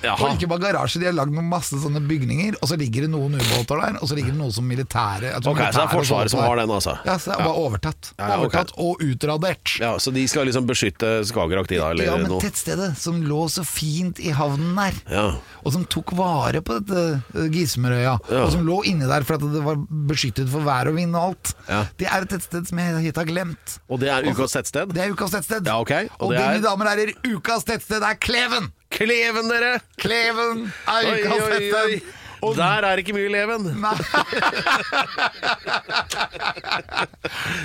Jaha. 0.03 0.17
Og 0.27 0.35
ikke 0.37 0.47
bare 0.51 0.59
garasje, 0.61 0.99
de 1.01 1.07
har 1.09 1.15
lagd 1.17 1.31
masse 1.33 1.73
sånne 1.81 1.99
bygninger, 2.07 2.55
og 2.61 2.69
så 2.69 2.77
ligger 2.77 3.07
det 3.07 3.09
noen 3.09 3.33
ubåter 3.39 3.79
der, 3.81 3.95
og 4.01 4.07
så 4.09 4.13
ligger 4.17 4.31
det 4.35 4.37
noe 4.39 4.51
som 4.53 4.67
militære 4.69 5.31
Ok, 5.39 5.57
så 5.57 5.71
det 5.73 5.81
er 5.83 5.87
Forsvaret 5.91 6.29
som 6.31 6.39
har 6.43 6.55
den, 6.61 6.69
altså? 6.69 6.93
Ja, 7.07 7.15
så 7.17 7.31
det 7.31 7.37
er 7.39 7.43
bare 7.47 7.63
overtatt. 7.63 8.11
Overtatt 8.21 8.73
og 8.77 9.01
utradert. 9.01 9.73
Ja, 9.81 9.95
Så 9.97 10.11
de 10.13 10.27
skal 10.29 10.45
liksom 10.45 10.67
beskytte 10.69 11.23
Skagerrak, 11.25 11.67
de 11.67 11.79
da, 11.81 11.89
eller 11.91 12.05
Ja, 12.05 12.17
men 12.17 12.29
noe? 12.29 12.41
tettstedet 12.41 12.95
som 12.97 13.23
lå 13.25 13.47
så 13.49 13.65
fint 13.65 14.19
i 14.19 14.29
havnen 14.37 14.75
der, 14.77 14.93
Ja. 15.09 15.25
og 15.65 15.73
som 15.73 15.83
tok 15.85 16.13
vare 16.13 16.61
på 16.61 16.77
dette 16.79 17.21
eh, 17.35 17.49
Gismerøya, 17.49 18.19
Ja. 18.29 18.43
og 18.45 18.51
som 18.51 18.65
lå 18.67 18.83
inni 18.85 19.07
der 19.07 19.23
for 19.23 19.35
at 19.35 19.41
det 19.41 19.63
var 19.65 19.75
beskyttet 20.11 20.47
for 20.49 20.61
vær 20.61 20.87
og 20.87 20.95
vind 20.95 21.15
og 21.15 21.23
alt, 21.33 21.53
Ja. 21.67 21.85
det 21.97 22.07
er 22.07 22.21
et 22.21 22.29
tettsted 22.29 22.67
som 22.67 22.77
jeg 22.77 23.01
hit 23.01 23.15
har 23.15 23.25
glemt. 23.25 23.79
Og 23.89 23.99
det 23.99 24.09
er 24.09 24.21
ukas 24.29 24.51
tettsted? 24.53 24.93
Det 24.93 25.01
er 25.03 25.11
ukas 25.11 25.31
tettsted. 25.31 25.65
Ja, 25.65 25.79
ok. 25.81 25.91
Og 26.19 26.27
Og, 26.27 26.31
det, 26.33 26.39
er- 26.41 26.53
mine 26.53 26.63
damer 26.63 26.85
og 26.85 26.91
herrer, 26.91 27.13
ukas 27.33 27.63
tettsted 27.65 28.03
er 28.03 28.15
Kleven! 28.15 28.71
Kleven, 28.93 29.49
dere! 29.51 29.79
Kleven 29.99 30.63
Oi, 30.87 31.17
oi. 31.27 31.99
Og 32.45 32.53
Der 32.55 32.85
er 32.85 32.99
ikke 33.01 33.15
mye 33.17 33.29
leven. 33.33 33.65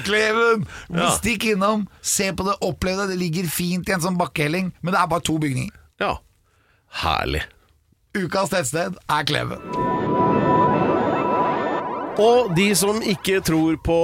Kleven! 0.07 0.67
Ja. 0.89 1.11
Stikk 1.19 1.45
innom, 1.53 1.87
se 2.01 2.31
på 2.33 2.47
det, 2.49 2.57
opplev 2.65 3.03
det. 3.03 3.11
Det 3.13 3.19
ligger 3.21 3.51
fint 3.53 3.89
i 3.89 3.97
en 3.97 4.05
sånn 4.05 4.19
bakkehelling, 4.21 4.73
men 4.81 4.95
det 4.95 5.01
er 5.03 5.11
bare 5.13 5.25
to 5.29 5.37
bygninger. 5.43 5.77
Ja. 6.03 6.15
Herlig. 7.03 7.45
Ukas 8.17 8.53
tettsted 8.53 8.97
er 9.09 9.29
Kleven. 9.29 10.02
Og 12.21 12.51
de 12.53 12.67
som 12.77 12.99
ikke 13.01 13.39
tror 13.45 13.79
på 13.81 13.99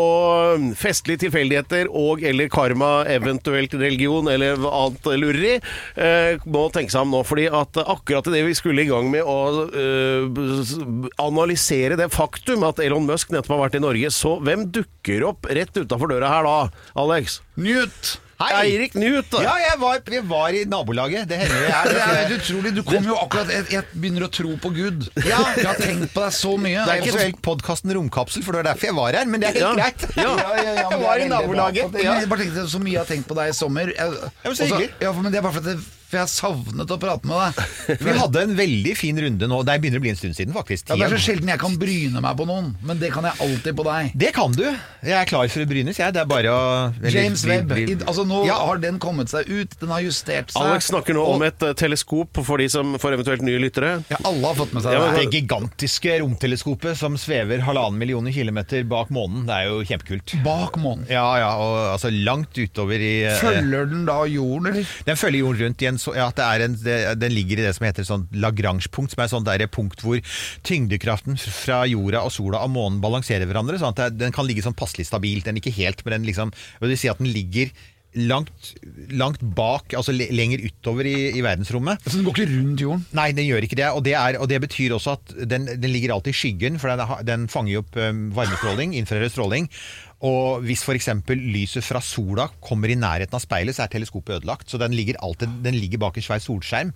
festlige 0.80 1.26
tilfeldigheter 1.26 1.90
og 1.92 2.22
eller 2.24 2.48
karma, 2.52 3.02
eventuelt 3.10 3.74
religion 3.76 4.30
eller 4.32 4.56
annet 4.64 5.08
lureri, 5.20 5.54
eh, 6.00 6.40
må 6.48 6.64
tenke 6.72 6.94
seg 6.94 7.04
om 7.04 7.12
nå. 7.12 7.20
fordi 7.28 7.48
at 7.52 7.80
akkurat 7.84 8.30
idet 8.30 8.46
vi 8.46 8.56
skulle 8.56 8.86
i 8.86 8.88
gang 8.88 9.10
med 9.12 9.28
å 9.28 9.66
eh, 9.68 10.24
analysere 11.20 11.98
det 12.00 12.08
faktum 12.14 12.64
at 12.68 12.80
Elon 12.80 13.08
Musk 13.08 13.34
nettopp 13.34 13.58
har 13.58 13.66
vært 13.66 13.76
i 13.76 13.84
Norge, 13.84 14.12
så 14.14 14.38
hvem 14.40 14.64
dukker 14.72 15.28
opp 15.28 15.50
rett 15.52 15.76
utafor 15.76 16.14
døra 16.14 16.32
her 16.32 16.48
da, 16.48 16.56
Alex? 17.04 17.42
Newt! 17.60 18.16
Hei! 18.38 18.68
Eirik 18.68 18.92
Knut! 18.94 19.32
Ja, 19.42 19.56
jeg 19.58 19.78
var, 19.80 19.96
jeg 20.14 20.22
var 20.30 20.54
i 20.54 20.60
nabolaget. 20.70 21.24
Det 21.26 21.40
hender 21.40 21.58
jeg 21.64 21.72
er. 21.74 21.88
Det 21.90 22.02
er 22.04 22.12
helt 22.20 22.34
utrolig. 22.36 22.70
Du 22.76 22.84
kom 22.86 23.08
jo 23.08 23.16
akkurat 23.18 23.50
jeg, 23.50 23.64
jeg 23.74 23.82
begynner 23.98 24.28
å 24.28 24.30
tro 24.30 24.52
på 24.62 24.70
Gud. 24.76 25.08
Ja, 25.26 25.40
Jeg 25.56 25.66
har 25.66 25.80
tenkt 25.82 26.12
på 26.14 26.22
deg 26.22 26.36
så 26.36 26.52
mye. 26.54 26.84
Det 26.86 26.94
er 26.94 27.02
ikke 27.02 27.16
så 27.18 27.42
podkasten 27.48 27.94
Romkapsel, 27.98 28.44
for 28.46 28.54
det 28.54 28.60
var 28.62 28.68
derfor 28.70 28.90
jeg 28.92 28.96
var 29.00 29.18
her. 29.18 29.26
Men 29.26 29.42
det 29.42 29.50
er 29.50 29.58
helt 29.58 29.66
Ja. 29.66 29.74
greit. 29.74 30.06
Ja. 30.14 30.36
jeg 30.54 30.76
men 30.78 30.94
det 30.94 31.00
var 31.02 31.18
i 31.24 31.28
nabolaget. 31.34 31.98
Jeg 32.04 32.30
bare 32.30 32.44
tenkte 32.46 32.68
så 32.70 32.78
mye 32.84 32.94
jeg 32.94 33.02
har 33.02 33.10
tenkt 33.10 33.26
på 33.26 33.34
deg 33.40 33.50
i 33.50 33.56
sommer. 33.58 33.90
Jeg, 33.98 34.30
men 34.46 34.54
så 34.62 34.70
hyggelig. 34.70 34.90
ja, 35.02 35.12
men 35.18 35.32
det 35.34 35.40
er 35.42 35.48
bare 35.48 35.58
fordi 35.58 35.74
jeg, 35.74 35.82
for 36.08 36.16
jeg 36.18 36.24
har 36.24 36.30
savnet 36.32 36.92
å 36.94 36.98
prate 37.00 37.28
med 37.28 37.36
deg. 37.58 37.98
Vi 38.06 38.14
hadde 38.16 38.42
en 38.46 38.54
veldig 38.58 38.94
fin 38.96 39.18
runde 39.20 39.48
nå. 39.50 39.58
Det 39.68 39.74
begynner 39.82 40.00
å 40.00 40.04
bli 40.06 40.12
en 40.14 40.18
stund 40.20 40.36
siden, 40.38 40.54
faktisk. 40.56 40.88
Ja, 40.88 40.96
det 40.96 41.06
er 41.08 41.14
så 41.16 41.20
sjelden 41.28 41.50
jeg 41.52 41.60
kan 41.60 41.76
bryne 41.80 42.22
meg 42.24 42.38
på 42.38 42.46
noen, 42.48 42.70
men 42.88 43.00
det 43.02 43.10
kan 43.14 43.26
jeg 43.28 43.36
alltid 43.44 43.76
på 43.78 43.84
deg. 43.88 44.12
Det 44.18 44.30
kan 44.36 44.54
du. 44.56 44.64
Jeg 45.04 45.14
er 45.18 45.28
klar 45.28 45.48
for 45.52 45.64
å 45.64 45.68
brynes, 45.68 46.00
jeg. 46.00 46.14
Det 46.16 46.22
er 46.22 46.30
bare 46.30 46.52
å 46.54 46.62
eller, 46.96 47.12
James 47.18 47.44
Webb. 47.48 47.72
altså 48.08 48.24
Nå 48.28 48.40
Ja. 48.48 48.56
har 48.68 48.80
den 48.82 48.98
kommet 49.02 49.28
seg 49.32 49.48
ut. 49.48 49.76
Den 49.80 49.92
har 49.92 50.00
justert 50.04 50.50
seg. 50.54 50.62
Alex 50.62 50.88
snakker 50.90 51.14
nå 51.16 51.22
Og- 51.26 51.36
om 51.36 51.42
et 51.46 51.62
eh, 51.62 51.74
teleskop 51.78 52.40
for 52.44 52.56
de 52.58 52.68
som 52.72 52.96
får 52.98 53.18
eventuelt 53.18 53.42
nye 53.44 53.60
lyttere. 53.60 53.92
Ja, 54.10 54.16
alle 54.24 54.46
har 54.48 54.54
fått 54.58 54.72
med 54.74 54.82
seg 54.86 54.92
Ja, 54.96 55.04
men- 55.04 55.14
det. 55.18 55.26
Det 55.28 55.42
gigantiske 55.42 56.18
romteleskopet 56.22 56.96
som 56.96 57.16
svever 57.20 57.60
halvannen 57.66 57.98
millioner 58.00 58.32
kilometer 58.32 58.82
bak 58.88 59.10
månen. 59.14 59.44
Det 59.48 59.54
er 59.54 59.68
jo 59.68 59.82
kjempekult. 59.84 60.34
Bak 60.44 60.78
månen. 60.80 61.06
Ja, 61.10 61.26
ja, 61.42 61.50
og 61.60 61.76
altså 61.98 62.10
langt 62.12 62.56
utover 62.56 62.96
i 62.98 63.12
eh, 63.28 63.36
Følger 63.42 63.86
den 63.90 64.04
da 64.08 64.22
jorden, 64.30 64.72
eller? 64.72 64.86
Den 65.04 65.16
følger 65.20 65.42
jorden 65.44 65.62
rundt 65.68 65.82
i 65.82 65.86
en 65.90 65.97
så, 66.00 66.14
ja, 66.16 66.28
at 66.30 66.38
det 66.38 66.46
er 66.46 66.64
en, 66.66 66.78
det, 66.80 66.96
Den 67.20 67.34
ligger 67.34 67.60
i 67.60 67.66
det 67.66 67.74
som 67.76 67.86
heter 67.88 68.06
sånn 68.06 68.26
Lagrange-punkt, 68.38 69.14
som 69.14 69.24
er 69.24 69.30
sånn 69.32 69.46
der 69.48 69.66
punkt 69.72 70.02
hvor 70.04 70.22
tyngdekraften 70.66 71.38
fra 71.40 71.82
jorda 71.90 72.24
og 72.26 72.34
sola 72.34 72.62
og 72.64 72.74
månen 72.74 73.02
balanserer 73.04 73.48
hverandre. 73.48 73.78
Sånn 73.80 73.94
at 73.94 74.16
den 74.16 74.34
kan 74.34 74.48
ligge 74.48 74.64
sånn 74.64 74.78
passelig 74.78 75.08
stabilt. 75.10 75.46
Den 75.48 75.60
ikke 75.60 75.74
helt, 75.74 76.04
men 76.04 76.18
den 76.18 76.28
liksom 76.28 76.52
Det 76.52 76.90
vil 76.90 77.00
si 77.00 77.10
at 77.10 77.22
den 77.22 77.32
ligger 77.34 77.72
langt, 78.18 78.72
langt 79.12 79.42
bak, 79.54 79.92
altså 79.96 80.14
lenger 80.16 80.62
utover 80.64 81.06
i, 81.06 81.16
i 81.36 81.42
verdensrommet. 81.44 82.02
Så 82.06 82.16
den 82.16 82.24
går 82.26 82.38
ikke 82.38 82.50
rundt 82.54 82.82
jorden? 82.82 83.04
Nei, 83.16 83.28
den 83.36 83.46
gjør 83.46 83.66
ikke 83.66 83.78
det. 83.78 83.88
Og 83.92 84.02
det, 84.06 84.14
er, 84.18 84.38
og 84.40 84.48
det 84.50 84.60
betyr 84.64 84.96
også 84.96 85.18
at 85.18 85.34
den, 85.50 85.68
den 85.68 85.92
ligger 85.92 86.16
alltid 86.16 86.34
i 86.34 86.40
skyggen, 86.40 86.80
for 86.80 86.90
den, 86.90 87.26
den 87.28 87.48
fanger 87.52 87.76
jo 87.76 87.84
opp 87.84 87.98
varmestråling, 88.38 88.96
infrarød 88.98 89.34
stråling. 89.34 89.68
Og 90.26 90.64
hvis 90.66 90.82
f.eks. 90.82 91.12
lyset 91.30 91.84
fra 91.86 92.00
sola 92.02 92.48
kommer 92.64 92.90
i 92.90 92.98
nærheten 92.98 93.36
av 93.38 93.42
speilet, 93.44 93.76
så 93.76 93.84
er 93.84 93.92
teleskopet 93.92 94.40
ødelagt. 94.40 94.66
Så 94.70 94.80
den 94.80 94.96
ligger, 94.96 95.20
alltid, 95.22 95.60
den 95.62 95.78
ligger 95.78 96.02
bak 96.02 96.18
en 96.18 96.26
svær 96.26 96.42
solskjerm. 96.42 96.90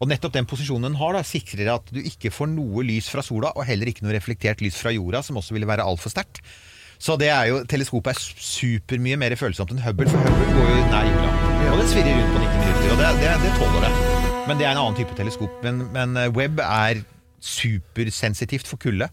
Og 0.00 0.08
nettopp 0.08 0.34
den 0.34 0.48
posisjonen 0.48 0.88
den 0.88 0.98
har, 0.98 1.14
da, 1.14 1.22
sikrer 1.26 1.74
at 1.74 1.92
du 1.92 2.00
ikke 2.00 2.32
får 2.32 2.48
noe 2.54 2.82
lys 2.86 3.10
fra 3.12 3.22
sola, 3.22 3.52
og 3.54 3.68
heller 3.68 3.92
ikke 3.92 4.06
noe 4.06 4.16
reflektert 4.16 4.64
lys 4.64 4.80
fra 4.80 4.90
jorda, 4.94 5.20
som 5.22 5.38
også 5.38 5.54
ville 5.54 5.68
være 5.68 5.84
altfor 5.84 6.14
sterkt. 6.14 6.40
Så 7.02 7.18
det 7.18 7.28
er 7.34 7.50
jo, 7.50 7.60
teleskopet 7.68 8.14
er 8.14 8.42
supermye 8.48 9.18
mer 9.20 9.34
følsomt 9.38 9.74
enn 9.74 9.82
Hubble, 9.84 10.08
for 10.10 10.24
Hubble 10.24 10.50
går 10.56 10.72
jo 10.72 10.82
nær 10.90 11.06
jorda. 11.10 11.30
Og 11.68 11.78
det 11.78 11.86
svirrer 11.92 12.18
rundt 12.18 12.34
på 12.34 12.42
90 12.42 12.58
minutter, 12.64 12.90
og 12.96 13.00
det, 13.02 13.14
det, 13.20 13.38
det 13.44 13.54
tåler 13.60 13.86
det. 13.86 13.94
Men 14.48 14.58
det 14.58 14.66
er 14.66 14.72
en 14.72 14.82
annen 14.82 14.98
type 14.98 15.16
teleskop. 15.18 15.62
Men, 15.66 15.84
men 15.94 16.18
web 16.32 16.38
Webb 16.40 16.62
er 16.64 17.04
supersensitivt 17.42 18.70
for 18.70 18.80
kulde. 18.82 19.10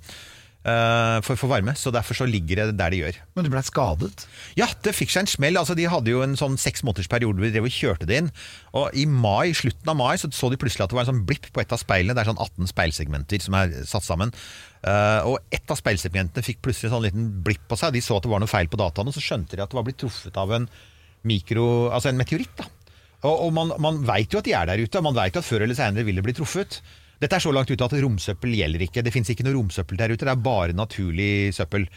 Eh, 0.68 1.18
for, 1.26 1.40
for 1.40 1.52
varme. 1.52 1.74
Så 1.78 1.92
derfor 1.94 2.18
så 2.18 2.28
ligger 2.30 2.64
det 2.64 2.78
der 2.80 2.94
det 2.94 3.02
gjør. 3.02 3.20
Men 3.36 3.46
du 3.46 3.52
ble 3.54 3.64
skadet. 3.66 4.26
Ja, 4.60 4.68
det 4.86 4.96
fikk 4.98 5.14
seg 5.14 5.26
en 5.26 5.32
smell. 5.32 5.60
Altså, 5.60 5.76
de 5.78 5.88
hadde 5.92 6.12
jo 6.12 6.24
en 6.26 6.38
sånn 6.40 6.58
seks 6.62 6.84
måneders 6.86 7.10
periode 7.12 7.40
hvor 7.40 7.48
de 7.48 7.54
drev 7.56 7.70
og 7.70 7.76
kjørte 7.76 8.10
det 8.10 8.22
inn. 8.24 8.32
Og 8.80 8.96
i 8.98 9.06
mai, 9.10 9.52
slutten 9.58 9.92
av 9.92 10.00
mai 10.00 10.16
så 10.22 10.32
så 10.34 10.52
de 10.52 10.60
plutselig 10.62 10.86
at 10.86 10.94
det 10.94 11.00
var 11.00 11.08
en 11.08 11.14
sånn 11.14 11.26
blipp 11.30 11.50
på 11.54 11.64
et 11.64 11.76
av 11.76 11.82
speilene. 11.82 12.16
Det 12.18 12.24
er 12.24 12.32
sånn 12.32 12.44
18 12.44 12.74
speilsegmenter 12.74 13.46
som 13.46 13.58
er 13.60 13.76
satt 13.90 14.08
sammen. 14.08 14.34
Uh, 14.80 15.28
og 15.28 15.52
ett 15.52 15.68
av 15.68 15.76
speilsegmentene 15.76 16.46
fikk 16.46 16.62
plutselig 16.64 16.88
en 16.88 16.98
sånn 16.98 17.08
liten 17.10 17.32
blipp 17.44 17.66
på 17.68 17.80
seg. 17.80 17.96
De 17.96 18.04
så 18.04 18.20
at 18.20 18.26
det 18.26 18.32
var 18.32 18.44
noe 18.44 18.52
feil 18.52 18.70
på 18.72 18.80
dataene, 18.80 19.12
og 19.12 19.18
så 19.18 19.24
skjønte 19.24 19.58
de 19.58 19.66
at 19.66 19.72
det 19.72 19.80
var 19.80 19.88
blitt 19.88 20.00
truffet 20.02 20.40
av 20.40 20.54
en 20.56 20.70
mikro... 21.28 21.66
Altså 21.92 22.14
en 22.14 22.20
meteoritt, 22.20 22.54
da. 22.60 22.70
Og, 23.28 23.34
og 23.34 23.50
man, 23.52 23.74
man 23.84 24.00
veit 24.08 24.32
jo 24.32 24.40
at 24.40 24.48
de 24.48 24.56
er 24.56 24.70
der 24.70 24.80
ute, 24.80 25.00
og 25.02 25.10
man 25.10 25.18
veit 25.18 25.36
at 25.36 25.44
før 25.44 25.66
eller 25.66 25.76
senere 25.76 26.08
vil 26.08 26.20
det 26.20 26.24
bli 26.24 26.36
truffet. 26.38 26.80
Dette 27.20 27.36
er 27.36 27.44
så 27.44 27.52
langt 27.52 27.72
ute 27.72 27.84
at 27.84 27.96
romsøppel 28.00 28.54
gjelder 28.56 28.86
ikke. 28.86 29.04
Det 29.04 29.12
fins 29.12 29.30
ikke 29.34 29.44
noe 29.48 29.58
romsøppel 29.58 30.00
der 30.00 30.14
ute, 30.14 30.24
det 30.24 30.32
er 30.32 30.44
bare 30.46 30.76
naturlig 30.78 31.52
søppel. 31.58 31.90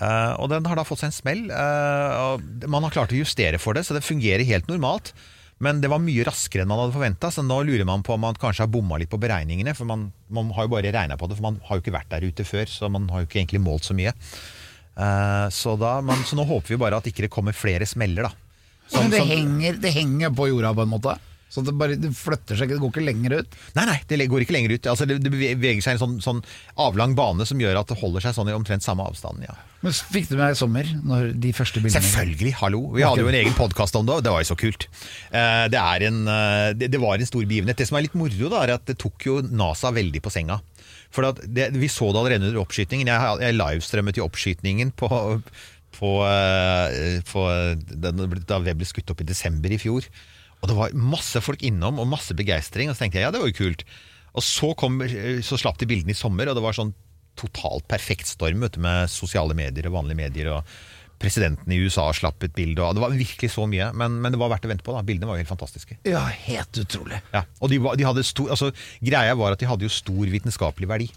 Uh, 0.00 0.38
og 0.38 0.46
den 0.52 0.68
har 0.70 0.78
da 0.78 0.84
fått 0.86 1.02
seg 1.02 1.10
en 1.10 1.16
smell. 1.16 1.42
Uh, 1.50 2.38
man 2.70 2.86
har 2.86 2.94
klart 2.94 3.12
å 3.14 3.18
justere 3.18 3.58
for 3.58 3.74
det, 3.74 3.82
så 3.88 3.96
det 3.96 4.04
fungerer 4.06 4.46
helt 4.46 4.70
normalt. 4.70 5.10
Men 5.60 5.82
det 5.82 5.90
var 5.92 6.00
mye 6.00 6.24
raskere 6.24 6.62
enn 6.64 6.70
man 6.70 6.78
hadde 6.80 6.94
forventa, 6.94 7.28
så 7.34 7.42
nå 7.44 7.58
lurer 7.68 7.84
man 7.84 8.00
på 8.06 8.14
om 8.14 8.22
man 8.24 8.38
kanskje 8.40 8.64
har 8.64 8.70
bomma 8.72 8.96
litt 9.02 9.10
på 9.12 9.18
beregningene. 9.20 9.74
For 9.76 9.84
man, 9.90 10.06
man 10.32 10.52
har 10.56 10.64
jo 10.64 10.72
bare 10.72 10.92
regna 10.94 11.18
på 11.20 11.28
det, 11.28 11.36
for 11.36 11.50
man 11.50 11.58
har 11.66 11.76
jo 11.76 11.84
ikke 11.84 11.96
vært 11.98 12.14
der 12.14 12.24
ute 12.30 12.46
før, 12.48 12.70
så 12.70 12.88
man 12.88 13.10
har 13.12 13.24
jo 13.24 13.28
ikke 13.28 13.42
egentlig 13.42 13.60
målt 13.66 13.84
så 13.90 13.96
mye. 13.98 14.14
Uh, 14.96 15.50
så, 15.52 15.74
da, 15.80 15.98
man, 16.04 16.22
så 16.28 16.38
nå 16.38 16.46
håper 16.48 16.76
vi 16.76 16.80
bare 16.80 17.02
at 17.02 17.10
ikke 17.10 17.26
det 17.26 17.32
kommer 17.34 17.56
flere 17.56 17.88
smeller, 17.90 18.30
da. 18.30 18.32
Som- 18.90 19.04
Men 19.04 19.12
det 19.12 19.20
henger, 19.26 19.76
det 19.82 19.92
henger 19.94 20.32
på 20.34 20.48
jorda 20.48 20.72
på 20.78 20.86
en 20.86 20.94
måte. 20.94 21.18
Så 21.50 21.64
det, 21.66 21.74
bare, 21.74 21.96
det 21.98 22.12
flytter 22.14 22.54
seg 22.54 22.68
ikke, 22.68 22.76
det 22.78 22.82
går 22.84 22.92
ikke 22.94 23.06
lenger 23.08 23.32
ut. 23.40 23.56
Nei, 23.74 23.86
nei, 23.88 23.96
det 24.06 24.28
går 24.30 24.44
ikke 24.44 24.54
lenger 24.54 24.76
ut. 24.76 24.86
Altså, 24.92 25.08
det, 25.10 25.16
det 25.24 25.32
beveger 25.34 25.82
seg 25.82 25.96
i 25.96 25.98
en 25.98 26.02
sånn, 26.04 26.20
sånn 26.22 26.42
avlang 26.78 27.16
bane 27.18 27.46
som 27.48 27.58
gjør 27.58 27.80
at 27.80 27.90
det 27.90 27.98
holder 27.98 28.22
seg 28.22 28.36
sånn 28.36 28.52
i 28.52 28.54
omtrent 28.54 28.86
samme 28.86 29.02
avstand. 29.10 29.42
Ja. 29.42 29.56
Men 29.82 29.96
fikk 29.96 30.28
du 30.28 30.36
med 30.36 30.44
deg 30.44 30.54
i 30.54 30.60
sommer, 30.60 30.92
når 31.08 31.30
de 31.42 31.50
første 31.56 31.82
bildene 31.82 32.04
Selvfølgelig, 32.04 32.52
hallo. 32.60 32.82
Vi 32.94 33.02
hadde 33.02 33.24
jo 33.24 33.32
en 33.32 33.38
egen 33.40 33.56
podkast 33.56 33.98
om 33.98 34.06
det, 34.06 34.18
og 34.20 34.26
det 34.26 34.34
var 34.34 34.44
jo 34.44 34.50
så 34.52 34.58
kult. 34.60 34.86
Eh, 35.32 35.66
Det, 35.72 35.82
en, 36.06 36.22
eh, 36.28 36.70
det, 36.78 37.00
var 37.00 37.16
en 37.16 37.30
stor 37.32 37.42
begivenhet. 37.42 37.80
Det 37.80 37.88
som 37.88 37.98
er 37.98 38.06
litt 38.06 38.18
moro, 38.18 38.50
da, 38.52 38.62
er 38.62 38.76
at 38.76 38.86
det 38.86 38.98
tok 39.00 39.26
jo 39.26 39.40
NASA 39.42 39.90
veldig 39.96 40.22
på 40.22 40.32
senga. 40.32 40.60
For 41.10 41.26
Vi 41.34 41.88
så 41.90 42.12
det 42.12 42.20
allerede 42.20 42.46
under 42.46 42.62
oppskytingen. 42.62 43.10
Jeg, 43.10 43.40
jeg 43.42 43.58
livestrømmet 43.58 44.20
i 44.20 44.22
oppskytingen 44.22 44.92
på, 44.94 45.10
på, 45.98 46.10
eh, 46.28 47.18
på 47.26 47.46
da 47.98 48.60
Webb 48.60 48.84
ble 48.84 48.86
skutt 48.86 49.10
opp 49.10 49.24
i 49.24 49.32
desember 49.32 49.72
i 49.72 49.80
fjor. 49.80 50.06
Og 50.60 50.68
det 50.68 50.76
var 50.76 50.96
masse 50.96 51.40
folk 51.44 51.62
innom, 51.64 52.00
og 52.02 52.08
masse 52.10 52.36
begeistring. 52.36 52.90
Og 52.90 52.96
så 52.96 53.04
tenkte 53.04 53.20
jeg 53.20 53.28
ja, 53.28 53.32
det 53.34 53.42
var 53.42 53.50
jo 53.50 53.58
kult. 53.60 53.84
Og 54.36 54.44
så, 54.46 54.72
kom, 54.78 55.00
så 55.42 55.58
slapp 55.58 55.80
de 55.80 55.88
bildene 55.90 56.14
i 56.14 56.18
sommer, 56.18 56.50
og 56.50 56.58
det 56.58 56.64
var 56.64 56.76
sånn 56.76 56.92
totalt 57.40 57.86
perfekt 57.88 58.28
storm 58.28 58.64
vet 58.64 58.76
du, 58.76 58.82
med 58.84 59.10
sosiale 59.10 59.56
medier 59.56 59.88
og 59.88 59.96
vanlige 59.96 60.20
medier. 60.20 60.50
og 60.54 60.68
Presidenten 61.20 61.72
i 61.72 61.78
USA 61.82 62.06
slapp 62.16 62.44
et 62.46 62.54
bilde. 62.56 62.80
og 62.80 62.96
Det 62.96 63.02
var 63.02 63.12
virkelig 63.12 63.50
så 63.52 63.66
mye, 63.68 63.90
men, 63.96 64.20
men 64.22 64.32
det 64.32 64.40
var 64.40 64.52
verdt 64.54 64.68
å 64.68 64.70
vente 64.70 64.86
på. 64.86 64.94
da 64.96 65.02
Bildene 65.04 65.28
var 65.28 65.36
jo 65.36 65.44
helt 65.44 65.52
fantastiske. 65.52 65.98
Ja, 66.08 66.22
helt 66.46 66.80
utrolig. 66.80 67.20
Ja, 67.34 67.44
og 67.60 67.72
de, 67.72 67.80
de 67.80 68.06
hadde 68.08 68.24
stor, 68.24 68.52
altså, 68.54 68.70
Greia 69.04 69.34
var 69.36 69.56
at 69.56 69.60
de 69.60 69.68
hadde 69.68 69.84
jo 69.84 69.92
stor 69.92 70.32
vitenskapelig 70.32 70.88
verdi. 70.88 71.10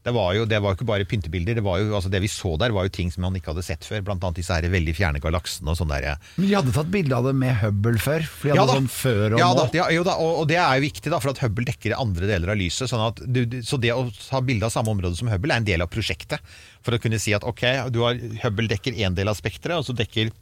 Det 0.00 0.12
var 0.16 0.32
jo, 0.32 0.46
det 0.48 0.56
var 0.64 0.76
ikke 0.76 0.86
bare 0.88 1.04
pyntebilder. 1.04 1.58
Det, 1.58 1.64
var 1.64 1.76
jo, 1.82 1.90
altså, 1.96 2.08
det 2.12 2.22
vi 2.24 2.30
så 2.32 2.54
der, 2.60 2.72
var 2.72 2.86
jo 2.86 2.92
ting 2.94 3.10
som 3.12 3.26
man 3.26 3.34
ikke 3.36 3.52
hadde 3.52 3.64
sett 3.66 3.84
før. 3.84 4.00
Blant 4.06 4.24
annet 4.24 4.40
disse 4.40 4.56
her 4.56 4.64
veldig 4.72 4.94
fjerne 4.96 5.20
galaksene 5.20 5.74
og 5.74 5.76
sånn 5.76 5.92
der. 5.92 6.14
Men 6.38 6.48
de 6.48 6.56
hadde 6.56 6.74
tatt 6.76 6.88
bilde 6.94 7.18
av 7.18 7.28
det 7.28 7.34
med 7.36 7.58
Hubble 7.60 8.00
før. 8.00 8.24
For 8.24 8.48
de 8.48 8.62
hadde 8.62 8.78
sånn 8.80 8.90
før 8.94 9.36
og 9.36 9.42
ja, 9.42 9.50
nå. 9.52 9.66
da, 9.68 9.84
ja, 9.92 10.04
da, 10.08 10.16
og, 10.16 10.42
og 10.42 10.48
det 10.48 10.56
er 10.62 10.80
jo 10.80 10.86
viktig, 10.88 11.12
da, 11.12 11.20
for 11.20 11.34
at 11.34 11.44
Hubble 11.44 11.68
dekker 11.68 11.98
andre 11.98 12.32
deler 12.32 12.54
av 12.54 12.60
lyset. 12.62 12.88
Sånn 12.88 13.04
at 13.10 13.20
du, 13.28 13.42
så 13.66 13.80
det 13.82 13.92
å 13.92 14.06
ha 14.08 14.44
bilde 14.44 14.70
av 14.70 14.72
samme 14.72 14.94
område 14.94 15.20
som 15.20 15.28
Hubble 15.32 15.52
er 15.52 15.60
en 15.60 15.68
del 15.68 15.84
av 15.84 15.92
prosjektet. 15.92 16.40
For 16.80 16.96
å 16.96 17.02
kunne 17.02 17.20
si 17.20 17.36
at 17.36 17.44
ok, 17.44 17.66
du 17.92 18.00
har, 18.06 18.16
Hubble 18.46 18.72
dekker 18.72 18.96
én 18.96 19.18
del 19.18 19.28
av 19.28 19.36
spekteret, 19.36 19.82
og 19.82 19.90
så 19.90 19.96
dekker 20.00 20.32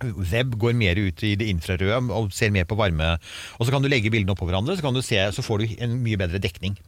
Web 0.00 0.54
går 0.60 0.72
mer 0.76 0.96
ut 0.96 1.22
i 1.28 1.34
det 1.36 1.50
infrarøde 1.52 1.98
og 2.16 2.30
ser 2.32 2.52
mer 2.54 2.64
på 2.68 2.78
varme. 2.78 3.18
Og 3.58 3.66
så 3.66 3.74
kan 3.74 3.84
du 3.84 3.88
legge 3.90 4.12
bildene 4.12 4.32
oppå 4.32 4.48
hverandre, 4.48 4.76
så, 4.78 4.84
kan 4.86 4.96
du 4.96 5.02
se, 5.04 5.18
så 5.34 5.44
får 5.44 5.60
du 5.60 5.74
en 5.84 5.98
mye 6.04 6.20
bedre 6.20 6.40
dekning. 6.40 6.78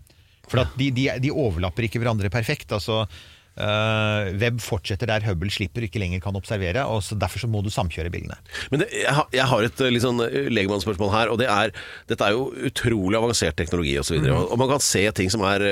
For 0.50 0.64
at 0.64 0.74
de, 0.78 0.90
de, 0.94 1.07
de 1.22 1.31
overlapper 1.31 1.87
ikke 1.88 2.02
hverandre 2.02 2.33
perfekt. 2.33 2.72
altså 2.72 3.05
Uh, 3.52 4.33
Web 4.40 4.62
fortsetter 4.64 5.11
der 5.11 5.20
Hubble 5.26 5.50
slipper 5.52 5.85
ikke 5.85 6.00
lenger 6.00 6.22
kan 6.24 6.37
observere, 6.38 6.87
og 6.88 7.02
så 7.05 7.18
derfor 7.20 7.42
så 7.42 7.50
må 7.52 7.61
du 7.61 7.68
samkjøre 7.68 8.09
bildene. 8.09 8.38
Men 8.72 8.81
det, 8.81 8.87
jeg, 8.96 9.12
har, 9.12 9.26
jeg 9.28 9.44
har 9.50 9.66
et 9.66 9.83
eh, 9.85 9.90
litt 9.92 10.05
sånn 10.07 10.22
eh, 10.24 10.48
legemannsspørsmål 10.48 11.11
her, 11.12 11.33
og 11.35 11.37
det 11.42 11.50
er 11.52 11.74
Dette 12.09 12.24
er 12.24 12.33
jo 12.33 12.46
utrolig 12.70 13.20
avansert 13.20 13.59
teknologi 13.61 13.92
osv. 14.00 14.16
videre 14.16 14.38
og, 14.40 14.55
og 14.55 14.62
man 14.62 14.72
kan 14.72 14.81
se 14.81 15.05
ting 15.12 15.28
som 15.33 15.44
er 15.44 15.66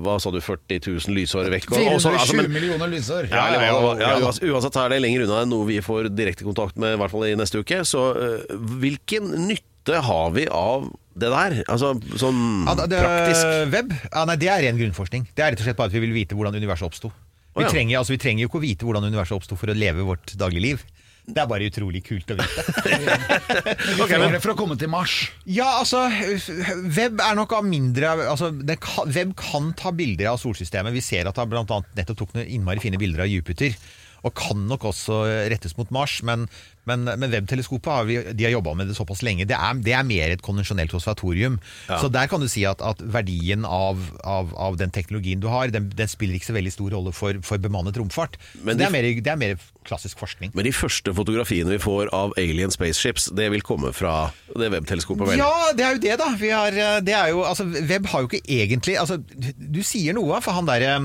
Hva 0.00 0.16
sa 0.22 0.32
du, 0.32 0.40
40 0.40 0.80
000 0.88 1.12
lysår 1.18 1.52
vekk? 1.52 1.68
Og, 1.74 1.76
og 1.76 2.00
420 2.00 2.16
altså, 2.22 2.40
men- 2.40 2.52
millioner 2.56 2.92
lysår. 2.96 3.28
Ja, 3.28 3.44
eller, 3.50 3.68
Ja, 3.68 3.94
ja, 4.00 4.16
ja, 4.24 4.34
uansett 4.56 4.80
er 4.80 4.96
det 4.96 5.02
lenger 5.04 5.26
unna 5.28 5.44
enn 5.44 5.52
noe 5.52 5.68
vi 5.68 5.82
får 5.84 6.08
direkte 6.16 6.48
kontakt 6.48 6.80
med, 6.80 6.96
i 6.96 7.02
hvert 7.04 7.12
fall 7.12 7.28
i 7.28 7.36
neste 7.36 7.60
uke. 7.60 7.84
Så 7.84 8.06
uh, 8.16 8.60
hvilken 8.80 9.28
nytte 9.44 10.00
har 10.08 10.32
vi 10.32 10.48
av 10.48 10.88
det 11.16 11.30
der? 11.32 11.56
Altså 11.64 11.94
sånn 12.20 12.40
Ja, 12.66 12.74
det, 12.76 12.90
det, 12.92 13.00
praktisk. 13.04 13.46
Web? 13.72 13.94
Ja, 14.10 14.26
nei, 14.28 14.36
det 14.40 14.50
er 14.52 14.62
ren 14.66 14.80
grunnforskning. 14.80 15.24
Det 15.32 15.44
er 15.44 15.54
rett 15.54 15.62
og 15.62 15.68
slett 15.68 15.78
bare 15.78 15.92
at 15.92 15.96
vi 15.96 16.04
vil 16.04 16.14
vite 16.16 16.36
hvordan 16.36 16.56
universet 16.58 16.88
oppsto. 16.88 17.10
Vi, 17.10 17.62
oh, 17.62 17.64
ja. 17.64 17.72
trenger, 17.72 17.98
altså, 18.02 18.12
vi 18.12 18.20
trenger 18.20 18.44
jo 18.44 18.50
ikke 18.50 18.60
å 18.60 18.66
vite 18.66 18.86
hvordan 18.88 19.08
universet 19.08 19.38
oppsto 19.38 19.56
for 19.56 19.72
å 19.72 19.76
leve 19.76 20.04
vårt 20.04 20.36
dagligliv. 20.36 20.84
Det 21.26 21.40
er 21.42 21.48
bare 21.50 21.66
utrolig 21.66 22.04
kult 22.06 22.28
å 22.30 22.36
vite. 22.38 22.64
Vi 23.96 24.06
trenger 24.06 24.36
det 24.36 24.42
for 24.44 24.52
å 24.52 24.58
komme 24.58 24.76
til 24.78 24.90
Mars. 24.92 25.16
ja, 25.48 25.66
altså 25.80 26.04
Web 26.06 27.18
er 27.24 27.34
nok 27.38 27.56
av 27.56 27.66
mindre 27.66 28.12
altså, 28.28 28.52
det 28.54 28.76
kan, 28.84 29.10
Web 29.10 29.32
kan 29.40 29.72
ta 29.78 29.90
bilder 29.96 30.30
av 30.34 30.38
solsystemet. 30.42 30.94
Vi 30.94 31.02
ser 31.02 31.26
at 31.26 31.40
han 31.40 31.56
annet 31.58 31.88
nettopp 31.98 32.20
tok 32.22 32.36
noen 32.36 32.46
innmari 32.46 32.84
fine 32.84 33.00
bilder 33.00 33.24
av 33.24 33.32
Jupiter. 33.32 33.74
Og 34.26 34.34
kan 34.38 34.62
nok 34.68 34.86
også 34.92 35.24
rettes 35.50 35.76
mot 35.78 35.90
Mars, 35.94 36.20
men, 36.26 36.46
men, 36.86 37.04
men 37.06 37.32
Webb-teleskopet 37.32 37.92
har 37.92 38.06
vi, 38.08 38.18
de 38.32 38.46
har 38.46 38.54
jobba 38.54 38.74
med 38.78 38.90
det 38.90 38.96
såpass 38.98 39.22
lenge. 39.26 39.46
Det 39.48 39.56
er, 39.58 39.78
det 39.82 39.94
er 39.96 40.06
mer 40.06 40.32
et 40.34 40.42
konvensjonelt 40.44 40.94
observatorium. 40.94 41.58
Så 41.86 42.10
der 42.12 42.30
kan 42.30 42.42
du 42.42 42.48
si 42.50 42.64
at, 42.68 42.82
at 42.84 43.00
verdien 43.02 43.66
av, 43.66 44.02
av, 44.22 44.52
av 44.54 44.78
den 44.80 44.92
teknologien 44.94 45.42
du 45.42 45.48
har, 45.50 45.72
den, 45.74 45.90
den 45.96 46.10
spiller 46.10 46.38
ikke 46.38 46.50
så 46.52 46.56
veldig 46.56 46.74
stor 46.74 46.94
rolle 46.96 47.14
for, 47.16 47.40
for 47.46 47.62
bemannet 47.62 47.98
romfart. 47.98 48.38
Men 48.62 48.76
Så 48.76 48.82
det, 48.82 48.86
er 48.88 48.94
mer, 48.94 49.08
det 49.26 49.32
er 49.34 49.40
mer 49.40 49.56
klassisk 49.86 50.20
forskning. 50.22 50.54
Men 50.54 50.66
de 50.66 50.74
første 50.74 51.14
fotografiene 51.14 51.74
vi 51.74 51.80
får 51.82 52.10
av 52.16 52.34
alien 52.40 52.72
spaceships, 52.74 53.30
det 53.36 53.50
vil 53.54 53.64
komme 53.66 53.92
fra 53.96 54.30
det 54.54 54.70
webteleskopet, 54.74 55.32
vel? 55.32 55.42
Ja, 55.42 55.72
det 55.76 55.86
er 55.86 55.98
jo 55.98 56.04
det, 56.06 56.14
da. 56.22 56.30
Vi 56.38 56.54
har, 56.54 56.78
eh, 56.86 57.00
det 57.06 57.14
er 57.18 57.34
jo, 57.34 57.42
altså, 57.46 57.66
Webb 57.66 58.08
har 58.12 58.24
jo 58.24 58.30
ikke 58.30 58.42
egentlig 58.46 58.96
altså, 59.00 59.18
Du 59.56 59.82
sier 59.86 60.16
noe, 60.16 60.40
for 60.44 60.56
han 60.56 60.68
derre 60.68 60.96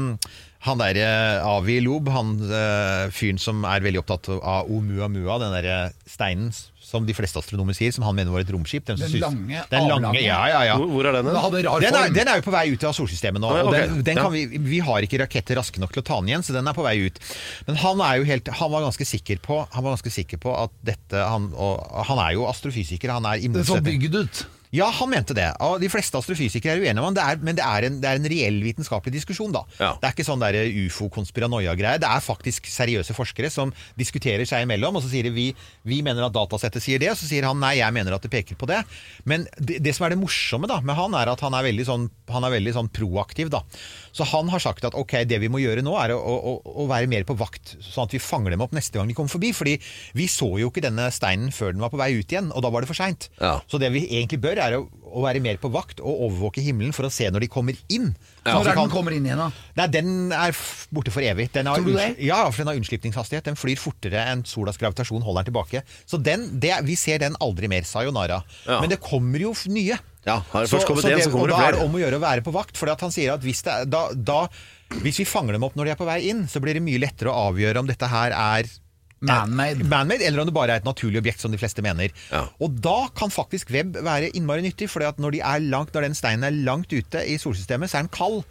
han 0.61 0.77
der 0.81 0.97
eh, 1.01 1.45
Avi 1.47 1.79
Lob, 1.81 2.09
han 2.13 2.35
eh, 2.45 3.07
fyren 3.15 3.39
som 3.41 3.63
er 3.65 3.81
veldig 3.81 4.03
opptatt 4.03 4.27
av 4.37 4.69
Oumuamua, 4.69 5.39
den 5.41 5.55
derre 5.57 5.79
steinen 6.09 6.51
som 6.91 7.05
de 7.07 7.13
fleste 7.15 7.39
astronomer 7.39 7.71
sier, 7.77 7.93
som 7.95 8.03
han 8.03 8.17
mener 8.17 8.33
var 8.33 8.41
et 8.43 8.49
romskip. 8.51 8.83
Den, 8.89 8.97
Den 8.99 9.07
synes- 9.07 9.21
lange, 9.23 9.61
den 9.71 9.85
lange, 9.87 10.11
ja, 10.19 10.41
ja, 10.51 10.59
ja. 10.67 10.73
Hvor, 10.75 10.89
hvor 10.91 11.07
er 11.07 11.15
den? 11.15 11.29
Den 11.29 11.37
hadde 11.39 11.61
rar 11.63 11.79
Den 11.79 11.95
er, 11.95 12.03
form. 12.09 12.15
den 12.17 12.27
er 12.33 12.41
jo 12.41 12.45
på 12.49 12.53
vei 12.57 12.63
ut 12.73 12.83
av 12.89 12.95
solsystemet 12.97 13.39
nå. 13.39 13.47
Ah, 13.47 13.61
ja, 13.61 13.85
og 13.95 14.01
den, 14.03 14.19
kan 14.19 14.33
vi, 14.33 14.41
vi 14.59 14.81
har 14.83 15.07
ikke 15.07 15.21
raketter 15.23 15.55
raske 15.61 15.79
nok 15.79 15.93
til 15.95 16.03
å 16.03 16.07
ta 16.09 16.17
den 16.19 16.33
igjen, 16.33 16.43
så 16.43 16.51
den 16.57 16.67
er 16.67 16.75
på 16.75 16.83
vei 16.83 16.97
ut. 17.07 17.21
Men 17.69 17.79
han, 17.85 18.03
er 18.09 18.19
jo 18.19 18.27
helt, 18.27 18.51
han, 18.59 18.71
var, 18.75 18.83
ganske 18.89 19.07
sikker 19.07 19.39
på, 19.45 19.61
han 19.71 19.85
var 19.87 19.95
ganske 19.95 20.11
sikker 20.19 20.41
på 20.43 20.51
at 20.65 20.75
dette 20.91 21.15
han, 21.31 21.47
og, 21.55 21.79
han 22.11 22.19
er 22.27 22.35
jo 22.35 22.49
astrofysiker. 22.51 23.15
Han 23.15 23.29
er 23.31 23.39
i 23.39 23.47
Det 23.47 23.63
så 23.63 23.79
motsetning- 23.79 24.03
bygd 24.03 24.19
ut. 24.25 24.43
Ja, 24.71 24.87
han 24.95 25.09
mente 25.11 25.35
det. 25.35 25.49
Og 25.65 25.81
de 25.83 25.89
fleste 25.91 26.15
astrofysikere 26.15 26.77
er 26.77 26.83
uenige 26.85 27.03
om 27.03 27.15
det, 27.15 27.23
er, 27.23 27.39
men 27.43 27.57
det 27.57 27.63
er, 27.65 27.87
en, 27.87 27.97
det 28.03 28.07
er 28.07 28.19
en 28.19 28.27
reell 28.31 28.59
vitenskapelig 28.63 29.13
diskusjon. 29.17 29.51
da. 29.51 29.65
Ja. 29.81 29.91
Det 29.99 30.07
er 30.07 30.15
ikke 30.15 30.27
sånn 30.27 30.43
der 30.43 30.57
ufo-konspiranoia-greie. 30.85 31.99
Det 32.01 32.07
er 32.07 32.23
faktisk 32.23 32.69
seriøse 32.71 33.15
forskere 33.17 33.51
som 33.51 33.73
diskuterer 33.99 34.47
seg 34.47 34.63
imellom, 34.65 34.95
og 34.95 35.03
så 35.03 35.11
sier 35.11 35.27
de 35.27 35.33
vi, 35.35 35.49
vi 35.87 35.99
mener 36.05 36.27
at 36.27 36.35
datasettet 36.35 36.83
sier 36.83 37.01
det, 37.03 37.11
og 37.11 37.19
så 37.19 37.27
sier 37.27 37.47
han 37.49 37.59
nei, 37.61 37.75
jeg 37.81 37.95
mener 37.95 38.15
at 38.15 38.23
det 38.23 38.31
peker 38.31 38.59
på 38.59 38.69
det. 38.71 38.79
Men 39.27 39.43
det, 39.59 39.81
det 39.83 39.95
som 39.97 40.07
er 40.07 40.15
det 40.15 40.21
morsomme 40.21 40.69
da, 40.71 40.79
med 40.85 40.95
han, 40.97 41.17
er 41.19 41.33
at 41.33 41.43
han 41.43 41.57
er 41.57 41.67
veldig 41.67 41.87
sånn, 41.91 42.07
han 42.31 42.47
er 42.47 42.55
veldig 42.55 42.75
sånn 42.79 42.91
proaktiv. 42.95 43.51
da. 43.51 43.63
Så 44.15 44.27
han 44.31 44.49
har 44.51 44.63
sagt 44.63 44.87
at 44.87 44.95
ok, 44.97 45.17
det 45.27 45.41
vi 45.43 45.51
må 45.51 45.59
gjøre 45.63 45.83
nå, 45.83 45.97
er 45.99 46.15
å, 46.15 46.19
å, 46.21 46.55
å 46.83 46.87
være 46.91 47.11
mer 47.11 47.27
på 47.27 47.35
vakt, 47.39 47.75
sånn 47.83 48.07
at 48.07 48.15
vi 48.15 48.23
fanger 48.23 48.55
dem 48.55 48.63
opp 48.63 48.75
neste 48.75 48.99
gang 48.99 49.11
de 49.11 49.15
kommer 49.17 49.31
forbi. 49.31 49.51
fordi 49.55 49.77
vi 50.15 50.27
så 50.31 50.47
jo 50.61 50.71
ikke 50.71 50.83
denne 50.83 51.09
steinen 51.13 51.51
før 51.55 51.75
den 51.75 51.83
var 51.83 51.91
på 51.91 51.99
vei 51.99 52.13
ut 52.15 52.31
igjen, 52.31 52.51
og 52.55 52.63
da 52.63 52.71
var 52.71 52.83
det 52.83 52.91
for 52.91 52.97
seint. 52.97 53.27
Ja. 53.41 53.57
Så 53.71 53.79
det 53.81 53.91
vi 53.93 54.05
egentlig 54.07 54.41
bør, 54.43 54.60
er 54.63 54.77
å, 54.77 54.83
å 55.11 55.23
være 55.25 55.41
mer 55.43 55.57
på 55.61 55.71
vakt 55.73 56.01
og 56.01 56.25
overvåke 56.27 56.63
himmelen 56.63 56.93
for 56.95 57.07
å 57.07 57.11
se 57.13 57.27
når 57.31 57.45
de 57.45 57.49
kommer 57.51 57.77
inn. 57.93 58.11
Når 58.45 58.71
er 58.71 58.79
den 58.79 58.93
kommer 58.93 59.15
inn 59.15 59.27
igjen, 59.27 59.41
da? 59.41 59.49
Nei, 59.79 59.87
den 59.93 60.13
er 60.35 60.55
borte 60.93 61.13
for 61.13 61.25
evig. 61.25 61.49
Den 61.55 61.69
har 61.69 61.81
Tror 61.81 61.91
du 61.91 61.97
det? 61.97 62.11
Ja, 62.23 62.43
for 62.49 62.63
den 62.63 62.71
har 62.71 62.79
unnslipningshastighet. 62.79 63.49
Den 63.49 63.59
flyr 63.59 63.81
fortere 63.81 64.23
enn 64.31 64.45
solas 64.47 64.79
gravitasjon 64.81 65.25
holder 65.25 65.43
den 65.43 65.51
tilbake. 65.51 65.83
Så 66.09 66.21
den, 66.21 66.47
det, 66.63 66.73
vi 66.87 66.97
ser 66.99 67.21
den 67.23 67.37
aldri 67.43 67.69
mer, 67.71 67.87
sayonara. 67.87 68.41
Ja. 68.67 68.79
Men 68.83 68.93
det 68.93 69.01
kommer 69.03 69.43
jo 69.43 69.55
nye. 69.71 69.99
Ja, 70.21 70.37
har 70.51 70.65
det 70.65 70.69
først 70.69 70.85
kommet 70.85 71.07
en, 71.09 71.23
så 71.25 71.33
og 71.33 71.49
da 71.49 71.57
er 71.65 71.75
det 71.75 71.81
om 71.81 71.95
å 71.97 72.01
gjøre 72.01 72.19
å 72.19 72.23
være 72.23 72.45
på 72.45 72.53
vakt. 72.53 72.77
For 72.77 72.91
han 72.91 73.13
sier 73.13 73.33
at 73.33 73.45
hvis, 73.45 73.63
det, 73.65 73.77
da, 73.89 74.05
da, 74.13 74.43
hvis 75.01 75.23
vi 75.23 75.25
fanger 75.25 75.57
dem 75.57 75.65
opp 75.65 75.77
når 75.77 75.89
de 75.89 75.95
er 75.95 75.99
på 75.99 76.07
vei 76.09 76.19
inn, 76.29 76.45
så 76.49 76.61
blir 76.61 76.77
det 76.77 76.85
mye 76.85 77.01
lettere 77.01 77.33
å 77.33 77.49
avgjøre 77.49 77.81
om 77.81 77.89
dette 77.89 78.09
her 78.11 78.35
er 78.37 78.69
Man-made. 79.21 79.85
Man-made, 79.85 80.25
eller 80.25 80.41
om 80.41 80.49
det 80.49 80.55
bare 80.55 80.75
er 80.75 80.81
et 80.81 80.87
naturlig 80.87 81.21
objekt, 81.21 81.43
som 81.43 81.53
de 81.53 81.59
fleste 81.61 81.83
mener. 81.85 82.09
Ja. 82.31 82.47
Og 82.61 82.79
da 82.81 83.05
kan 83.17 83.33
faktisk 83.33 83.69
web 83.73 83.99
være 84.01 84.31
innmari 84.33 84.65
nyttig, 84.65 84.89
for 84.89 85.05
når, 85.21 85.37
de 85.37 85.43
er 85.45 85.65
langt, 85.67 85.93
når 85.93 86.07
den 86.09 86.17
steinen 86.17 86.47
er 86.47 86.57
langt 86.65 86.91
ute 86.93 87.21
i 87.29 87.37
solsystemet, 87.41 87.91
så 87.91 87.99
er 87.99 88.07
den 88.07 88.15
kald. 88.15 88.41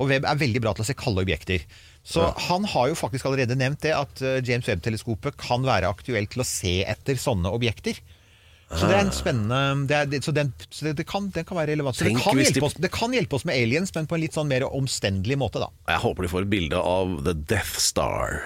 Og 0.00 0.08
web 0.08 0.24
er 0.24 0.38
veldig 0.40 0.62
bra 0.64 0.72
til 0.76 0.86
å 0.86 0.88
se 0.88 0.96
kalde 0.96 1.24
objekter. 1.26 1.66
Så 2.06 2.30
han 2.48 2.64
har 2.72 2.88
jo 2.88 2.96
faktisk 2.96 3.26
allerede 3.28 3.58
nevnt 3.58 3.82
det, 3.84 3.92
at 3.92 4.22
eh, 4.24 4.38
James 4.46 4.64
Webb-teleskopet 4.70 5.36
kan 5.40 5.66
være 5.66 5.90
aktuelt 5.90 6.30
til 6.32 6.40
å 6.40 6.48
se 6.48 6.78
etter 6.88 7.20
sånne 7.20 7.52
objekter. 7.52 7.98
Så 8.70 8.86
det 8.86 8.94
er 8.94 9.02
en 9.02 9.10
spennende 9.10 9.86
det, 9.90 9.96
er, 9.98 10.22
så 10.22 10.30
den, 10.30 10.52
så 10.70 10.86
det, 10.86 10.92
det, 11.00 11.06
kan, 11.10 11.26
den 11.34 11.44
kan 11.44 11.58
være 11.58 11.72
relevant. 11.72 11.98
Så 11.98 12.06
det 12.06 12.14
kan, 12.22 12.38
de- 12.38 12.62
oss, 12.62 12.76
det 12.78 12.92
kan 12.94 13.12
hjelpe 13.12 13.34
oss 13.40 13.44
med 13.48 13.58
aliens, 13.58 13.90
men 13.96 14.06
på 14.06 14.14
en 14.14 14.22
litt 14.22 14.36
sånn 14.38 14.46
mer 14.50 14.62
omstendelig 14.68 15.36
måte, 15.42 15.58
da. 15.58 15.72
Jeg 15.90 16.04
håper 16.06 16.24
de 16.26 16.30
får 16.30 16.46
et 16.46 16.52
bilde 16.54 16.78
av 16.78 17.16
The 17.26 17.34
Death 17.50 17.80
Star. 17.82 18.44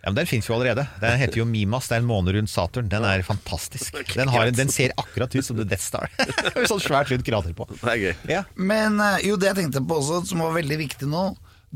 Ja, 0.00 0.08
men 0.08 0.14
Den 0.16 0.26
fins 0.30 0.46
jo 0.48 0.54
allerede. 0.56 0.86
Den 1.02 1.18
heter 1.20 1.42
jo 1.42 1.44
Mimas. 1.44 1.88
Det 1.90 1.98
er 1.98 2.00
en 2.00 2.08
måne 2.08 2.32
rundt 2.32 2.48
Saturn. 2.48 2.86
Den 2.88 3.04
er 3.04 3.20
fantastisk. 3.26 3.98
Den, 4.16 4.30
har, 4.32 4.46
en- 4.48 4.56
den 4.56 4.70
ser 4.72 4.94
akkurat 4.96 5.34
ut 5.36 5.44
som 5.44 5.58
The 5.60 5.66
Death 5.68 5.84
Star. 5.84 6.08
Med 6.56 6.68
sånn 6.70 6.80
svært 6.80 7.12
rundt 7.12 7.26
krater 7.26 7.52
på. 7.58 7.66
Det 7.74 7.90
er 7.92 8.00
gøy. 8.06 8.14
Ja. 8.32 8.42
Men 8.56 8.96
eh, 9.04 9.18
jo, 9.28 9.36
det 9.36 9.50
jeg 9.52 9.58
tenkte 9.64 9.82
på 9.84 9.98
også, 10.00 10.22
som 10.30 10.40
var 10.46 10.56
veldig 10.56 10.78
viktig 10.86 11.08
nå, 11.10 11.26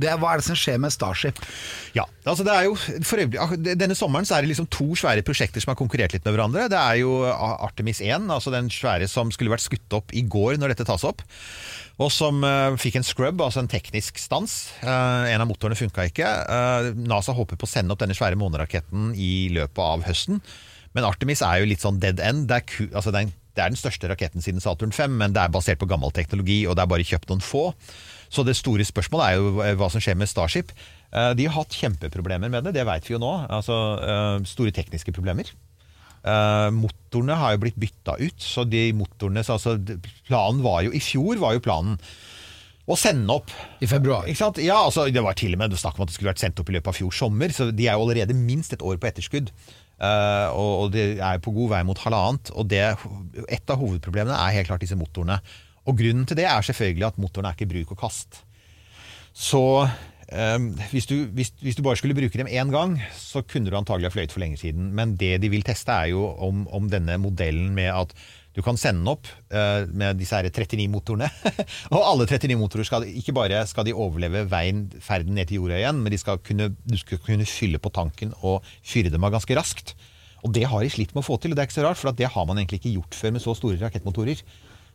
er 0.03 0.18
hva 0.18 0.32
er 0.34 0.40
det 0.40 0.47
som 0.49 0.59
skjer 0.59 0.80
med 0.82 0.90
Starship? 0.90 1.38
Ja, 1.95 2.03
altså 2.26 2.42
det 2.47 2.51
er 2.51 2.66
jo 2.66 2.74
øvrig, 2.74 3.28
Denne 3.78 3.95
sommeren 3.95 4.26
så 4.26 4.36
er 4.36 4.42
det 4.42 4.51
liksom 4.51 4.66
to 4.72 4.88
svære 4.99 5.22
prosjekter 5.26 5.62
som 5.62 5.70
har 5.70 5.78
konkurrert 5.78 6.16
litt 6.16 6.24
med 6.26 6.34
hverandre. 6.34 6.66
Det 6.72 6.80
er 6.80 6.99
jo 7.05 7.20
Artemis 7.30 8.03
1, 8.03 8.26
altså 8.34 8.51
den 8.55 8.72
svære 8.74 9.07
som 9.11 9.30
skulle 9.34 9.55
vært 9.55 9.66
skutt 9.66 9.95
opp 9.95 10.11
i 10.11 10.24
går 10.26 10.59
når 10.59 10.74
dette 10.74 10.88
tas 10.88 11.07
opp. 11.07 11.22
Og 12.03 12.11
som 12.11 12.42
uh, 12.42 12.74
fikk 12.80 12.99
en 12.99 13.07
scrub, 13.07 13.38
altså 13.45 13.62
en 13.62 13.70
teknisk 13.70 14.18
stans. 14.18 14.72
Uh, 14.82 15.30
en 15.30 15.45
av 15.45 15.47
motorene 15.47 15.78
funka 15.78 16.09
ikke. 16.11 16.26
Uh, 16.51 16.90
NASA 17.07 17.36
håper 17.36 17.61
på 17.61 17.68
å 17.68 17.70
sende 17.70 17.95
opp 17.95 18.03
denne 18.03 18.16
svære 18.18 18.38
måneraketten 18.40 19.12
i 19.14 19.47
løpet 19.55 19.82
av 19.84 20.03
høsten. 20.09 20.42
Men 20.95 21.07
Artemis 21.07 21.42
er 21.47 21.62
jo 21.62 21.70
litt 21.70 21.84
sånn 21.84 22.01
dead 22.03 22.18
end. 22.22 22.49
Det 22.51 22.59
er, 22.59 22.90
altså 22.90 23.14
det 23.14 23.28
er 23.62 23.70
den 23.70 23.78
største 23.78 24.11
raketten 24.11 24.42
siden 24.42 24.62
Saturn 24.62 24.95
5, 24.95 25.14
men 25.22 25.34
det 25.34 25.45
er 25.45 25.55
basert 25.55 25.78
på 25.78 25.88
gammel 25.90 26.11
teknologi, 26.14 26.64
og 26.66 26.74
det 26.74 26.82
er 26.82 26.90
bare 26.90 27.07
kjøpt 27.07 27.30
noen 27.30 27.45
få. 27.45 27.68
Så 28.33 28.45
det 28.47 28.57
store 28.59 28.87
spørsmålet 28.87 29.27
er 29.27 29.39
jo 29.39 29.79
hva 29.81 29.91
som 29.93 30.03
skjer 30.03 30.18
med 30.18 30.31
Starship. 30.31 30.72
Eh, 31.12 31.33
De 31.39 31.47
har 31.49 31.57
hatt 31.59 31.77
kjempeproblemer 31.79 32.53
med 32.53 32.66
det, 32.66 32.75
det 32.79 32.87
vet 32.89 33.09
vi 33.09 33.16
jo 33.16 33.22
nå. 33.22 33.33
Altså 33.49 33.79
eh, 34.01 34.37
store 34.49 34.75
tekniske 34.75 35.14
problemer. 35.14 35.51
Eh, 36.25 36.68
motorene 36.72 37.37
har 37.37 37.55
jo 37.55 37.64
blitt 37.66 37.81
bytta 37.81 38.16
ut, 38.22 38.39
så 38.41 38.64
de 38.64 38.87
motorene 38.97 39.45
så 39.45 39.59
altså, 39.59 39.77
Planen 40.25 40.62
var 40.64 40.87
jo 40.87 40.95
I 40.97 41.03
fjor 41.05 41.37
var 41.43 41.53
jo 41.53 41.64
planen 41.64 41.99
å 42.85 42.97
sende 43.01 43.33
opp 43.33 43.53
I 43.85 43.89
februar. 43.89 44.27
Ja, 44.29 44.81
altså, 44.83 45.07
Det 45.12 45.22
var 45.25 45.37
til 45.37 45.57
og 45.57 45.61
med 45.62 45.77
snakk 45.81 45.99
om 45.99 46.05
at 46.05 46.12
det 46.12 46.16
skulle 46.18 46.33
vært 46.33 46.43
sendt 46.43 46.61
opp 46.61 46.72
i 46.72 46.77
løpet 46.77 46.93
av 46.93 46.99
fjor 46.99 47.16
sommer, 47.16 47.53
så 47.53 47.70
de 47.72 47.89
er 47.89 47.97
jo 47.97 48.05
allerede 48.05 48.37
minst 48.37 48.77
et 48.77 48.85
år 48.85 49.01
på 49.01 49.09
etterskudd. 49.09 49.53
Uh, 49.95 50.51
og, 50.51 50.72
og 50.83 50.89
de 50.93 51.05
er 51.22 51.39
på 51.41 51.53
god 51.55 51.70
vei 51.70 51.83
mot 51.87 52.01
halvannet. 52.03 52.51
Og 52.59 52.66
det, 52.68 52.83
et 53.47 53.70
av 53.72 53.81
hovedproblemene 53.81 54.37
er 54.37 54.57
helt 54.59 54.68
klart 54.68 54.85
disse 54.85 54.99
motorene. 54.99 55.39
Og 55.85 55.99
grunnen 55.99 56.26
til 56.28 56.39
det 56.39 56.49
er 56.49 56.64
selvfølgelig 56.64 57.09
at 57.11 57.20
motorene 57.20 57.53
er 57.53 57.59
ikke 57.59 57.72
bruk 57.72 57.95
og 57.97 58.03
kast. 58.07 58.43
Så 59.35 59.62
eh, 59.85 60.68
hvis, 60.93 61.09
du, 61.11 61.16
hvis, 61.35 61.53
hvis 61.61 61.76
du 61.76 61.82
bare 61.85 61.99
skulle 62.01 62.16
bruke 62.16 62.39
dem 62.39 62.49
én 62.49 62.72
gang, 62.72 62.97
så 63.18 63.43
kunne 63.43 63.70
du 63.70 63.76
antagelig 63.76 64.09
ha 64.09 64.14
fløyet 64.14 64.32
for 64.32 64.45
lenge 64.45 64.61
siden. 64.61 64.93
Men 64.97 65.16
det 65.20 65.37
de 65.43 65.53
vil 65.53 65.66
teste, 65.66 65.93
er 65.93 66.14
jo 66.14 66.24
om, 66.49 66.64
om 66.72 66.89
denne 66.91 67.18
modellen 67.20 67.74
med 67.76 67.93
at 67.93 68.16
du 68.55 68.62
kan 68.62 68.78
sende 68.78 69.03
den 69.03 69.11
opp 69.11 69.26
eh, 69.51 69.82
med 69.91 70.20
disse 70.22 70.39
her 70.39 70.47
39 70.47 70.87
motorene. 70.93 71.26
og 71.95 72.01
alle 72.07 72.28
39 72.30 72.59
motorer 72.61 72.87
skal 72.87 73.07
ikke 73.11 73.35
bare 73.35 73.64
skal 73.66 73.87
de 73.89 73.97
overleve 73.99 74.45
veien, 74.51 74.87
ferden 75.03 75.35
ned 75.35 75.51
til 75.51 75.59
jorda 75.59 75.80
igjen, 75.80 76.03
men 76.05 76.14
skal 76.20 76.39
kunne, 76.39 76.70
du 76.78 76.99
skal 77.01 77.18
kunne 77.24 77.49
fylle 77.51 77.82
på 77.82 77.91
tanken 77.95 78.35
og 78.47 78.62
fyre 78.87 79.11
dem 79.11 79.26
av 79.26 79.35
ganske 79.35 79.59
raskt. 79.59 79.97
Og 80.45 80.53
det 80.55 80.68
har 80.70 80.85
de 80.85 80.93
slitt 80.93 81.14
med 81.16 81.24
å 81.24 81.26
få 81.26 81.41
til, 81.41 81.51
og 81.51 81.59
det 81.59 81.64
er 81.64 81.68
ikke 81.70 81.80
så 81.80 81.87
rart, 81.89 81.99
for 81.99 82.14
det 82.14 82.30
har 82.30 82.47
man 82.47 82.61
egentlig 82.61 82.82
ikke 82.82 82.95
gjort 82.99 83.18
før 83.18 83.35
med 83.35 83.43
så 83.43 83.57
store 83.59 83.80
rakettmotorer. 83.80 84.45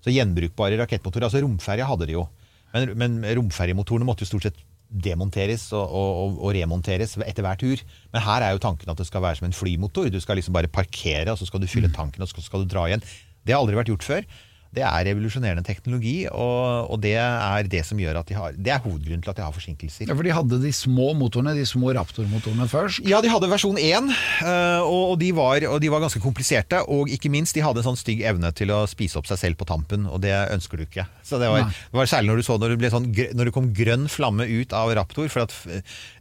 Så 0.04 0.14
gjenbrukbare 0.14 0.80
rakettmotorer, 0.80 1.28
altså 1.28 1.42
romferja 1.44 1.88
hadde 1.90 2.08
de 2.10 2.18
jo. 2.18 2.26
Men, 2.74 2.94
men 3.00 3.22
romferjemotorene 3.40 4.08
måtte 4.08 4.26
jo 4.26 4.32
stort 4.32 4.48
sett 4.48 4.60
demonteres 4.90 5.68
og, 5.78 5.86
og, 5.86 6.38
og 6.42 6.54
remonteres 6.58 7.16
etter 7.22 7.46
hver 7.46 7.60
tur. 7.62 7.82
Men 8.14 8.26
her 8.26 8.46
er 8.46 8.56
jo 8.56 8.64
tanken 8.64 8.90
at 8.90 8.98
det 8.98 9.08
skal 9.10 9.24
være 9.26 9.40
som 9.40 9.50
en 9.50 9.56
flymotor. 9.56 10.10
Du 10.14 10.20
skal 10.22 10.40
liksom 10.40 10.56
bare 10.56 10.72
parkere, 10.72 11.30
og 11.32 11.38
så 11.42 11.50
skal 11.50 11.62
du 11.62 11.70
fylle 11.70 11.92
tanken, 11.94 12.26
og 12.26 12.32
så 12.32 12.42
skal 12.46 12.66
du 12.66 12.72
dra 12.72 12.88
igjen. 12.90 13.04
Det 13.46 13.54
har 13.54 13.62
aldri 13.62 13.78
vært 13.78 13.92
gjort 13.94 14.08
før. 14.08 14.30
Det 14.76 14.84
er 14.86 15.08
revolusjonerende 15.08 15.64
teknologi, 15.66 16.28
og, 16.30 16.92
og 16.94 17.00
det 17.02 17.16
er 17.18 17.70
det 17.72 17.82
som 17.88 17.98
gjør 17.98 18.20
at 18.22 18.30
de 18.30 18.36
har 18.38 18.54
Det 18.54 18.70
er 18.70 18.84
hovedgrunnen 18.84 19.24
til 19.26 19.32
at 19.32 19.40
de 19.40 19.46
har 19.46 19.56
forsinkelser. 19.56 20.06
Ja, 20.06 20.14
for 20.14 20.28
de 20.28 20.36
hadde 20.36 20.60
de 20.62 20.74
små 20.76 21.08
motorene, 21.18 21.56
de 21.58 21.66
små 21.66 21.90
Raptor-motorene 21.98 22.68
først. 22.70 23.02
Ja, 23.10 23.18
de 23.26 23.32
hadde 23.34 23.50
versjon 23.50 23.80
1, 23.82 24.12
eh, 24.46 24.86
og 24.86 25.16
de, 25.22 25.32
var, 25.34 25.66
og 25.72 25.80
de 25.82 25.90
var 25.90 26.04
ganske 26.06 26.22
kompliserte. 26.22 26.84
Og 26.86 27.10
ikke 27.10 27.32
minst, 27.34 27.58
de 27.58 27.66
hadde 27.66 27.82
en 27.82 27.90
sånn 27.90 28.00
stygg 28.00 28.22
evne 28.30 28.54
til 28.54 28.70
å 28.76 28.84
spise 28.90 29.18
opp 29.18 29.30
seg 29.32 29.42
selv 29.42 29.60
på 29.60 29.68
tampen, 29.70 30.06
og 30.06 30.22
det 30.22 30.36
ønsker 30.54 30.78
du 30.78 30.86
ikke. 30.86 31.08
Så 31.26 31.42
det 31.42 31.50
var, 31.50 31.66
det 31.66 32.02
var 32.02 32.14
særlig 32.14 32.30
når 32.30 32.44
du 32.44 32.46
så 32.46 32.60
når 32.62 32.78
det, 32.78 32.94
sånn, 32.94 33.10
når 33.10 33.50
det 33.50 33.56
kom 33.58 33.74
grønn 33.74 34.06
flamme 34.12 34.46
ut 34.46 34.78
av 34.78 34.94
Raptor. 35.00 35.34
For 35.34 35.48
at 35.48 35.58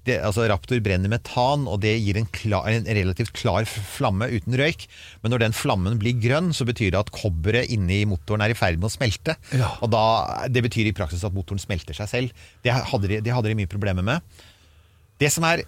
det, 0.08 0.18
altså, 0.24 0.46
Raptor 0.48 0.80
brenner 0.84 1.12
metan, 1.12 1.68
og 1.68 1.82
det 1.84 1.98
gir 2.00 2.16
en, 2.16 2.28
klar, 2.32 2.64
en 2.72 2.88
relativt 2.88 3.36
klar 3.36 3.68
flamme 3.68 4.30
uten 4.32 4.56
røyk. 4.56 4.88
Men 5.20 5.34
når 5.34 5.44
den 5.44 5.56
flammen 5.56 6.00
blir 6.00 6.16
grønn, 6.16 6.54
så 6.56 6.64
betyr 6.68 6.94
det 6.94 7.02
at 7.04 7.12
kobberet 7.12 7.68
inni 7.74 8.04
motoren 8.08 8.37
er 8.44 8.54
i 8.54 8.58
ferd 8.58 8.80
med 8.80 8.88
å 8.88 8.92
smelte. 8.92 9.36
Ja. 9.56 9.70
Og 9.84 9.90
da, 9.92 10.02
det 10.50 10.64
betyr 10.66 10.90
i 10.90 10.94
praksis 10.96 11.24
at 11.26 11.34
motoren 11.36 11.62
smelter 11.62 11.96
seg 11.96 12.10
selv. 12.10 12.44
Det 12.64 12.74
hadde 12.74 13.10
de, 13.10 13.20
det 13.24 13.34
hadde 13.34 13.52
de 13.52 13.58
mye 13.58 13.70
problemer 13.70 14.06
med. 14.06 14.44
Det 15.18 15.30
som 15.34 15.46
er 15.48 15.64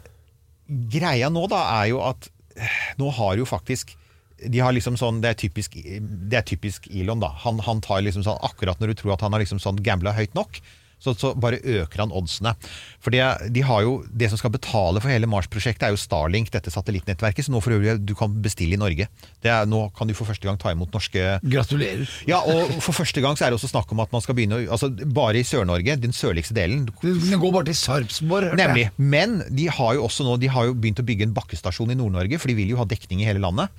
greia 0.91 1.31
nå, 1.33 1.47
da, 1.51 1.65
er 1.81 1.91
jo 1.93 2.03
at 2.07 2.31
eh, 2.57 2.77
nå 3.01 3.11
har 3.17 3.41
jo 3.41 3.49
faktisk 3.49 3.97
de 4.41 4.61
har 4.63 4.73
liksom 4.73 4.95
sånn, 4.97 5.19
Det 5.21 5.29
er 5.29 5.37
typisk, 5.37 5.75
det 5.77 6.39
er 6.39 6.45
typisk 6.49 6.87
Elon. 6.89 7.21
da. 7.21 7.29
Han, 7.43 7.59
han 7.61 7.83
tar 7.85 8.01
liksom 8.01 8.25
sånn, 8.25 8.39
Akkurat 8.47 8.81
når 8.81 8.95
du 8.95 9.01
tror 9.03 9.13
at 9.13 9.25
han 9.27 9.35
har 9.37 9.43
liksom 9.43 9.61
sånn 9.61 9.83
gambla 9.85 10.15
høyt 10.17 10.33
nok, 10.39 10.63
så, 11.01 11.15
så 11.17 11.33
bare 11.41 11.61
øker 11.65 12.05
han 12.05 12.13
oddsene. 12.15 12.55
For 13.01 13.15
det, 13.15 13.25
de 13.55 13.65
har 13.65 13.85
jo, 13.87 13.95
det 14.13 14.29
som 14.31 14.41
skal 14.41 14.53
betale 14.55 15.01
for 15.01 15.13
hele 15.13 15.29
Mars-prosjektet, 15.31 15.87
er 15.89 15.95
jo 15.95 16.01
Starlink, 16.01 16.51
dette 16.53 16.73
satellittnettverket, 16.73 17.47
som 17.47 17.57
nå 17.57 17.63
for 17.65 17.77
øvrig 17.77 17.97
du 18.05 18.13
kan 18.19 18.35
bestille 18.45 18.77
i 18.77 18.81
Norge. 18.81 19.09
Det 19.41 19.53
er, 19.53 19.69
nå 19.71 19.87
kan 19.97 20.11
du 20.11 20.15
for 20.17 20.29
første 20.29 20.47
gang 20.47 20.61
ta 20.61 20.75
imot 20.75 20.93
norske 20.95 21.39
Gratulerer. 21.41 22.05
Ja, 22.29 22.43
og 22.45 22.77
for 22.85 22.97
første 22.97 23.23
gang 23.25 23.39
så 23.39 23.47
er 23.47 23.53
det 23.53 23.61
også 23.61 23.73
snakk 23.73 23.93
om 23.95 24.05
at 24.05 24.13
man 24.13 24.25
skal 24.25 24.37
begynne 24.37 24.63
altså 24.69 24.91
Bare 24.91 25.41
i 25.41 25.47
Sør-Norge, 25.47 25.97
den 26.01 26.13
sørligste 26.17 26.55
delen, 26.57 26.85
Den 27.03 27.41
går 27.41 27.57
bare 27.57 27.71
til 27.71 27.79
Sarpsborg. 27.79 28.53
Nemlig. 28.61 28.91
Men 28.97 29.41
de 29.49 29.71
har 29.73 29.97
jo 29.97 30.05
også 30.07 30.27
nå 30.27 30.37
De 30.41 30.51
har 30.53 30.69
jo 30.69 30.77
begynt 30.77 31.01
å 31.01 31.07
bygge 31.07 31.29
en 31.29 31.35
bakkestasjon 31.37 31.93
i 31.95 31.99
Nord-Norge, 31.99 32.39
for 32.41 32.53
de 32.53 32.59
vil 32.59 32.75
jo 32.75 32.81
ha 32.81 32.89
dekning 32.89 33.25
i 33.25 33.29
hele 33.29 33.43
landet. 33.43 33.73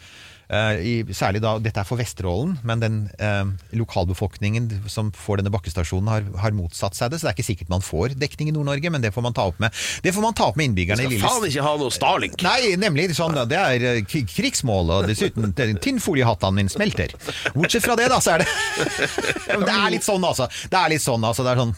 Eh, 0.51 0.81
i, 0.83 0.93
særlig 1.15 1.39
da, 1.43 1.53
Dette 1.63 1.79
er 1.79 1.87
for 1.87 1.99
Vesterålen, 2.01 2.57
men 2.67 2.81
den 2.83 2.95
eh, 3.23 3.45
lokalbefolkningen 3.79 4.67
som 4.91 5.13
får 5.15 5.39
denne 5.39 5.53
bakkestasjonen, 5.53 6.09
har, 6.11 6.25
har 6.43 6.55
motsatt 6.55 6.97
seg 6.97 7.13
det. 7.13 7.21
Så 7.21 7.27
det 7.27 7.31
er 7.31 7.37
ikke 7.37 7.47
sikkert 7.47 7.71
man 7.71 7.85
får 7.85 8.17
dekning 8.19 8.51
i 8.51 8.55
Nord-Norge, 8.55 8.91
men 8.91 9.03
det 9.03 9.13
får 9.15 9.23
man 9.23 9.37
ta 9.37 9.47
opp 9.47 9.61
med 9.63 9.71
Det 10.03 10.11
får 10.11 10.25
man 10.25 10.35
ta 10.35 10.49
opp 10.51 10.59
med 10.59 10.71
innbyggerne 10.71 11.07
Vi 11.07 11.21
Skal 11.21 11.29
faen 11.29 11.47
ikke 11.47 11.65
ha 11.65 11.73
noe 11.79 11.93
Starlink! 11.95 12.35
Nei, 12.43 12.73
nemlig. 12.79 13.07
Sånn, 13.15 13.37
det 13.47 13.59
er 13.59 13.87
eh, 13.93 14.17
krigsmål, 14.27 14.91
og 14.97 15.07
dessuten 15.07 15.55
tinnfoliehattene 15.55 16.59
mine 16.59 16.73
smelter. 16.73 17.15
Bortsett 17.55 17.85
fra 17.85 17.95
det, 17.99 18.09
da, 18.11 18.19
så 18.23 18.35
er 18.35 18.43
det 18.43 18.49
Det 19.61 19.71
er 19.71 19.89
litt 19.93 20.05
sånn, 20.05 20.23
altså. 20.25 20.49
Det 20.71 20.77
er 20.79 20.91
litt 20.91 21.03
sånn, 21.03 21.23
altså. 21.27 21.47
Det 21.47 21.55
er 21.55 21.63
sånn 21.63 21.75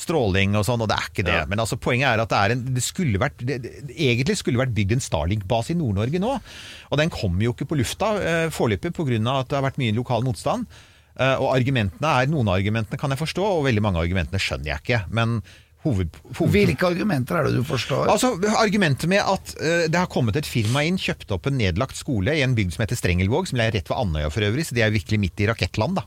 stråling 0.00 0.56
og 0.58 0.66
sånn, 0.68 0.82
og 0.84 0.90
det 0.90 0.98
er 0.98 1.10
ikke 1.10 1.26
det. 1.26 1.40
Men 1.50 1.62
altså, 1.62 1.78
poenget 1.80 2.10
er 2.10 2.22
at 2.22 2.32
det 2.32 2.38
er 2.38 2.54
en 2.54 2.62
Det 2.76 2.84
skulle 2.84 3.20
vært 3.22 3.42
det, 3.42 3.58
det, 3.64 3.74
Egentlig 3.92 4.38
skulle 4.40 4.60
vært 4.60 4.74
bygd 4.76 4.96
en 4.96 5.04
Starlink-base 5.04 5.74
i 5.74 5.78
Nord-Norge 5.78 6.22
nå. 6.22 6.36
Og 6.90 7.00
den 7.00 7.12
kommer 7.12 7.46
jo 7.46 7.54
ikke 7.56 7.68
på 7.70 7.78
lufta 7.80 8.14
eh, 8.20 8.48
foreløpig 8.54 8.94
pga. 8.96 9.20
at 9.38 9.50
det 9.50 9.58
har 9.58 9.68
vært 9.68 9.80
mye 9.82 9.96
lokal 9.96 10.24
motstand. 10.26 10.66
Eh, 11.20 11.36
og 11.36 11.52
argumentene 11.52 12.08
er 12.08 12.30
Noen 12.32 12.48
av 12.48 12.56
argumentene 12.60 13.00
kan 13.00 13.12
jeg 13.12 13.20
forstå, 13.20 13.44
og 13.44 13.66
veldig 13.68 13.84
mange 13.84 14.00
av 14.00 14.06
argumentene 14.06 14.40
skjønner 14.40 14.72
jeg 14.72 14.84
ikke. 14.84 15.02
Men 15.12 15.40
hoved, 15.82 16.18
hoved 16.38 16.52
Hvilke 16.54 16.86
argumenter 16.86 17.38
er 17.38 17.48
det 17.48 17.56
du 17.56 17.64
forstår? 17.66 18.10
Altså, 18.12 18.32
Argumentet 18.58 19.10
med 19.10 19.22
at 19.22 19.54
uh, 19.58 19.84
det 19.90 19.98
har 19.98 20.10
kommet 20.10 20.36
et 20.38 20.48
firma 20.48 20.84
inn, 20.86 21.00
kjøpt 21.00 21.34
opp 21.34 21.48
en 21.50 21.58
nedlagt 21.58 21.98
skole 21.98 22.36
i 22.38 22.44
en 22.44 22.54
bygd 22.56 22.76
som 22.76 22.84
heter 22.84 22.98
Strengelvåg, 22.98 23.48
som 23.50 23.60
er 23.62 23.72
rett 23.74 23.90
ved 23.90 23.98
Andøya 23.98 24.30
for 24.32 24.46
øvrig, 24.46 24.66
så 24.68 24.76
de 24.76 24.84
er 24.84 24.94
virkelig 24.94 25.20
midt 25.22 25.42
i 25.42 25.48
rakettland. 25.50 25.98
da. 25.98 26.04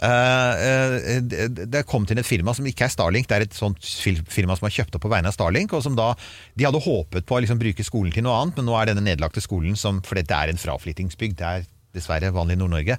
Uh, 0.00 0.54
uh, 0.60 1.18
det, 1.30 1.68
det 1.70 1.84
kom 1.90 2.08
til 2.08 2.20
et 2.20 2.28
firma 2.28 2.54
som 2.56 2.68
ikke 2.68 2.88
er 2.88 2.94
Starlink, 2.94 3.28
det 3.30 3.38
er 3.38 3.48
et 3.48 3.58
sånt 3.58 3.84
firma 4.30 4.56
som 4.56 4.68
har 4.68 4.76
kjøpt 4.80 4.96
opp 4.96 5.04
på 5.04 5.12
vegne 5.12 5.32
av 5.32 5.36
Starlink, 5.36 5.74
og 5.76 5.84
som 5.84 5.98
da 5.98 6.12
De 6.56 6.64
hadde 6.66 6.80
håpet 6.82 7.26
på 7.28 7.36
å 7.36 7.42
liksom 7.44 7.60
bruke 7.60 7.84
skolen 7.86 8.14
til 8.14 8.24
noe 8.26 8.38
annet, 8.40 8.56
men 8.58 8.68
nå 8.68 8.74
er 8.78 8.90
denne 8.90 9.04
nedlagte 9.04 9.42
skolen 9.44 9.76
som 9.78 10.00
For 10.06 10.18
dette 10.18 10.34
er 10.34 10.52
en 10.52 10.60
fraflyttingsbygd, 10.60 11.38
det 11.38 11.46
er 11.46 11.68
dessverre 11.94 12.32
vanlig 12.34 12.56
i 12.56 12.60
Nord-Norge. 12.60 12.98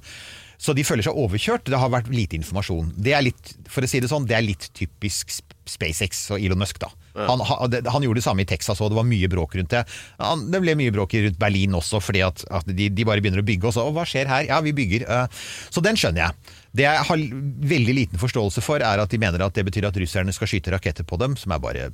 Så 0.62 0.76
de 0.78 0.84
føler 0.86 1.02
seg 1.02 1.18
overkjørt. 1.18 1.66
Det 1.74 1.78
har 1.82 1.90
vært 1.90 2.12
lite 2.14 2.38
informasjon. 2.38 2.92
Det 3.02 3.16
er 3.18 3.24
litt, 3.26 3.56
for 3.72 3.82
å 3.82 3.90
si 3.90 3.98
det 4.04 4.12
sånn, 4.12 4.28
det 4.30 4.36
er 4.38 4.44
litt 4.46 4.68
typisk 4.78 5.34
SpaceX 5.72 6.28
og 6.36 6.44
Elon 6.44 6.60
Musk, 6.62 6.78
da. 6.84 6.92
Han, 7.18 7.42
han, 7.44 7.74
han 7.92 8.06
gjorde 8.06 8.22
det 8.22 8.24
samme 8.24 8.44
i 8.46 8.48
Texas 8.48 8.80
òg, 8.80 8.92
det 8.94 8.98
var 9.00 9.08
mye 9.10 9.28
bråk 9.32 9.56
rundt 9.58 9.74
det. 9.74 9.82
Han, 10.22 10.46
det 10.54 10.62
ble 10.64 10.76
mye 10.80 10.94
bråk 10.96 11.16
rundt 11.26 11.40
Berlin 11.42 11.74
også, 11.76 12.00
fordi 12.04 12.22
at, 12.24 12.44
at 12.54 12.70
de, 12.70 12.88
de 12.94 13.08
bare 13.08 13.24
begynner 13.24 13.42
å 13.44 13.48
bygge, 13.48 13.68
og 13.68 13.76
så 13.76 13.84
«Å, 13.84 13.92
hva 13.96 14.06
skjer 14.08 14.30
her? 14.32 14.46
Ja, 14.52 14.62
vi 14.64 14.72
bygger. 14.78 15.04
Eh, 15.10 15.42
Så 15.74 15.84
den 15.84 15.98
skjønner 16.00 16.28
jeg. 16.28 16.54
Det 16.78 16.86
jeg 16.88 17.04
har 17.10 17.26
veldig 17.74 17.98
liten 17.98 18.22
forståelse 18.22 18.64
for, 18.64 18.86
er 18.86 19.02
at 19.04 19.12
de 19.12 19.20
mener 19.20 19.44
at 19.44 19.58
det 19.58 19.66
betyr 19.68 19.90
at 19.90 19.98
russerne 20.00 20.32
skal 20.38 20.54
skyte 20.54 20.72
raketter 20.78 21.08
på 21.10 21.20
dem, 21.20 21.36
som 21.42 21.52
er 21.58 21.66
bare 21.66 21.90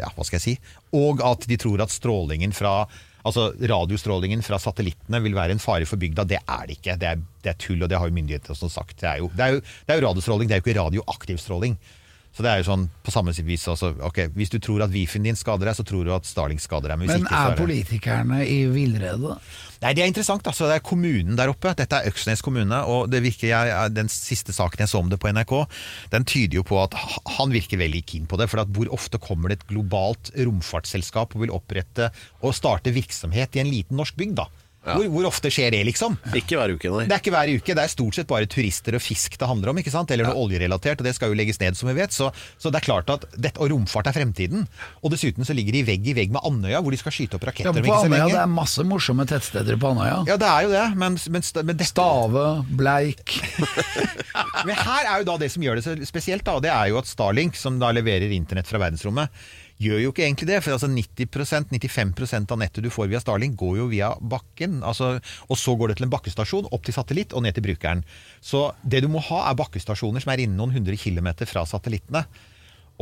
ja, 0.00 0.08
hva 0.16 0.24
skal 0.24 0.38
jeg 0.40 0.44
si? 0.44 0.56
Og 0.96 1.20
at 1.24 1.44
de 1.48 1.56
tror 1.60 1.82
at 1.84 1.92
strålingen 1.92 2.54
fra 2.56 2.86
Altså 3.22 3.52
radiostrålingen 3.70 4.42
fra 4.42 4.58
satellittene 4.62 5.20
vil 5.22 5.36
være 5.36 5.54
en 5.54 5.62
fare 5.62 5.86
for 5.86 6.00
bygda. 6.00 6.24
Det 6.28 6.40
er 6.42 6.68
det 6.68 6.78
ikke. 6.78 6.96
Det 6.98 7.08
er, 7.08 7.24
det 7.44 7.52
er 7.52 7.58
tull, 7.60 7.82
og 7.82 7.90
det 7.90 7.98
har 8.00 8.10
jo 8.10 8.16
myndighetene 8.16 8.56
også 8.56 8.70
sagt. 8.72 8.96
Det 9.00 9.08
er 9.08 9.22
jo, 9.22 9.30
det 9.36 9.44
er 9.44 9.56
jo, 9.56 9.60
det 9.62 9.94
er 9.94 10.00
jo 10.00 10.06
radiostråling, 10.08 10.50
det 10.50 10.56
er 10.56 10.62
jo 10.62 10.66
ikke 10.66 10.80
radioaktiv 10.80 11.38
stråling. 11.42 11.78
Så 12.32 12.44
det 12.44 12.48
er 12.48 12.62
jo 12.62 12.68
sånn 12.70 12.86
på 13.04 13.12
samme 13.12 13.34
vis 13.44 13.66
også, 13.68 13.92
ok, 14.08 14.22
Hvis 14.32 14.52
du 14.52 14.56
tror 14.62 14.86
at 14.86 14.92
Wifien 14.92 15.26
din 15.26 15.36
skader 15.36 15.68
deg, 15.68 15.76
så 15.76 15.84
tror 15.84 16.06
du 16.06 16.14
at 16.14 16.24
Starlink 16.24 16.62
skader 16.64 16.88
deg. 16.88 17.02
Men, 17.02 17.10
Men 17.10 17.26
ikke, 17.26 17.36
er 17.36 17.52
er 17.52 17.60
politikerne 17.60 18.38
i 18.48 18.58
villrede? 18.72 19.36
Nei, 19.82 19.92
Det 19.92 20.02
er 20.04 20.08
interessant. 20.08 20.46
altså 20.46 20.70
Det 20.70 20.78
er 20.78 20.86
kommunen 20.86 21.36
der 21.36 21.52
oppe. 21.52 21.74
Dette 21.76 21.98
er 21.98 22.08
Øksnes 22.08 22.40
kommune. 22.40 22.78
og 22.88 23.10
det 23.10 23.22
virker 23.22 23.48
jeg, 23.48 23.94
Den 23.94 24.08
siste 24.08 24.52
saken 24.52 24.80
jeg 24.80 24.88
så 24.88 24.98
om 24.98 25.10
det 25.10 25.20
på 25.20 25.28
NRK, 25.28 25.66
den 26.10 26.24
tyder 26.24 26.56
jo 26.56 26.62
på 26.62 26.80
at 26.82 26.94
han 27.36 27.52
virker 27.52 27.76
veldig 27.76 28.04
keen 28.06 28.26
på 28.26 28.38
det. 28.38 28.48
For 28.48 28.64
at 28.64 28.72
hvor 28.72 28.88
ofte 28.88 29.18
kommer 29.20 29.48
det 29.48 29.60
et 29.60 29.68
globalt 29.68 30.32
romfartsselskap 30.32 31.36
og 31.36 31.44
vil 31.44 31.52
opprette 31.52 32.10
og 32.40 32.54
starte 32.54 32.94
virksomhet 32.94 33.56
i 33.56 33.60
en 33.60 33.70
liten 33.70 33.96
norsk 33.96 34.16
bygd? 34.16 34.36
da? 34.40 34.48
Hvor, 34.82 35.04
hvor 35.14 35.26
ofte 35.28 35.50
skjer 35.52 35.70
det, 35.70 35.84
liksom? 35.86 36.16
Ikke 36.34 36.56
hver 36.58 36.72
uke, 36.74 36.90
nei. 36.90 37.04
Det 37.06 37.14
er 37.14 37.20
ikke 37.22 37.32
hver 37.34 37.50
uke, 37.54 37.74
det 37.78 37.82
er 37.84 37.90
stort 37.92 38.16
sett 38.18 38.26
bare 38.30 38.48
turister 38.50 38.96
og 38.98 39.02
fisk 39.04 39.36
det 39.38 39.46
handler 39.46 39.70
om. 39.70 39.78
ikke 39.78 39.92
sant? 39.94 40.10
Eller 40.10 40.26
noe 40.26 40.40
oljerelatert, 40.42 40.98
og 40.98 41.06
det 41.06 41.12
skal 41.14 41.30
jo 41.30 41.36
legges 41.38 41.60
ned, 41.62 41.78
som 41.78 41.86
vi 41.92 41.94
vet. 42.00 42.10
Så, 42.14 42.32
så 42.58 42.72
det 42.72 42.80
er 42.80 42.86
klart 42.88 43.12
at 43.14 43.28
dette, 43.36 43.60
Og 43.62 43.70
romfart 43.70 44.10
er 44.10 44.16
fremtiden. 44.16 44.66
Og 45.04 45.14
dessuten 45.14 45.46
så 45.46 45.54
ligger 45.54 45.78
de 45.78 45.84
vegg 45.86 46.10
i 46.10 46.16
vegg 46.18 46.34
med 46.34 46.42
Andøya, 46.48 46.82
hvor 46.82 46.94
de 46.94 46.98
skal 46.98 47.14
skyte 47.14 47.38
opp 47.38 47.46
raketter 47.46 47.70
Ja, 47.70 47.86
på 47.86 48.00
Andøya 48.00 48.26
det 48.32 48.40
er 48.42 48.50
masse 48.50 48.82
morsomme 48.88 49.26
tettsteder 49.30 49.78
på 49.78 49.92
Andøya. 49.94 50.18
Ja, 50.26 50.38
det 50.42 50.50
er 50.50 50.66
jo 50.66 50.74
det, 50.74 50.84
men, 50.98 51.20
men, 51.30 51.46
men 51.62 51.72
dette 51.78 51.90
Stave, 51.92 52.44
Bleik 52.78 53.36
Men 54.66 54.76
her 54.78 55.06
er 55.06 55.22
jo 55.22 55.26
da 55.28 55.38
det 55.42 55.50
som 55.52 55.62
gjør 55.64 55.78
det 55.78 55.84
så 55.86 55.94
spesielt, 56.08 56.44
da, 56.46 56.58
det 56.62 56.70
er 56.72 56.90
jo 56.90 56.98
at 57.00 57.10
Starlink, 57.10 57.58
som 57.58 57.78
da 57.82 57.90
leverer 57.94 58.32
internett 58.34 58.68
fra 58.70 58.80
verdensrommet, 58.82 59.30
gjør 59.82 60.00
jo 60.02 60.12
ikke 60.12 60.24
egentlig 60.24 60.48
det. 60.50 60.60
For 60.64 60.76
altså 60.76 60.88
90% 60.90 61.72
95% 61.72 62.54
av 62.54 62.60
nettet 62.60 62.86
du 62.86 62.90
får 62.92 63.10
via 63.10 63.20
Starlink, 63.22 63.56
går 63.60 63.80
jo 63.80 63.88
via 63.90 64.12
bakken. 64.20 64.80
Altså, 64.86 65.16
og 65.48 65.60
så 65.60 65.74
går 65.78 65.92
det 65.92 65.98
til 66.00 66.08
en 66.08 66.14
bakkestasjon, 66.14 66.70
opp 66.70 66.86
til 66.86 66.96
satellitt 66.96 67.34
og 67.36 67.44
ned 67.46 67.56
til 67.56 67.66
brukeren. 67.66 68.04
Så 68.40 68.70
det 68.82 69.02
du 69.04 69.10
må 69.12 69.22
ha, 69.28 69.44
er 69.50 69.60
bakkestasjoner 69.60 70.24
som 70.24 70.32
er 70.34 70.44
innen 70.44 70.58
noen 70.60 70.74
hundre 70.76 70.98
kilometer 71.00 71.48
fra 71.50 71.66
satellittene. 71.68 72.24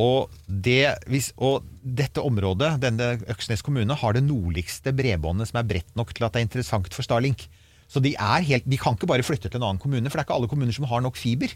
Og, 0.01 0.31
det, 0.47 0.97
og 1.43 1.67
dette 1.83 2.23
området, 2.25 2.77
denne 2.81 3.17
Øksnes 3.33 3.65
kommune, 3.67 3.97
har 4.03 4.15
det 4.17 4.23
nordligste 4.25 4.95
bredbåndet 4.97 5.51
som 5.51 5.61
er 5.61 5.67
bredt 5.69 5.99
nok 5.99 6.15
til 6.15 6.25
at 6.25 6.35
det 6.35 6.41
er 6.41 6.49
interessant 6.49 6.95
for 6.95 7.05
Starlink. 7.05 7.49
Så 7.91 8.01
de, 8.03 8.15
helt, 8.47 8.69
de 8.71 8.79
kan 8.79 8.95
ikke 8.95 9.09
bare 9.11 9.27
flytte 9.27 9.51
til 9.51 9.59
en 9.59 9.67
annen 9.67 9.83
kommune, 9.83 10.07
for 10.07 10.17
det 10.17 10.23
er 10.23 10.29
ikke 10.29 10.39
alle 10.39 10.51
kommuner 10.51 10.77
som 10.77 10.87
har 10.89 11.03
nok 11.03 11.19
fiber. 11.19 11.53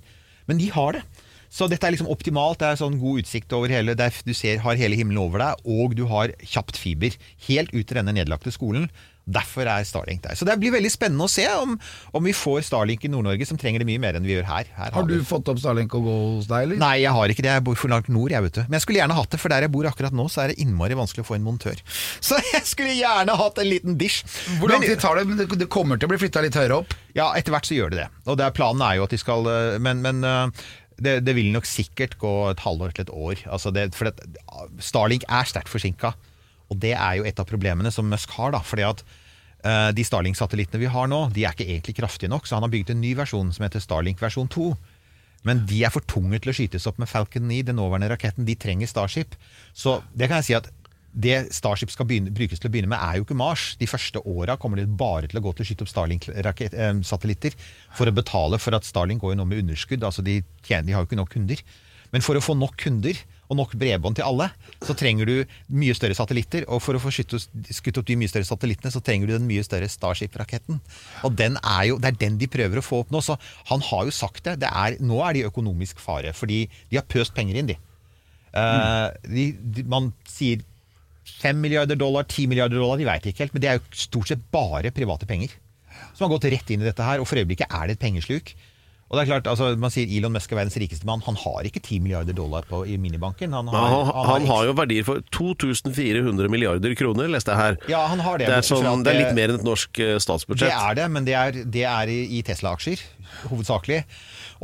Men 0.51 0.59
de 0.61 0.67
har 0.75 0.99
det. 0.99 1.05
Så 1.55 1.69
dette 1.71 1.87
er 1.87 1.95
liksom 1.95 2.11
optimalt. 2.11 2.59
Det 2.59 2.73
er 2.73 2.81
sånn 2.83 2.99
god 2.99 3.23
utsikt 3.23 3.53
over 3.55 3.71
hele 3.71 3.95
der 3.99 4.11
Du 4.27 4.35
ser, 4.35 4.59
har 4.65 4.79
hele 4.81 4.99
himmelen 4.99 5.23
over 5.23 5.39
deg, 5.45 5.67
og 5.71 5.95
du 5.95 6.07
har 6.11 6.35
kjapt 6.43 6.81
fiber. 6.81 7.15
Helt 7.49 7.71
ut 7.75 7.85
til 7.87 8.01
denne 8.01 8.15
nedlagte 8.17 8.51
skolen. 8.55 8.89
Derfor 9.25 9.65
er 9.65 9.87
Starlink 9.89 10.21
der. 10.21 10.35
Så 10.37 10.45
det 10.45 10.59
blir 10.61 10.75
veldig 10.75 10.91
spennende 10.93 11.25
å 11.25 11.31
se 11.33 11.47
om, 11.57 11.79
om 12.13 12.27
vi 12.29 12.35
får 12.37 12.67
Starlink 12.67 13.07
i 13.07 13.09
Nord-Norge, 13.09 13.47
som 13.49 13.57
trenger 13.57 13.81
det 13.81 13.87
mye 13.89 14.03
mer 14.03 14.19
enn 14.19 14.27
vi 14.27 14.35
gjør 14.35 14.45
her. 14.51 14.67
her 14.77 14.91
Har 14.93 15.07
du 15.09 15.15
vi- 15.15 15.25
fått 15.25 15.49
opp 15.49 15.63
Starlink 15.63 15.95
og 15.97 16.05
gå 16.05 16.17
hos 16.37 16.47
deg, 16.51 16.67
eller? 16.67 16.77
Nei, 16.83 16.97
jeg 17.07 17.15
har 17.17 17.33
ikke 17.33 17.41
det. 17.47 17.55
Jeg 17.55 17.65
bor 17.65 17.75
for 17.81 17.89
langt 17.89 18.11
nord, 18.13 18.35
jeg, 18.35 18.43
vet 18.45 18.53
du. 18.53 18.61
Men 18.67 18.77
jeg 18.77 18.85
skulle 18.85 19.01
gjerne 19.01 19.17
hatt 19.17 19.31
det, 19.31 19.41
for 19.41 19.49
der 19.55 19.65
jeg 19.65 19.73
bor 19.73 19.89
akkurat 19.89 20.13
nå, 20.13 20.27
så 20.29 20.43
er 20.45 20.53
det 20.53 20.59
innmari 20.61 20.93
vanskelig 20.99 21.25
å 21.25 21.29
få 21.31 21.39
en 21.39 21.47
montør. 21.47 21.81
Så 22.29 22.37
jeg 22.53 22.67
skulle 22.69 22.99
gjerne 22.99 23.39
hatt 23.41 23.59
en 23.65 23.71
liten 23.71 23.97
dish. 23.97 24.25
Hvor 24.61 24.69
lang 24.75 24.83
tid 24.85 25.01
tar 25.01 25.17
det? 25.17 25.25
Men 25.31 25.39
det- 25.41 25.71
kommer 25.73 25.97
til 25.97 26.05
å 26.07 26.13
bli 26.13 26.21
flytta 26.21 26.43
litt 26.45 26.55
høyere 26.61 26.83
opp. 26.83 26.93
Ja, 27.17 27.33
etter 27.33 27.55
hvert 27.57 27.65
så 27.65 27.79
gjør 27.79 27.95
det 27.95 28.03
det. 28.05 28.09
Og 28.27 28.37
det 28.37 28.45
er, 28.45 28.51
planen 28.53 28.83
er 28.85 28.97
jo 28.99 29.05
at 29.09 29.11
de 29.15 29.19
skal 29.23 29.47
øh, 29.47 29.79
Men, 29.81 30.03
men 30.03 30.21
øh, 30.25 30.51
det, 30.97 31.19
det 31.27 31.35
vil 31.37 31.51
nok 31.55 31.67
sikkert 31.67 32.17
gå 32.21 32.33
et 32.51 32.63
halvår 32.63 32.95
til 32.95 33.07
et 33.07 33.13
år. 33.13 33.43
Altså 33.51 33.73
det, 33.75 33.89
for 33.97 34.11
det, 34.11 34.29
Starlink 34.83 35.27
er 35.29 35.49
sterkt 35.49 35.73
forsinka. 35.73 36.15
Og 36.73 36.81
det 36.81 36.95
er 36.95 37.19
jo 37.19 37.27
et 37.29 37.41
av 37.41 37.49
problemene 37.49 37.93
som 37.93 38.09
Musk 38.09 38.35
har. 38.39 38.55
da, 38.55 38.63
fordi 38.65 38.87
at 38.87 39.03
uh, 39.67 39.91
De 39.97 40.05
Starlink-satellittene 40.07 40.81
vi 40.81 40.93
har 40.93 41.11
nå, 41.11 41.27
de 41.35 41.45
er 41.45 41.57
ikke 41.57 41.69
egentlig 41.69 41.97
kraftige 41.99 42.31
nok. 42.33 42.47
Så 42.47 42.57
han 42.57 42.67
har 42.67 42.73
bygget 42.73 42.95
en 42.95 43.03
ny 43.03 43.15
versjon 43.19 43.53
som 43.53 43.67
heter 43.67 43.83
Starlink 43.83 44.23
versjon 44.23 44.49
2. 44.49 44.71
Men 45.45 45.67
de 45.69 45.83
er 45.85 45.93
for 45.93 46.05
tunge 46.09 46.41
til 46.41 46.55
å 46.55 46.57
skytes 46.57 46.89
opp 46.89 47.01
med 47.03 47.11
Falcon 47.11 47.45
9, 47.51 47.67
den 47.69 47.77
nåværende 47.77 48.09
raketten. 48.15 48.47
De 48.49 48.57
trenger 48.57 48.89
Starship. 48.89 49.37
Så 49.77 49.99
det 50.17 50.31
kan 50.31 50.41
jeg 50.41 50.49
si 50.49 50.57
at 50.57 50.71
det 51.15 51.37
Starship 51.55 51.93
skal 51.95 52.09
begynne, 52.11 52.33
brukes 52.35 52.59
til 52.59 52.69
å 52.69 52.73
begynne 52.75 52.91
med, 52.91 52.99
er 52.99 53.21
jo 53.21 53.27
ikke 53.27 53.39
Mars. 53.39 53.69
De 53.79 53.87
første 53.87 54.19
åra 54.27 54.57
kommer 54.61 54.81
de 54.81 54.87
bare 54.91 55.31
til 55.31 55.39
å 55.39 55.45
gå 55.45 55.55
til 55.55 55.65
å 55.65 55.69
skyte 55.69 55.87
opp 55.87 55.93
Starlink-satellitter 55.93 57.55
for 57.95 58.11
å 58.11 58.15
betale 58.17 58.59
for 58.63 58.75
at 58.75 58.89
Starlink 58.89 59.23
går 59.23 59.35
jo 59.35 59.41
nå 59.41 59.47
med 59.51 59.63
underskudd. 59.63 60.03
altså 60.03 60.25
De, 60.27 60.41
tjener, 60.67 60.89
de 60.89 60.97
har 60.97 61.05
jo 61.05 61.11
ikke 61.11 61.21
nok 61.21 61.31
kunder. 61.37 61.63
Men 62.15 62.23
for 62.23 62.39
å 62.39 62.43
få 62.43 62.55
nok 62.59 62.77
kunder 62.79 63.19
og 63.51 63.59
nok 63.59 63.73
bredbånd 63.79 64.19
til 64.19 64.27
alle, 64.27 64.49
så 64.83 64.95
trenger 64.97 65.29
du 65.29 65.55
mye 65.77 65.95
større 65.95 66.17
satellitter. 66.19 66.67
Og 66.73 66.83
for 66.83 66.99
å 66.99 67.03
få 67.03 67.13
skutt, 67.15 67.99
opp 68.01 68.11
de 68.11 68.19
mye 68.19 68.31
større 68.31 68.49
satellittene, 68.49 68.93
så 68.95 69.03
trenger 69.05 69.31
du 69.31 69.37
den 69.37 69.49
mye 69.49 69.65
større 69.67 69.91
Starship-raketten. 69.91 70.79
Og 71.27 71.39
den 71.39 71.59
er 71.61 71.89
jo, 71.91 71.99
det 72.03 72.13
er 72.13 72.21
den 72.27 72.39
de 72.43 72.51
prøver 72.51 72.81
å 72.81 72.87
få 72.87 73.03
opp 73.05 73.15
nå. 73.15 73.23
Så 73.23 73.39
han 73.71 73.83
har 73.91 74.07
jo 74.07 74.15
sagt 74.15 74.47
det. 74.47 74.61
det 74.63 74.71
er, 74.71 74.99
nå 75.03 75.19
er 75.27 75.39
de 75.39 75.49
økonomisk 75.51 76.03
fare, 76.03 76.35
fordi 76.35 76.65
de 76.91 76.99
har 76.99 77.07
pøst 77.07 77.35
penger 77.37 77.61
inn, 77.61 77.75
de. 77.75 77.79
Eh, 78.55 79.09
de, 79.27 79.49
de 79.75 79.83
man 79.91 80.13
sier 80.31 80.63
5 81.25 81.61
milliarder 81.61 81.99
dollar, 81.99 82.27
10 82.29 82.49
milliarder 82.51 82.81
dollar, 82.81 83.01
de 83.01 83.09
veit 83.09 83.27
ikke 83.29 83.45
helt. 83.45 83.55
Men 83.57 83.65
det 83.65 83.71
er 83.71 83.79
jo 83.79 83.99
stort 84.05 84.31
sett 84.31 84.45
bare 84.55 84.93
private 84.95 85.29
penger 85.29 85.55
som 86.15 86.27
har 86.27 86.35
gått 86.35 86.49
rett 86.53 86.71
inn 86.75 86.83
i 86.83 86.89
dette 86.89 87.07
her. 87.07 87.23
Og 87.23 87.29
for 87.29 87.41
øyeblikket 87.41 87.71
er 87.71 87.89
det 87.89 87.97
et 87.97 88.05
pengesluk. 88.05 88.55
Og 89.15 89.21
det 89.21 89.29
er 89.29 89.31
klart, 89.31 89.47
altså, 89.47 89.69
Man 89.79 89.93
sier 89.95 90.11
Elon 90.11 90.35
Musk 90.35 90.51
er 90.51 90.59
verdens 90.59 90.75
rikeste 90.83 91.07
mann. 91.07 91.23
Han 91.29 91.39
har 91.39 91.69
ikke 91.69 91.79
10 91.79 92.01
milliarder 92.03 92.35
dollar 92.35 92.67
på, 92.67 92.83
i 92.91 92.97
minibanken. 92.99 93.55
Han 93.55 93.71
har, 93.71 93.93
han, 94.11 94.27
han 94.27 94.47
har 94.51 94.67
jo 94.67 94.75
verdier 94.75 95.07
for 95.07 95.23
2400 95.31 96.51
milliarder 96.51 96.97
kroner, 96.99 97.31
leste 97.31 97.55
jeg 97.55 97.61
her. 97.61 97.79
Ja, 97.93 98.03
han 98.11 98.23
har 98.25 98.43
det. 98.43 98.49
Det 98.51 98.57
er, 98.59 98.67
sånn, 98.67 99.05
det 99.07 99.15
er 99.15 99.21
litt 99.23 99.37
mer 99.39 99.53
enn 99.55 99.61
et 99.61 99.67
norsk 99.67 100.03
statsbudsjett. 100.25 100.67
Det 100.67 100.89
er 100.91 100.99
det, 100.99 101.07
men 101.15 101.29
det 101.29 101.37
er, 101.39 101.61
det 101.77 101.85
er 101.87 102.11
i 102.11 102.43
Tesla-aksjer, 102.47 103.07
hovedsakelig. 103.53 104.03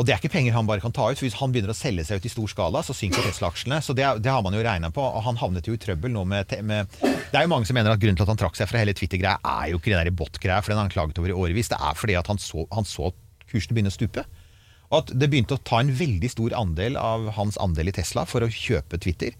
Og 0.01 0.07
det 0.09 0.15
er 0.15 0.21
ikke 0.23 0.33
penger 0.33 0.55
han 0.57 0.67
bare 0.67 0.83
kan 0.83 0.95
ta 0.97 1.07
ut. 1.11 1.19
for 1.19 1.27
Hvis 1.27 1.39
han 1.39 1.55
begynner 1.55 1.75
å 1.75 1.77
selge 1.77 2.07
seg 2.09 2.19
ut 2.19 2.27
i 2.27 2.33
stor 2.33 2.51
skala, 2.51 2.83
så 2.87 2.97
synker 2.97 3.23
Tesla-aksjene. 3.27 3.79
Så 3.85 3.95
det, 3.95 4.07
det 4.25 4.33
har 4.33 4.43
man 4.43 4.57
jo 4.57 4.63
regna 4.65 4.91
på. 4.95 5.05
Og 5.05 5.23
han 5.27 5.39
havnet 5.39 5.71
jo 5.71 5.77
i 5.77 5.81
trøbbel 5.83 6.15
nå 6.15 6.27
med, 6.27 6.55
med 6.67 6.91
Det 6.99 7.37
er 7.39 7.47
jo 7.47 7.53
mange 7.53 7.69
som 7.69 7.79
mener 7.79 7.95
at 7.95 8.03
grunnen 8.03 8.19
til 8.19 8.27
at 8.27 8.35
han 8.35 8.41
trakk 8.41 8.59
seg 8.59 8.71
fra 8.71 8.83
hele 8.83 8.97
Twitter-greia, 8.97 9.39
er 9.39 9.73
jo 9.75 9.81
ikke 9.81 9.95
den 9.95 10.17
bot-greia, 10.17 10.61
for 10.65 10.73
den 10.73 10.81
har 10.81 10.89
han 10.89 10.95
klaget 10.95 11.21
over 11.21 11.31
i 11.35 11.37
årevis. 11.37 11.71
Det 11.71 11.79
er 11.79 11.99
fordi 11.99 12.19
at 12.19 12.31
han 12.33 12.41
så, 12.43 12.65
han 12.75 12.89
så 12.89 13.11
at 13.13 13.21
kursen 13.51 13.77
begynne 13.77 13.93
å 13.93 13.99
stupe. 13.99 14.25
Og 14.91 14.99
at 15.05 15.13
det 15.15 15.29
begynte 15.31 15.55
å 15.55 15.63
ta 15.63 15.81
en 15.85 15.93
veldig 15.95 16.31
stor 16.33 16.55
andel 16.59 16.97
av 16.99 17.29
hans 17.37 17.59
andel 17.63 17.89
i 17.93 17.95
Tesla 17.95 18.25
for 18.27 18.43
å 18.43 18.51
kjøpe 18.51 18.99
Twitter. 18.99 19.37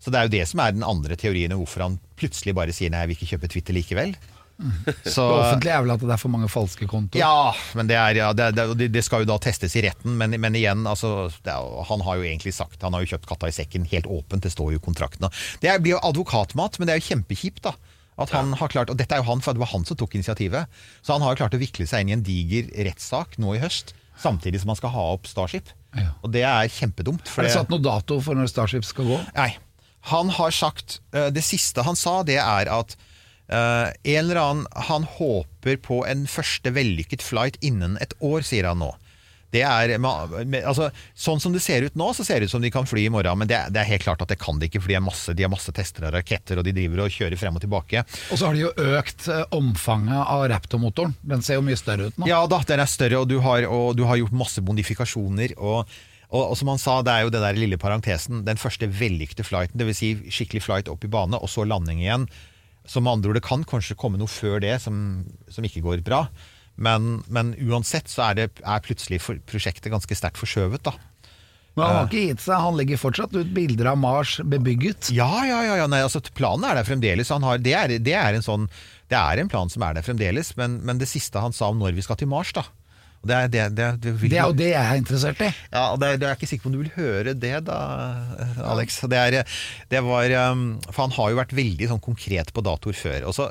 Så 0.00 0.12
det 0.12 0.18
er 0.20 0.28
jo 0.28 0.32
det 0.38 0.44
som 0.48 0.60
er 0.64 0.72
den 0.76 0.84
andre 0.84 1.16
teorien 1.20 1.52
om 1.52 1.62
hvorfor 1.62 1.82
han 1.86 1.98
plutselig 2.20 2.54
bare 2.56 2.72
sier 2.72 2.92
nei, 2.92 3.02
jeg 3.04 3.10
vil 3.12 3.16
ikke 3.18 3.30
kjøpe 3.34 3.50
Twitter 3.52 3.76
likevel. 3.76 4.14
Så, 5.08 5.24
Det 5.24 5.36
offentlige 5.40 5.72
er 5.72 5.84
vel 5.86 5.92
at 5.94 6.02
det 6.04 6.12
er 6.12 6.20
for 6.20 6.32
mange 6.32 6.48
falske 6.52 6.84
kontoer. 6.88 7.22
ja, 7.22 7.52
men 7.78 7.88
det, 7.88 7.96
er, 7.96 8.18
ja, 8.20 8.26
det, 8.36 8.50
det, 8.76 8.90
det 8.92 9.02
skal 9.06 9.22
jo 9.24 9.30
da 9.30 9.38
testes 9.40 9.72
i 9.80 9.82
retten. 9.86 10.18
Men, 10.20 10.36
men 10.40 10.56
igjen, 10.58 10.82
altså, 10.88 11.30
det 11.46 11.52
er, 11.54 11.70
han 11.88 12.04
har 12.04 12.20
jo 12.20 12.26
egentlig 12.28 12.52
sagt 12.56 12.82
Han 12.84 12.92
har 12.96 13.04
jo 13.06 13.14
kjøpt 13.14 13.28
katta 13.30 13.48
i 13.48 13.56
sekken 13.56 13.88
helt 13.88 14.08
åpent, 14.08 14.44
det 14.44 14.52
står 14.52 14.74
jo 14.74 14.80
i 14.82 14.84
kontrakten. 14.84 15.30
Det 15.64 15.72
er- 15.72 15.80
blir 15.80 15.96
jo 15.96 16.02
advokatmat, 16.10 16.76
men 16.78 16.88
det 16.90 16.96
er 16.96 17.00
jo 17.00 17.08
kjempekjipt, 17.08 17.62
da. 17.70 17.72
At 18.20 18.34
han 18.36 18.52
har 18.60 18.68
klart, 18.68 18.90
og 18.92 18.98
dette 19.00 19.16
er 19.16 19.22
jo 19.22 19.30
han, 19.30 19.40
for 19.40 19.56
det 19.56 19.62
var 19.64 19.70
han 19.72 19.86
som 19.88 19.96
tok 19.96 20.12
initiativet. 20.18 20.68
Så 21.00 21.14
han 21.16 21.24
har 21.24 21.32
jo 21.32 21.40
klart 21.40 21.56
å 21.56 21.60
vikle 21.62 21.86
seg 21.88 22.04
inn 22.04 22.10
i 22.12 22.16
en 22.18 22.24
diger 22.26 22.68
rettssak 22.84 23.38
nå 23.40 23.54
i 23.56 23.62
høst, 23.64 23.94
samtidig 24.20 24.60
som 24.62 24.70
han 24.72 24.78
skal 24.78 24.92
ha 24.94 25.04
opp 25.14 25.26
Starship. 25.30 25.72
Ja. 25.96 26.12
Og 26.22 26.30
det 26.34 26.42
er 26.46 26.68
kjempedumt. 26.70 27.26
for 27.28 27.42
Er 27.42 27.48
det 27.48 27.52
det- 27.54 27.58
satt 27.60 27.70
noe 27.72 27.82
dato 27.82 28.20
for 28.20 28.34
når 28.38 28.48
Starship 28.52 28.84
skal 28.84 29.04
gå? 29.10 29.20
Nei. 29.36 29.56
Han 30.12 30.30
har 30.32 30.50
sagt 30.50 31.00
eh, 31.12 31.28
Det 31.30 31.42
siste 31.44 31.82
han 31.84 31.96
sa, 31.96 32.22
det 32.22 32.38
er 32.38 32.68
at 32.72 32.96
eh, 33.50 33.90
en 34.14 34.24
eller 34.30 34.36
annen 34.40 34.66
Han 34.88 35.04
håper 35.04 35.76
på 35.76 36.06
en 36.08 36.26
første 36.26 36.72
vellykket 36.72 37.20
flight 37.20 37.58
innen 37.60 37.98
et 38.00 38.14
år, 38.20 38.40
sier 38.46 38.68
han 38.70 38.78
nå. 38.78 38.94
Det 39.50 39.62
er, 39.66 39.96
med, 39.98 40.60
altså, 40.62 40.90
sånn 41.18 41.40
som 41.42 41.54
det 41.54 41.62
ser 41.64 41.86
ut 41.88 41.96
nå, 41.98 42.12
så 42.14 42.26
ser 42.26 42.40
det 42.40 42.46
ut 42.50 42.54
som 42.54 42.62
de 42.62 42.70
kan 42.70 42.86
fly 42.86 43.06
i 43.08 43.12
morgen. 43.12 43.40
Men 43.40 43.50
det, 43.50 43.58
det 43.74 43.82
er 43.82 43.88
helt 43.88 44.04
klart 44.06 44.22
at 44.22 44.30
det 44.30 44.38
kan 44.40 44.60
de 44.60 44.68
ikke, 44.70 44.82
for 44.82 44.92
de 44.92 44.98
har 44.98 45.04
masse, 45.04 45.34
de 45.34 45.46
har 45.46 45.52
masse 45.52 45.74
tester 45.74 46.06
av 46.06 46.14
raketter, 46.14 46.60
og 46.60 46.66
de 46.66 46.74
driver 46.76 47.04
og 47.04 47.14
kjører 47.14 47.40
frem 47.40 47.58
og 47.58 47.64
tilbake. 47.64 48.04
Og 48.30 48.38
så 48.38 48.46
har 48.46 48.54
de 48.56 48.62
jo 48.62 48.74
økt 49.00 49.26
eh, 49.30 49.42
omfanget 49.56 50.20
av 50.22 50.44
Raptor-motoren. 50.52 51.16
Den 51.34 51.42
ser 51.46 51.58
jo 51.58 51.64
mye 51.66 51.78
større 51.80 52.10
ut 52.10 52.20
nå. 52.20 52.30
Ja 52.30 52.44
da, 52.50 52.62
den 52.68 52.84
er 52.84 52.90
større, 52.90 53.24
og 53.24 53.30
du 53.30 53.40
har, 53.44 53.66
og 53.66 53.98
du 53.98 54.06
har 54.08 54.20
gjort 54.20 54.38
masse 54.44 54.62
modifikasjoner. 54.64 55.56
Og, 55.58 55.90
og, 56.30 56.44
og 56.44 56.54
som 56.60 56.70
han 56.70 56.80
sa, 56.82 57.00
det 57.06 57.16
er 57.16 57.26
jo 57.26 57.34
den 57.34 57.44
der 57.46 57.58
lille 57.58 57.80
parentesen. 57.80 58.44
Den 58.46 58.60
første 58.60 58.86
vellykkede 58.86 59.46
flighten, 59.46 59.82
dvs. 59.82 60.00
Si 60.00 60.14
skikkelig 60.30 60.64
flight 60.68 60.92
opp 60.92 61.04
i 61.06 61.10
bane, 61.10 61.38
og 61.38 61.50
så 61.50 61.66
landing 61.66 62.02
igjen. 62.04 62.30
Som 62.88 63.04
med 63.04 63.18
andre 63.18 63.32
ord, 63.32 63.40
det 63.40 63.46
kan 63.46 63.66
kanskje 63.68 63.98
komme 63.98 64.18
noe 64.18 64.30
før 64.30 64.62
det 64.62 64.78
som, 64.82 64.96
som 65.52 65.66
ikke 65.66 65.82
går 65.84 66.06
bra. 66.06 66.24
Men, 66.80 67.20
men 67.28 67.52
uansett 67.68 68.08
så 68.08 68.30
er, 68.30 68.38
det, 68.38 68.48
er 68.64 68.84
plutselig 68.84 69.20
for, 69.22 69.40
prosjektet 69.50 69.92
ganske 69.92 70.16
sterkt 70.16 70.40
forskjøvet, 70.40 70.82
da. 70.88 70.96
Men 71.76 71.86
han 71.86 71.96
har 72.00 72.08
ikke 72.08 72.24
gitt 72.32 72.42
seg. 72.42 72.56
Han 72.64 72.76
legger 72.76 72.98
fortsatt 73.00 73.36
ut 73.36 73.52
bilder 73.54 73.92
av 73.92 74.00
Mars 74.00 74.38
bebygget. 74.42 75.12
Ja, 75.14 75.28
ja, 75.46 75.60
ja, 75.64 75.76
ja 75.78 75.86
nei, 75.90 76.02
altså 76.04 76.22
planen 76.34 76.66
er 76.66 76.80
der 76.80 76.88
fremdeles. 76.88 77.30
Han 77.32 77.46
har, 77.46 77.60
det, 77.62 77.76
er, 77.78 77.94
det, 78.02 78.16
er 78.18 78.36
en 78.36 78.44
sånn, 78.44 78.66
det 79.12 79.18
er 79.20 79.40
en 79.40 79.50
plan 79.52 79.70
som 79.70 79.84
er 79.86 79.96
der 79.96 80.06
fremdeles, 80.06 80.54
men, 80.58 80.80
men 80.86 81.00
det 81.00 81.08
siste 81.10 81.40
han 81.40 81.54
sa 81.56 81.70
om 81.70 81.80
når 81.80 81.94
vi 81.96 82.04
skal 82.06 82.18
til 82.20 82.30
Mars, 82.32 82.52
da. 82.56 82.66
Og 83.20 83.28
det, 83.28 83.36
er, 83.36 83.48
det, 83.52 83.64
det, 83.76 83.86
det, 84.00 84.12
vil, 84.16 84.32
Det 84.32 84.38
er 84.40 84.48
jo 84.48 84.56
det 84.56 84.70
jeg 84.70 84.80
er 84.80 84.98
interessert 84.98 85.40
i. 85.44 85.50
Ja, 85.68 85.82
og 85.92 86.00
det, 86.00 86.14
det 86.20 86.26
er 86.26 86.32
jeg 86.32 86.40
ikke 86.40 86.50
sikker 86.54 86.64
på 86.64 86.70
om 86.70 86.76
du 86.78 86.80
vil 86.80 86.94
høre 86.94 87.34
det 87.36 87.56
da, 87.66 87.80
Alex. 88.64 88.96
Det, 89.12 89.20
er, 89.20 89.58
det 89.92 90.00
var, 90.06 90.36
um, 90.52 90.70
for 90.88 91.04
han 91.04 91.16
har 91.18 91.32
jo 91.32 91.40
vært 91.42 91.52
veldig 91.58 91.90
sånn 91.90 92.00
konkret 92.00 92.54
på 92.56 92.64
datoer 92.64 92.96
før. 92.96 93.26
Og 93.28 93.36
så 93.36 93.50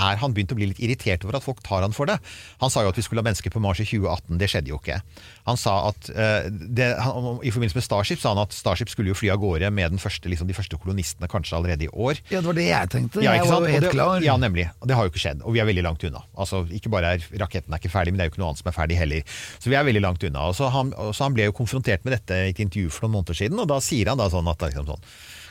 er 0.00 0.20
han 0.20 0.34
begynt 0.36 0.54
å 0.54 0.58
bli 0.58 0.70
litt 0.70 0.80
irritert 0.82 1.24
over 1.26 1.38
at 1.38 1.44
folk 1.44 1.62
tar 1.66 1.84
han 1.84 1.94
for 1.96 2.10
det. 2.10 2.18
Han 2.62 2.72
sa 2.72 2.84
jo 2.84 2.92
at 2.92 2.98
vi 2.98 3.04
skulle 3.04 3.22
ha 3.22 3.26
mennesker 3.26 3.52
på 3.52 3.62
Mars 3.62 3.82
i 3.82 3.86
2018. 3.88 4.38
Det 4.40 4.48
skjedde 4.50 4.72
jo 4.72 4.80
ikke. 4.80 5.00
Han 5.48 5.60
sa 5.60 5.76
at 5.90 6.10
eh, 6.12 6.48
det, 6.50 6.90
han, 7.00 7.28
I 7.44 7.52
forbindelse 7.52 7.78
med 7.78 7.86
Starship 7.86 8.22
sa 8.22 8.34
han 8.34 8.42
at 8.42 8.56
Starship 8.56 8.92
skulle 8.92 9.12
jo 9.12 9.18
fly 9.18 9.32
av 9.34 9.40
gårde 9.42 9.70
med 9.74 9.94
den 9.94 10.02
første, 10.02 10.30
liksom, 10.32 10.48
de 10.50 10.56
første 10.56 10.78
kolonistene 10.80 11.30
kanskje 11.30 11.58
allerede 11.58 11.88
i 11.88 11.90
år. 11.92 12.20
Ja, 12.32 12.40
det 12.40 12.50
var 12.50 12.58
det 12.58 12.68
jeg 12.68 12.92
tenkte. 12.94 13.24
Ja, 13.24 13.34
jeg 13.36 13.44
ikke 13.44 13.54
var 13.54 13.66
jo 13.68 13.74
helt 13.76 13.88
det, 13.88 13.94
klar. 13.96 14.26
Ja, 14.26 14.36
nemlig. 14.40 14.68
Det 14.86 14.96
har 14.96 15.06
jo 15.06 15.12
ikke 15.12 15.24
skjedd. 15.24 15.44
Og 15.44 15.56
vi 15.56 15.62
er 15.62 15.68
veldig 15.68 15.86
langt 15.86 16.06
unna. 16.08 16.24
Altså, 16.36 16.62
ikke 16.80 16.92
bare 16.92 17.16
er 17.16 17.26
raketten 17.42 17.74
er 17.74 17.82
ikke 17.82 17.92
ferdig, 17.92 18.14
men 18.14 18.22
det 18.22 18.26
er 18.26 18.30
jo 18.30 18.34
ikke 18.34 18.44
noe 18.44 18.52
annet 18.52 18.62
som 18.62 18.70
er 18.72 18.78
ferdig 18.78 19.00
heller. 19.00 19.36
Så 19.58 19.72
vi 19.72 19.78
er 19.78 19.86
veldig 19.86 20.04
langt 20.04 20.24
unna. 20.26 20.46
Og 20.50 20.56
så 20.58 20.70
han, 20.72 20.94
så 21.12 21.26
han 21.26 21.36
ble 21.36 21.50
jo 21.50 21.56
konfrontert 21.56 22.06
med 22.06 22.16
dette 22.16 22.40
i 22.46 22.54
et 22.54 22.62
intervju 22.62 22.92
for 22.94 23.06
noen 23.06 23.20
måneder 23.20 23.38
siden, 23.42 23.60
og 23.60 23.68
da 23.70 23.80
sier 23.84 24.10
han 24.12 24.20
da 24.20 24.30
sånn 24.32 24.48
at 24.50 24.64
liksom 24.68 24.88
sånn 24.88 25.04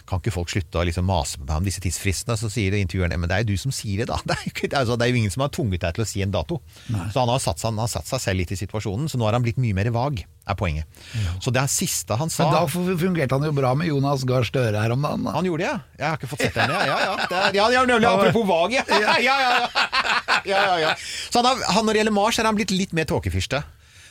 kan 0.09 0.21
ikke 0.21 0.33
folk 0.33 0.49
slutte 0.51 0.81
å 0.81 0.85
liksom 0.87 1.05
mase 1.07 1.39
på 1.39 1.45
meg 1.45 1.61
om 1.61 1.67
disse 1.67 1.83
tidsfristene? 1.83 2.37
Så 2.39 2.49
sier 2.51 2.75
intervjueren 2.79 3.15
men 3.19 3.29
det 3.29 3.37
er 3.37 3.45
jo 3.45 3.53
du 3.53 3.61
som 3.61 3.73
sier 3.75 4.03
det, 4.03 4.09
da. 4.11 4.17
Det 4.29 4.35
er, 4.35 4.43
ikke, 4.51 4.69
altså, 4.77 4.97
det 4.99 5.05
er 5.05 5.13
jo 5.13 5.21
ingen 5.21 5.33
som 5.33 5.43
har 5.45 5.53
tvunget 5.53 5.85
deg 5.85 5.95
til 5.97 6.05
å 6.05 6.07
si 6.09 6.23
en 6.25 6.33
dato. 6.33 6.59
Så 6.87 7.21
han 7.21 7.31
har, 7.31 7.39
satt, 7.43 7.61
han 7.65 7.79
har 7.81 7.89
satt 7.91 8.09
seg 8.09 8.21
selv 8.23 8.41
litt 8.41 8.53
i 8.53 8.59
situasjonen, 8.59 9.09
så 9.09 9.19
nå 9.19 9.25
har 9.27 9.37
han 9.37 9.45
blitt 9.45 9.59
mye 9.61 9.77
mer 9.77 9.89
vag, 9.95 10.21
er 10.21 10.57
poenget. 10.59 11.01
Så 11.43 11.53
det 11.53 11.63
er 11.63 11.71
siste 11.71 12.17
han 12.19 12.31
sa 12.33 12.47
Men 12.47 12.55
da 12.57 12.93
fungerte 12.99 13.37
han 13.37 13.47
jo 13.47 13.53
bra 13.55 13.73
med 13.77 13.89
Jonas 13.89 14.25
Gahr 14.29 14.45
Støre 14.47 14.81
her 14.81 14.93
om 14.95 15.05
dagen. 15.05 15.25
Da. 15.27 15.35
Han 15.37 15.49
gjorde 15.49 15.63
det, 15.63 15.69
ja. 15.69 15.79
Jeg 15.99 16.07
har 16.07 16.21
ikke 16.21 16.31
fått 16.33 16.45
sett 16.45 16.61
henne. 16.61 16.77
Ja, 16.77 16.85
ja, 16.89 16.99
ja. 17.05 17.27
Det 17.29 17.41
er, 17.41 17.57
ja, 17.59 17.67
ja 17.77 17.83
nemlig, 17.89 18.09
apropos 18.09 18.47
vag, 18.49 18.75
ja. 18.79 18.85
Ja, 18.89 19.17
ja, 19.23 19.39
ja. 19.45 19.89
ja, 20.51 20.61
ja, 20.61 20.77
ja. 20.87 20.93
Så 21.01 21.41
han, 21.41 21.49
har, 21.51 21.65
han, 21.75 21.85
når 21.85 21.97
det 21.97 22.03
gjelder 22.03 22.17
Mars, 22.19 22.39
er 22.39 22.49
han 22.49 22.57
blitt 22.57 22.73
litt 22.75 22.95
mer 22.97 23.09
tåkefyrste. 23.09 23.61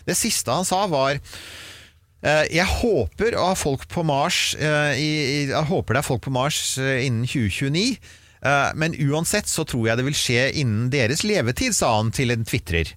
Det 0.09 0.16
siste 0.16 0.55
han 0.55 0.66
sa 0.68 0.84
var 0.90 1.18
jeg 2.50 2.66
håper 2.66 3.36
Mars 4.02 4.54
eh, 4.58 4.98
Jeg 4.98 5.68
håper 5.68 5.94
det 5.94 6.00
er 6.00 6.06
folk 6.08 6.24
på 6.24 6.32
Mars 6.34 6.78
eh, 6.82 7.04
innen 7.06 7.28
2029. 7.28 7.98
eh, 8.42 8.72
men 8.74 8.96
uansett 9.06 9.46
så 9.46 9.62
tror 9.68 9.86
jeg 9.86 10.00
det 10.00 10.06
vil 10.08 10.18
skje 10.18 10.48
innen 10.58 10.90
deres 10.90 11.22
levetid, 11.22 11.76
sa 11.78 11.94
han 12.00 12.10
til 12.10 12.34
en 12.34 12.42
tvitrer. 12.48 12.90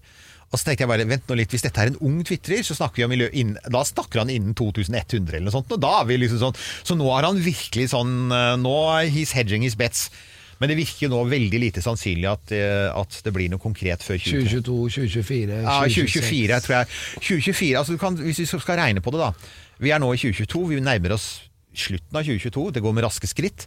Og 0.51 0.59
så 0.59 0.67
tenkte 0.67 0.84
jeg 0.84 0.91
bare, 0.91 1.07
vent 1.07 1.30
nå 1.30 1.38
litt, 1.39 1.53
Hvis 1.53 1.63
dette 1.63 1.80
er 1.80 1.93
en 1.93 2.01
ung 2.03 2.17
tvitrer, 2.28 2.63
så 2.67 2.76
snakker 2.76 3.01
vi 3.01 3.05
om 3.07 3.13
miljø, 3.13 3.30
innen, 3.32 3.61
da 3.72 3.86
snakker 3.88 4.24
han 4.24 4.34
innen 4.34 4.55
2100 4.57 5.38
eller 5.38 5.47
noe 5.47 5.55
sånt. 5.55 5.72
Og 5.72 5.80
da 5.80 5.93
er 6.01 6.09
vi 6.09 6.19
liksom 6.19 6.41
sånn, 6.41 6.59
Så 6.84 6.97
nå 6.99 7.07
er 7.15 7.30
han 7.30 7.39
virkelig 7.39 7.91
sånn 7.93 8.34
eh, 8.36 8.57
Nå 8.59 8.76
he's 9.13 9.36
hedging 9.38 9.63
his 9.63 9.78
bets. 9.80 10.09
Men 10.62 10.70
det 10.70 10.78
virker 10.78 11.07
jo 11.07 11.12
nå 11.16 11.22
veldig 11.26 11.59
lite 11.64 11.82
sannsynlig 11.82 12.30
at, 12.30 12.51
eh, 12.53 12.88
at 12.93 13.20
det 13.26 13.34
blir 13.34 13.49
noe 13.49 13.62
konkret 13.62 14.05
før 14.05 14.20
2023. 14.22 14.62
2022, 14.62 14.76
2024, 14.93 15.62
2026. 15.62 15.64
Ja, 15.66 15.78
2024, 15.89 16.59
tror 16.68 16.76
jeg. 16.78 16.91
2024, 17.18 17.78
altså 17.82 17.97
kan, 18.01 18.20
Hvis 18.22 18.43
vi 18.43 18.49
skal 18.51 18.78
regne 18.78 19.01
på 19.01 19.14
det, 19.16 19.24
da. 19.24 19.32
Vi 19.82 19.89
er 19.89 20.03
nå 20.03 20.12
i 20.14 20.22
2022, 20.22 20.68
vi 20.70 20.84
nærmer 20.86 21.18
oss 21.18 21.32
slutten 21.74 22.18
av 22.20 22.28
2022. 22.28 22.66
Det 22.76 22.84
går 22.84 22.93
med 22.93 23.05
raske 23.05 23.30
skritt. 23.32 23.66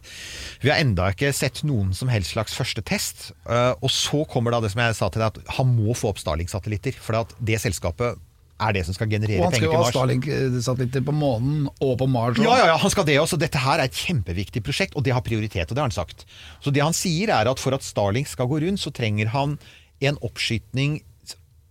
Vi 0.61 0.69
har 0.71 0.79
enda 0.79 1.09
ikke 1.11 1.33
sett 1.35 1.63
noen 1.67 1.91
som 1.97 2.11
helst 2.13 2.35
slags 2.35 2.55
første 2.55 2.83
test. 2.85 3.31
eh, 3.49 3.73
og 3.81 3.91
så 3.91 4.23
kommer 4.29 4.55
da 4.55 4.61
det 4.61 4.71
som 4.71 4.81
jeg 4.85 4.95
sa 4.95 5.09
til 5.09 5.25
deg, 5.25 5.35
at 5.35 5.57
han 5.57 5.75
må 5.75 5.95
få 5.97 6.13
opp 6.13 6.21
Starling-satellitter. 6.21 6.95
For 7.01 7.25
det 7.43 7.59
selskapet 7.59 8.21
er 8.55 8.75
det 8.75 8.85
som 8.87 8.95
skal 8.95 9.09
generere 9.11 9.39
penger 9.39 9.39
til 9.39 9.43
Og 9.43 9.49
han 9.49 9.55
skal 9.57 9.67
jo 9.67 9.79
ha 9.79 9.93
Starlink-satellitter 9.93 11.03
på 11.03 11.15
månen 11.15 11.65
og 11.73 11.97
på 11.99 12.07
Mars. 12.07 12.39
Ja, 12.39 12.53
ja, 12.61 12.67
ja, 12.71 12.77
han 12.79 12.93
skal 12.93 13.07
det 13.07 13.17
også. 13.19 13.39
Dette 13.41 13.59
her 13.59 13.81
er 13.81 13.89
et 13.89 13.97
kjempeviktig 13.99 14.63
prosjekt, 14.63 14.95
og 14.95 15.03
det 15.03 15.15
har 15.15 15.25
prioritet. 15.25 15.67
og 15.67 15.75
det 15.75 15.83
har 15.83 15.89
han 15.89 15.95
sagt. 15.95 16.23
Så 16.63 16.71
det 16.71 16.83
han 16.83 16.95
sier 16.95 17.33
er 17.35 17.51
at 17.51 17.59
for 17.59 17.75
at 17.75 17.83
Starlink 17.83 18.31
skal 18.31 18.47
gå 18.47 18.61
rundt, 18.63 18.79
så 18.79 18.93
trenger 18.95 19.33
han 19.35 19.57
en 20.03 20.19
oppskytning 20.23 21.01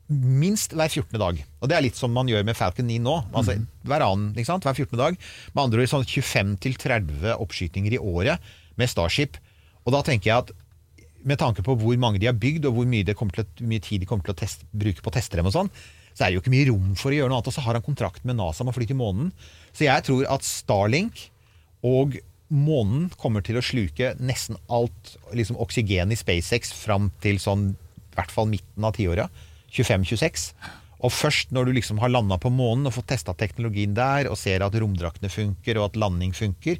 minst 0.08 0.74
hver 0.76 0.90
14. 0.90 1.16
dag. 1.18 1.40
Og 1.62 1.70
det 1.70 1.76
er 1.76 1.86
litt 1.86 1.96
som 1.96 2.12
man 2.12 2.28
gjør 2.28 2.44
med 2.44 2.56
Falcon 2.58 2.86
9 2.90 2.98
nå. 3.00 3.14
Altså 3.32 3.56
hver 3.88 4.04
annen, 4.04 4.34
ikke 4.36 4.50
sant? 4.50 4.66
Hver 4.68 4.76
14. 4.76 4.98
dag. 5.00 5.16
Med 5.54 5.62
andre 5.64 5.86
ord 5.86 5.92
sånn 5.94 6.04
25-30 6.04 7.32
oppskytninger 7.38 7.96
i 7.96 8.02
året 8.02 8.52
med 8.76 8.92
Starship. 8.92 9.40
Og 9.84 9.96
da 9.96 10.02
tenker 10.04 10.30
jeg 10.30 10.44
at 10.44 10.54
med 11.24 11.40
tanke 11.40 11.64
på 11.64 11.76
hvor 11.80 11.96
mange 12.00 12.20
de 12.20 12.28
har 12.28 12.36
bygd, 12.36 12.66
og 12.68 12.76
hvor 12.76 12.88
mye, 12.88 13.06
det 13.06 13.16
kommer 13.16 13.32
til, 13.40 13.48
mye 13.64 13.80
tid 13.80 14.02
de 14.02 14.08
kommer 14.08 14.26
til 14.26 14.34
å 14.34 14.40
test, 14.42 14.66
bruke 14.76 15.00
på 15.00 15.08
å 15.08 15.14
teste 15.14 15.40
dem 15.40 15.48
og 15.48 15.54
sånn, 15.56 15.70
så 16.14 16.24
er 16.24 16.30
det 16.30 16.36
jo 16.38 16.44
ikke 16.44 16.54
mye 16.54 16.68
rom 16.70 16.92
for 16.98 17.10
å 17.10 17.16
gjøre 17.16 17.32
noe 17.32 17.40
annet. 17.40 17.50
Og 17.50 17.56
så 17.56 17.64
har 17.64 17.76
han 17.76 17.84
kontrakt 17.84 18.24
med 18.26 18.38
NASA 18.38 18.62
om 18.62 18.70
å 18.70 18.76
fly 18.76 18.86
til 18.86 18.98
månen. 18.98 19.32
Så 19.74 19.88
jeg 19.88 20.06
tror 20.06 20.28
at 20.30 20.46
Starlink 20.46 21.26
og 21.84 22.16
månen 22.54 23.08
kommer 23.18 23.42
til 23.44 23.58
å 23.58 23.64
sluke 23.64 24.12
nesten 24.22 24.58
alt 24.72 25.16
liksom 25.34 25.58
oksygen 25.62 26.14
i 26.14 26.18
SpaceX 26.18 26.70
fram 26.76 27.10
til 27.24 27.40
sånn 27.42 27.72
i 27.74 28.14
hvert 28.14 28.30
fall 28.30 28.46
midten 28.46 28.86
av 28.86 28.94
tiåra. 28.94 29.26
25-26. 29.74 30.52
Og 31.04 31.12
først 31.12 31.50
når 31.52 31.68
du 31.68 31.74
liksom 31.80 31.98
har 32.00 32.12
landa 32.12 32.38
på 32.40 32.52
månen 32.54 32.86
og 32.88 32.94
fått 32.96 33.10
testa 33.10 33.34
teknologien 33.36 33.96
der, 33.96 34.30
og 34.30 34.38
ser 34.40 34.62
at 34.64 34.76
romdraktene 34.78 35.32
funker, 35.32 35.80
og 35.80 35.90
at 35.90 35.98
landing 36.00 36.32
funker, 36.36 36.78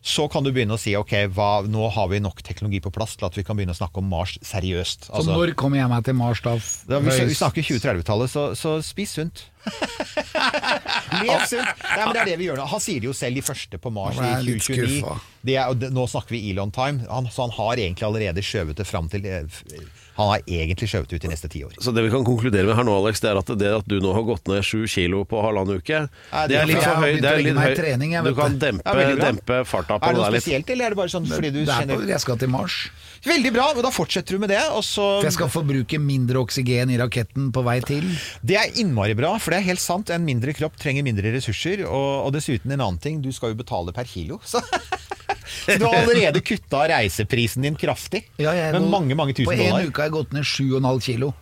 så 0.00 0.24
kan 0.32 0.44
du 0.44 0.48
begynne 0.48 0.76
å 0.76 0.80
si 0.80 0.94
ok, 0.96 1.12
hva, 1.36 1.48
nå 1.68 1.88
har 1.92 2.08
vi 2.08 2.22
nok 2.24 2.40
teknologi 2.44 2.80
på 2.80 2.92
plass 2.94 3.18
til 3.20 3.26
at 3.28 3.36
vi 3.36 3.44
kan 3.44 3.58
begynne 3.58 3.74
å 3.74 3.78
snakke 3.78 4.00
om 4.00 4.08
Mars 4.08 4.38
seriøst. 4.40 5.10
Så 5.10 5.12
Altså, 5.12 5.34
når 5.36 5.52
kommer 5.60 5.82
jeg 5.82 5.90
meg 5.92 6.06
til 6.06 6.16
Mars 6.16 6.40
da? 6.44 6.54
da, 6.88 7.00
vi, 7.04 7.16
vi 7.28 7.36
snakker 7.36 7.66
2030-tallet, 7.68 8.32
så, 8.32 8.46
så 8.56 8.78
spis 8.84 9.12
sunt. 9.18 9.44
Lev 11.20 11.44
sunt! 11.50 11.84
Nei, 11.84 12.00
men 12.00 12.14
det 12.16 12.22
er 12.22 12.30
det 12.32 12.38
vi 12.40 12.48
gjør 12.48 12.62
nå. 12.62 12.68
Han 12.72 12.80
sier 12.80 13.04
det 13.04 13.10
jo 13.10 13.16
selv, 13.16 13.36
de 13.36 13.44
første 13.44 13.80
på 13.82 13.92
Mars 13.92 14.16
i 14.16 14.32
2029. 14.48 15.16
Det 15.44 15.58
er, 15.60 15.88
nå 15.92 16.06
snakker 16.08 16.36
vi 16.36 16.46
Elon 16.48 16.72
Time, 16.72 17.04
han, 17.04 17.28
så 17.28 17.44
han 17.44 17.56
har 17.58 17.84
egentlig 17.84 18.08
allerede 18.08 18.44
skjøvet 18.44 18.80
det 18.80 18.88
fram 18.88 19.12
til 19.12 19.28
eh, 19.28 19.60
Han 20.20 20.28
har 20.34 20.42
egentlig 20.44 20.88
skjøvet 20.92 21.14
ut 21.16 21.24
i 21.24 21.30
neste 21.32 21.48
tiår. 21.48 21.74
Så 21.80 21.94
det 21.96 22.02
vi 22.04 22.10
kan 22.12 22.24
konkludere 22.28 22.68
med 22.68 22.76
her 22.76 22.84
nå, 22.84 22.92
Alex, 23.00 23.22
det 23.24 23.30
er 23.32 23.38
at 23.40 23.52
det 23.60 23.70
at 23.80 23.86
du 23.88 23.96
nå 24.04 24.12
har 24.12 24.24
gått 24.28 24.50
ned 24.52 24.60
sju 24.66 24.82
kilo 24.90 25.22
på 25.28 25.40
halvannen 25.40 25.80
uke, 25.80 26.02
Nei, 26.30 26.42
det 26.50 26.58
er 26.60 26.68
litt 26.68 26.82
for 26.84 27.00
høy. 27.00 27.14
Det 27.22 27.30
er 27.30 27.40
litt 27.46 27.60
høy. 27.60 27.74
trening, 27.78 28.12
Du 28.26 28.34
kan 28.36 28.58
det. 28.58 28.60
dempe, 28.68 28.96
Ja, 29.00 29.14
dempe 29.24 29.60
farta 29.64 29.96
på 29.96 30.10
Er 30.10 30.12
det 30.12 30.20
det 30.20 30.26
noe 30.26 30.34
spesielt, 30.36 30.70
eller 30.74 30.84
er 30.90 30.94
det 30.94 31.00
bare 31.00 31.12
sånn 31.14 31.26
fordi 31.30 31.50
du 31.54 31.60
Det 31.64 31.68
er 31.72 31.86
kjenner 31.86 32.04
jeg 32.12 32.20
skal 32.26 32.36
til 32.42 32.52
Mars. 32.52 32.76
Veldig 33.24 33.50
bra, 33.52 33.66
og 33.76 33.82
da 33.84 33.90
fortsetter 33.92 34.36
du 34.36 34.38
med 34.44 34.48
det, 34.52 34.60
og 34.72 34.80
så 34.86 35.06
For 35.20 35.28
jeg 35.28 35.36
skal 35.36 35.50
forbruke 35.52 35.98
mindre 36.00 36.40
oksygen 36.40 36.92
i 36.92 36.96
raketten 37.00 37.50
på 37.52 37.64
vei 37.66 37.78
til. 37.84 38.06
Det 38.44 38.56
er 38.56 38.76
innmari 38.80 39.16
bra, 39.18 39.34
for 39.38 39.52
det 39.52 39.60
er 39.60 39.68
helt 39.72 39.82
sant. 39.84 40.08
En 40.14 40.24
mindre 40.24 40.54
kropp 40.56 40.76
trenger 40.80 41.04
mindre 41.04 41.32
ressurser. 41.34 41.82
Og, 41.88 42.26
og 42.26 42.32
dessuten 42.36 42.72
en 42.72 42.80
annen 42.80 43.00
ting, 43.02 43.20
du 43.24 43.28
skal 43.32 43.52
jo 43.52 43.60
betale 43.60 43.92
per 43.96 44.04
kilo. 44.08 44.40
Så 44.44 44.60
du 45.80 45.84
har 45.86 46.00
allerede 46.02 46.40
kutta 46.44 46.84
reiseprisen 46.92 47.66
din 47.66 47.76
kraftig. 47.78 48.24
Ja, 48.40 48.52
jeg 48.56 48.72
med 48.76 48.82
nå- 48.86 48.90
mange, 48.92 49.16
mange 49.18 49.34
tusen 49.36 49.50
På 49.50 49.56
en 49.56 49.62
dollar. 49.66 49.86
uke 49.88 50.02
har 50.02 50.10
jeg 50.10 50.16
gått 50.18 50.34
ned 50.36 50.44
7,5 50.46 51.00
kilo. 51.04 51.32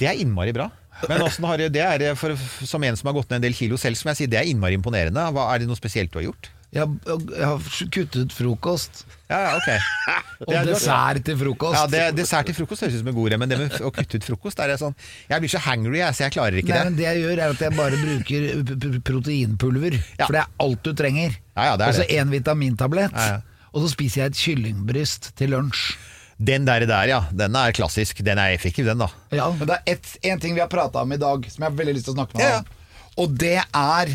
Det 0.00 0.08
er 0.08 0.20
innmari 0.22 0.52
bra. 0.56 0.70
Men 1.08 1.22
har 1.48 1.60
det 1.72 1.80
er 1.80 2.16
for, 2.18 2.34
som 2.66 2.82
en 2.84 2.96
som 2.98 3.08
har 3.08 3.16
gått 3.16 3.30
ned 3.30 3.40
en 3.40 3.44
del 3.48 3.54
kilo 3.56 3.78
selv, 3.80 3.96
som 3.96 4.10
jeg 4.12 4.18
sier, 4.22 4.30
det 4.32 4.40
er 4.42 4.48
innmari 4.50 4.76
imponerende. 4.76 5.22
Hva, 5.32 5.46
er 5.54 5.62
det 5.62 5.68
noe 5.70 5.78
spesielt 5.78 6.12
du 6.12 6.18
har 6.20 6.26
gjort? 6.28 6.50
Jeg, 6.70 6.86
har- 6.86 7.22
jeg 7.34 7.46
har 7.50 7.64
kuttet 7.90 8.32
frokost. 8.32 9.00
Ja, 9.30 9.56
ok. 9.56 9.68
Og 10.46 10.52
dessert 10.68 11.24
til 11.26 11.36
frokost. 11.40 11.76
Ja, 11.76 11.86
det, 11.90 12.02
Dessert 12.16 12.46
til 12.46 12.54
frokost 12.56 12.84
høres 12.84 12.94
ut 12.94 13.02
som 13.02 13.10
en 13.10 13.16
god 13.16 13.30
idé, 13.30 13.38
men 13.42 13.50
det 13.50 13.58
med 13.60 13.74
å 13.84 13.90
kutte 13.94 14.20
ut 14.20 14.24
frokost 14.28 14.62
er 14.62 14.70
det 14.72 14.76
sånn 14.80 14.94
Jeg 15.28 15.42
blir 15.42 15.50
så 15.52 15.60
hangry, 15.66 15.98
jeg, 15.98 16.14
så 16.16 16.24
jeg 16.24 16.34
klarer 16.38 16.56
ikke 16.62 16.72
Nei, 16.72 16.78
det. 16.78 16.86
men 16.88 16.96
det 17.00 17.04
jeg 17.08 17.20
gjør 17.24 17.42
er 17.42 17.52
at 17.56 17.64
jeg 17.66 17.76
bare 17.76 17.98
bruker 18.00 19.00
proteinpulver. 19.10 19.98
Ja. 20.18 20.26
For 20.28 20.36
det 20.38 20.42
er 20.44 20.54
alt 20.64 20.82
du 20.86 20.92
trenger. 20.96 21.36
Ja, 21.58 21.66
ja, 21.72 21.74
Og 21.76 21.94
så 21.98 22.06
én 22.06 22.22
en 22.24 22.32
vitamintablett. 22.32 23.12
Ja, 23.18 23.26
ja. 23.36 23.66
Og 23.74 23.84
så 23.84 23.92
spiser 23.92 24.24
jeg 24.24 24.32
et 24.32 24.40
kyllingbryst 24.40 25.30
til 25.38 25.52
lunsj. 25.54 25.92
Den 26.40 26.64
der, 26.64 26.86
der, 26.88 27.10
ja. 27.10 27.20
Den 27.36 27.54
er 27.58 27.74
klassisk. 27.76 28.22
Den 28.24 28.38
er 28.40 28.54
effektiv, 28.56 28.86
den, 28.88 29.02
da. 29.02 29.10
Ja, 29.36 29.50
men 29.52 29.68
det 29.68 29.76
er 29.76 29.98
én 30.00 30.32
en 30.32 30.40
ting 30.42 30.56
vi 30.56 30.62
har 30.64 30.70
prata 30.72 31.02
om 31.04 31.12
i 31.12 31.18
dag, 31.20 31.44
som 31.52 31.62
jeg 31.66 31.68
har 31.70 31.76
veldig 31.82 31.94
lyst 31.98 32.08
til 32.08 32.14
å 32.16 32.18
snakke 32.22 32.38
med 32.38 32.46
Ja, 32.46 32.60
deg 32.62 32.64
om. 32.64 32.76
Og 33.20 33.34
det 33.42 33.56
er 33.60 34.14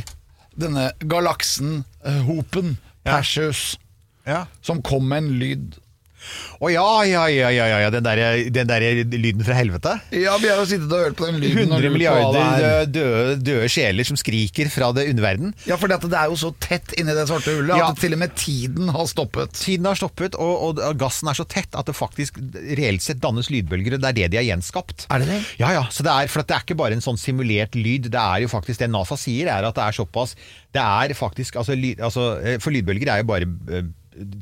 denne 0.60 0.92
galaksen, 1.08 1.84
eh, 2.06 2.22
hopen, 2.26 2.78
Perseus, 3.04 3.78
Ja. 4.26 4.46
som 4.62 4.82
kom 4.82 5.08
med 5.08 5.18
en 5.18 5.40
lyd. 5.40 5.76
Å 6.60 6.70
ja, 6.72 6.86
ja, 7.10 7.24
ja, 7.30 7.50
ja, 7.52 7.66
ja. 7.84 7.90
Den, 7.94 8.06
der, 8.06 8.22
den 8.56 8.70
der 8.70 8.86
lyden 9.12 9.44
fra 9.46 9.58
helvete. 9.58 9.96
Ja, 10.16 10.38
vi 10.42 10.48
har 10.52 10.62
jo 10.62 10.68
sittet 10.70 10.92
og 10.92 11.02
hørt 11.10 11.18
på 11.20 11.28
den 11.30 11.40
lyden. 11.44 11.72
100 11.74 11.90
lurt 11.90 12.00
på 12.00 12.14
hva 12.16 12.32
det 12.36 12.42
er. 12.42 12.56
milliarder 12.56 12.92
døde, 12.96 13.36
døde 13.44 13.70
sjeler 13.72 14.08
som 14.08 14.18
skriker 14.20 14.70
fra 14.72 14.92
det 14.96 15.08
underverden. 15.12 15.54
Ja, 15.68 15.78
for 15.82 15.92
det 15.92 16.00
er 16.16 16.32
jo 16.32 16.38
så 16.40 16.54
tett 16.64 16.96
inni 17.00 17.16
det 17.18 17.28
svarte 17.30 17.56
hullet 17.58 17.76
Ja. 17.78 17.90
at 17.92 18.00
til 18.02 18.16
og 18.16 18.22
med 18.24 18.36
tiden 18.40 18.90
har 18.96 19.10
stoppet. 19.12 19.54
Tiden 19.60 19.86
har 19.90 20.00
stoppet, 20.00 20.36
og, 20.40 20.80
og 20.80 20.98
gassen 21.02 21.28
er 21.32 21.38
så 21.38 21.46
tett 21.50 21.76
at 21.76 21.86
det 21.90 21.96
faktisk 21.98 22.40
reelt 22.80 23.04
sett 23.06 23.20
dannes 23.24 23.50
lydbølger. 23.52 23.98
og 23.98 24.04
Det 24.06 24.12
er 24.14 24.18
det 24.22 24.32
de 24.36 24.42
har 24.42 24.48
gjenskapt. 24.48 25.08
Er 25.12 25.24
det 25.24 25.30
det? 25.34 25.42
Ja, 25.62 25.74
ja. 25.76 25.84
Så 25.92 26.04
det 26.08 26.14
er, 26.16 26.32
for 26.32 26.44
at 26.44 26.50
det 26.52 26.58
er 26.60 26.66
ikke 26.68 26.80
bare 26.80 26.96
en 26.98 27.04
sånn 27.04 27.20
simulert 27.20 27.76
lyd. 27.76 28.10
Det 28.14 28.22
er 28.22 28.46
jo 28.46 28.52
faktisk 28.52 28.80
det 28.84 28.90
NASA 28.94 29.18
sier, 29.20 29.52
er 29.52 29.68
at 29.68 29.76
det 29.76 29.84
er 29.86 29.96
såpass 30.00 30.36
Det 30.76 30.82
er 30.82 31.14
faktisk 31.16 31.56
altså, 31.62 31.76
lyd, 31.78 32.00
altså, 32.04 32.26
eh, 32.44 32.58
For 32.64 32.72
lydbølger 32.76 33.12
er 33.14 33.22
jo 33.22 33.28
bare 33.30 33.48
eh, 33.72 33.86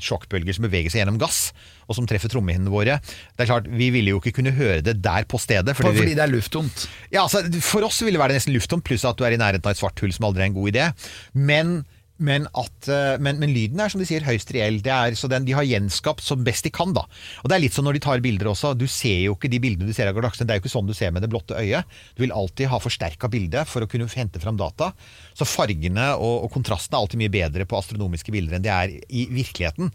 sjokkbølger 0.01 0.57
som 0.57 0.67
beveger 0.67 0.93
seg 0.93 1.01
gjennom 1.01 1.19
gass, 1.21 1.51
og 1.87 1.97
som 1.97 2.07
treffer 2.09 2.31
trommehinnene 2.31 2.71
våre. 2.73 2.99
Det 3.33 3.45
er 3.45 3.49
klart, 3.49 3.69
Vi 3.69 3.89
ville 3.93 4.13
jo 4.13 4.21
ikke 4.21 4.35
kunne 4.39 4.53
høre 4.55 4.81
det 4.85 4.99
der 5.03 5.27
på 5.29 5.39
stedet. 5.41 5.75
Fordi, 5.75 5.97
fordi 5.97 6.15
det 6.17 6.23
er 6.25 6.31
lufttomt. 6.31 6.85
Ja, 7.11 7.25
altså, 7.25 7.43
For 7.61 7.85
oss 7.87 8.01
ville 8.03 8.17
det 8.17 8.23
være 8.23 8.37
nesten 8.37 8.55
lufttomt, 8.55 8.85
pluss 8.87 9.05
at 9.07 9.17
du 9.19 9.25
er 9.27 9.35
i 9.35 9.41
nærheten 9.41 9.65
av 9.65 9.75
et 9.75 9.81
svart 9.81 9.99
hull 10.03 10.13
som 10.15 10.29
aldri 10.29 10.45
er 10.45 10.51
en 10.51 10.57
god 10.57 10.71
idé. 10.73 10.87
Men, 11.33 11.75
men, 12.23 12.45
at, 12.57 12.87
eh, 12.87 13.17
men, 13.23 13.39
men 13.41 13.51
lyden 13.53 13.81
er 13.83 13.91
som 13.91 14.01
de 14.01 14.07
sier 14.07 14.23
høyst 14.25 14.53
reell. 14.55 14.79
Er, 14.83 15.17
så 15.19 15.27
den, 15.31 15.45
de 15.47 15.55
har 15.57 15.67
gjenskapt 15.67 16.23
som 16.23 16.45
best 16.45 16.65
de 16.67 16.71
kan. 16.73 16.93
da. 16.95 17.03
Og 17.43 17.51
det 17.51 17.57
er 17.57 17.63
litt 17.65 17.75
sånn 17.75 17.87
når 17.87 17.99
de 17.99 18.03
tar 18.05 18.23
bilder 18.23 18.51
også. 18.53 18.73
Du 18.79 18.85
ser 18.91 19.25
jo 19.25 19.35
ikke 19.35 19.51
de 19.51 19.61
bildene 19.63 19.89
du 19.89 19.95
ser 19.95 20.09
av 20.09 20.17
galaksen. 20.17 20.47
Det 20.47 20.55
er 20.55 20.61
jo 20.61 20.65
ikke 20.65 20.73
sånn 20.73 20.89
du 20.89 20.95
ser 20.97 21.13
med 21.15 21.25
det 21.25 21.31
blotte 21.33 21.59
øyet. 21.59 21.89
Du 22.15 22.23
vil 22.23 22.35
alltid 22.35 22.71
ha 22.71 22.79
forsterka 22.83 23.29
bilde 23.33 23.65
for 23.69 23.83
å 23.83 23.89
kunne 23.91 24.07
hente 24.13 24.41
fram 24.43 24.59
data. 24.59 24.93
Så 25.35 25.47
fargene 25.49 26.13
og, 26.15 26.47
og 26.47 26.53
kontrasten 26.55 26.95
er 26.95 27.03
alltid 27.03 27.23
mye 27.25 27.33
bedre 27.33 27.67
på 27.67 27.79
astronomiske 27.79 28.33
bilder 28.33 28.57
enn 28.57 28.65
de 28.65 28.73
er 28.73 28.97
i 29.11 29.27
virkeligheten. 29.33 29.91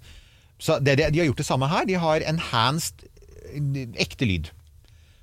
Så 0.59 0.81
det, 0.83 0.99
De 0.99 1.23
har 1.23 1.29
gjort 1.31 1.41
det 1.41 1.49
samme 1.49 1.71
her. 1.71 1.89
De 1.89 1.99
har 1.99 2.25
enhanced 2.27 3.07
ekte 3.97 4.29
lyd. 4.29 4.53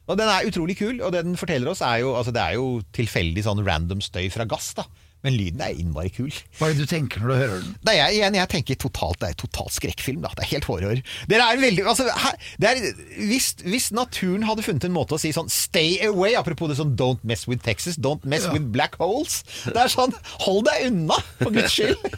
Og 0.06 0.18
den 0.20 0.30
er 0.30 0.46
utrolig 0.46 0.78
kul, 0.78 1.00
og 1.02 1.14
det 1.14 1.24
den 1.26 1.38
forteller 1.38 1.72
oss 1.72 1.82
er 1.86 2.04
jo 2.04 2.14
altså 2.14 2.34
Det 2.34 2.42
er 2.42 2.58
jo 2.60 2.68
tilfeldig 2.94 3.42
sånn 3.46 3.64
random 3.66 4.04
støy 4.06 4.28
fra 4.34 4.46
gass, 4.50 4.74
da. 4.78 4.86
Men 5.26 5.34
lyden 5.40 5.64
er 5.66 5.74
innmari 5.82 6.12
kul. 6.14 6.30
Hva 6.60 6.70
er 6.70 6.76
det 6.78 6.86
du 6.86 6.92
tenker 6.92 7.24
når 7.24 7.32
du 7.32 7.36
hører 7.40 7.64
den? 7.64 7.76
Nei, 7.88 7.96
jeg, 7.98 8.18
igjen, 8.20 8.38
jeg 8.38 8.52
tenker 8.52 8.78
totalt, 8.86 9.18
det 9.24 9.32
er 9.32 9.38
totalt 9.42 9.74
skrekkfilm. 9.74 10.22
Da. 10.22 10.32
Det 10.38 10.46
er 10.46 10.52
helt 10.54 10.68
horror. 10.70 11.02
Dere 11.32 11.48
er 11.50 11.62
veldig, 11.62 11.86
altså, 11.90 12.06
her, 12.26 12.38
det 12.62 12.70
er, 12.72 13.02
hvis, 13.26 13.48
hvis 13.66 13.90
naturen 13.96 14.46
hadde 14.46 14.66
funnet 14.66 14.86
en 14.86 14.94
måte 14.96 15.18
å 15.18 15.22
si 15.22 15.32
sånn 15.36 15.50
Stay 15.52 15.98
away, 16.06 16.36
apropos 16.38 16.70
det 16.70 16.78
sånn 16.80 16.94
Don't 17.00 17.24
mess 17.28 17.46
with 17.50 17.64
Texas, 17.66 17.98
don't 17.98 18.24
mess 18.28 18.46
with 18.52 18.68
black 18.74 18.96
holes. 19.02 19.42
Det 19.66 19.80
er 19.82 19.92
sånn 19.92 20.14
Hold 20.46 20.68
deg 20.70 20.88
unna, 20.92 21.18
for 21.42 21.54
guds 21.56 21.74
skyld! 21.74 22.02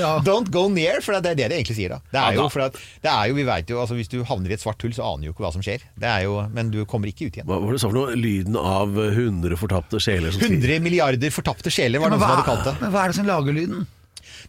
Ja. 0.00 0.12
Don't 0.24 0.48
go 0.54 0.66
near, 0.72 1.00
for 1.04 1.16
det 1.18 1.32
er 1.32 1.38
det 1.38 1.48
de 1.50 1.56
egentlig 1.58 1.74
sier 1.76 1.92
da. 1.92 1.98
Det 2.12 2.20
er 2.20 2.36
jo, 2.38 2.44
for 2.52 2.64
at, 2.68 2.76
det 3.04 3.10
er 3.10 3.30
jo, 3.30 3.34
vi 3.36 3.44
vet 3.48 3.70
jo, 3.72 3.80
altså 3.82 3.96
Hvis 3.98 4.10
du 4.12 4.20
havner 4.26 4.52
i 4.52 4.56
et 4.56 4.62
svart 4.62 4.80
hull, 4.84 4.92
så 4.96 5.04
aner 5.08 5.24
du 5.24 5.30
jo 5.30 5.34
ikke 5.34 5.44
hva 5.44 5.50
som 5.54 5.64
skjer. 5.64 5.82
Det 6.00 6.08
er 6.08 6.24
jo, 6.26 6.36
men 6.54 6.70
du 6.72 6.78
kommer 6.88 7.10
ikke 7.10 7.28
ut 7.28 7.36
igjen. 7.38 7.48
Hva 7.48 7.58
var 7.60 7.72
det 7.72 7.80
du 7.80 7.82
sa 7.82 7.90
for 7.90 7.98
noe? 7.98 8.14
Lyden 8.18 8.56
av 8.60 8.94
100 8.96 9.58
fortapte 9.60 10.00
sjeler 10.02 10.32
som 10.32 10.40
skriker. 10.42 10.62
100 10.62 10.84
milliarder 10.86 11.34
fortapte 11.34 11.72
sjeler, 11.74 12.02
var 12.02 12.12
det 12.12 12.18
noen 12.18 12.24
som 12.24 12.34
hadde 12.34 12.46
kalt 12.46 12.49
det. 12.66 12.76
men 12.80 12.92
hva 12.92 13.04
er 13.04 13.12
det 13.12 13.18
som 13.20 13.28
lager 13.28 13.56
lyden? 13.56 13.88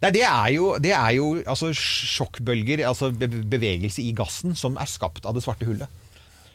Nei, 0.02 0.12
det 0.16 0.24
er 0.26 0.52
jo, 0.56 0.76
det 0.82 0.94
er 0.98 1.12
jo 1.18 1.26
altså, 1.46 1.70
sjokkbølger, 1.78 2.82
altså 2.90 3.12
bevegelse 3.14 4.02
i 4.02 4.14
gassen, 4.18 4.56
som 4.58 4.80
er 4.82 4.90
skapt 4.90 5.28
av 5.30 5.38
det 5.38 5.44
svarte 5.46 5.68
hullet. 5.68 6.00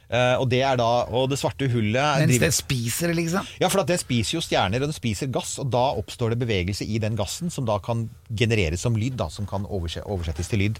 Uh, 0.06 0.38
og 0.38 0.44
det 0.52 0.60
er 0.62 0.76
da, 0.78 0.86
og 1.18 1.24
det 1.32 1.38
svarte 1.40 1.66
hullet 1.66 2.20
Mens 2.22 2.30
driver- 2.30 2.44
det 2.44 2.54
spiser, 2.54 3.14
liksom? 3.14 3.48
Ja, 3.58 3.66
for 3.66 3.82
at 3.82 3.88
det 3.90 3.98
spiser 3.98 4.36
jo 4.36 4.42
stjerner, 4.44 4.84
og 4.84 4.92
det 4.92 4.98
spiser 4.98 5.30
gass, 5.34 5.56
og 5.58 5.70
da 5.74 5.82
oppstår 5.98 6.34
det 6.34 6.44
bevegelse 6.44 6.86
i 6.86 7.00
den 7.02 7.18
gassen, 7.18 7.50
som 7.50 7.66
da 7.66 7.80
kan 7.82 8.04
genereres 8.30 8.86
som 8.86 8.94
lyd, 8.94 9.16
da, 9.18 9.26
som 9.34 9.48
kan 9.50 9.66
oversettes 9.66 10.50
til 10.50 10.62
lyd. 10.62 10.78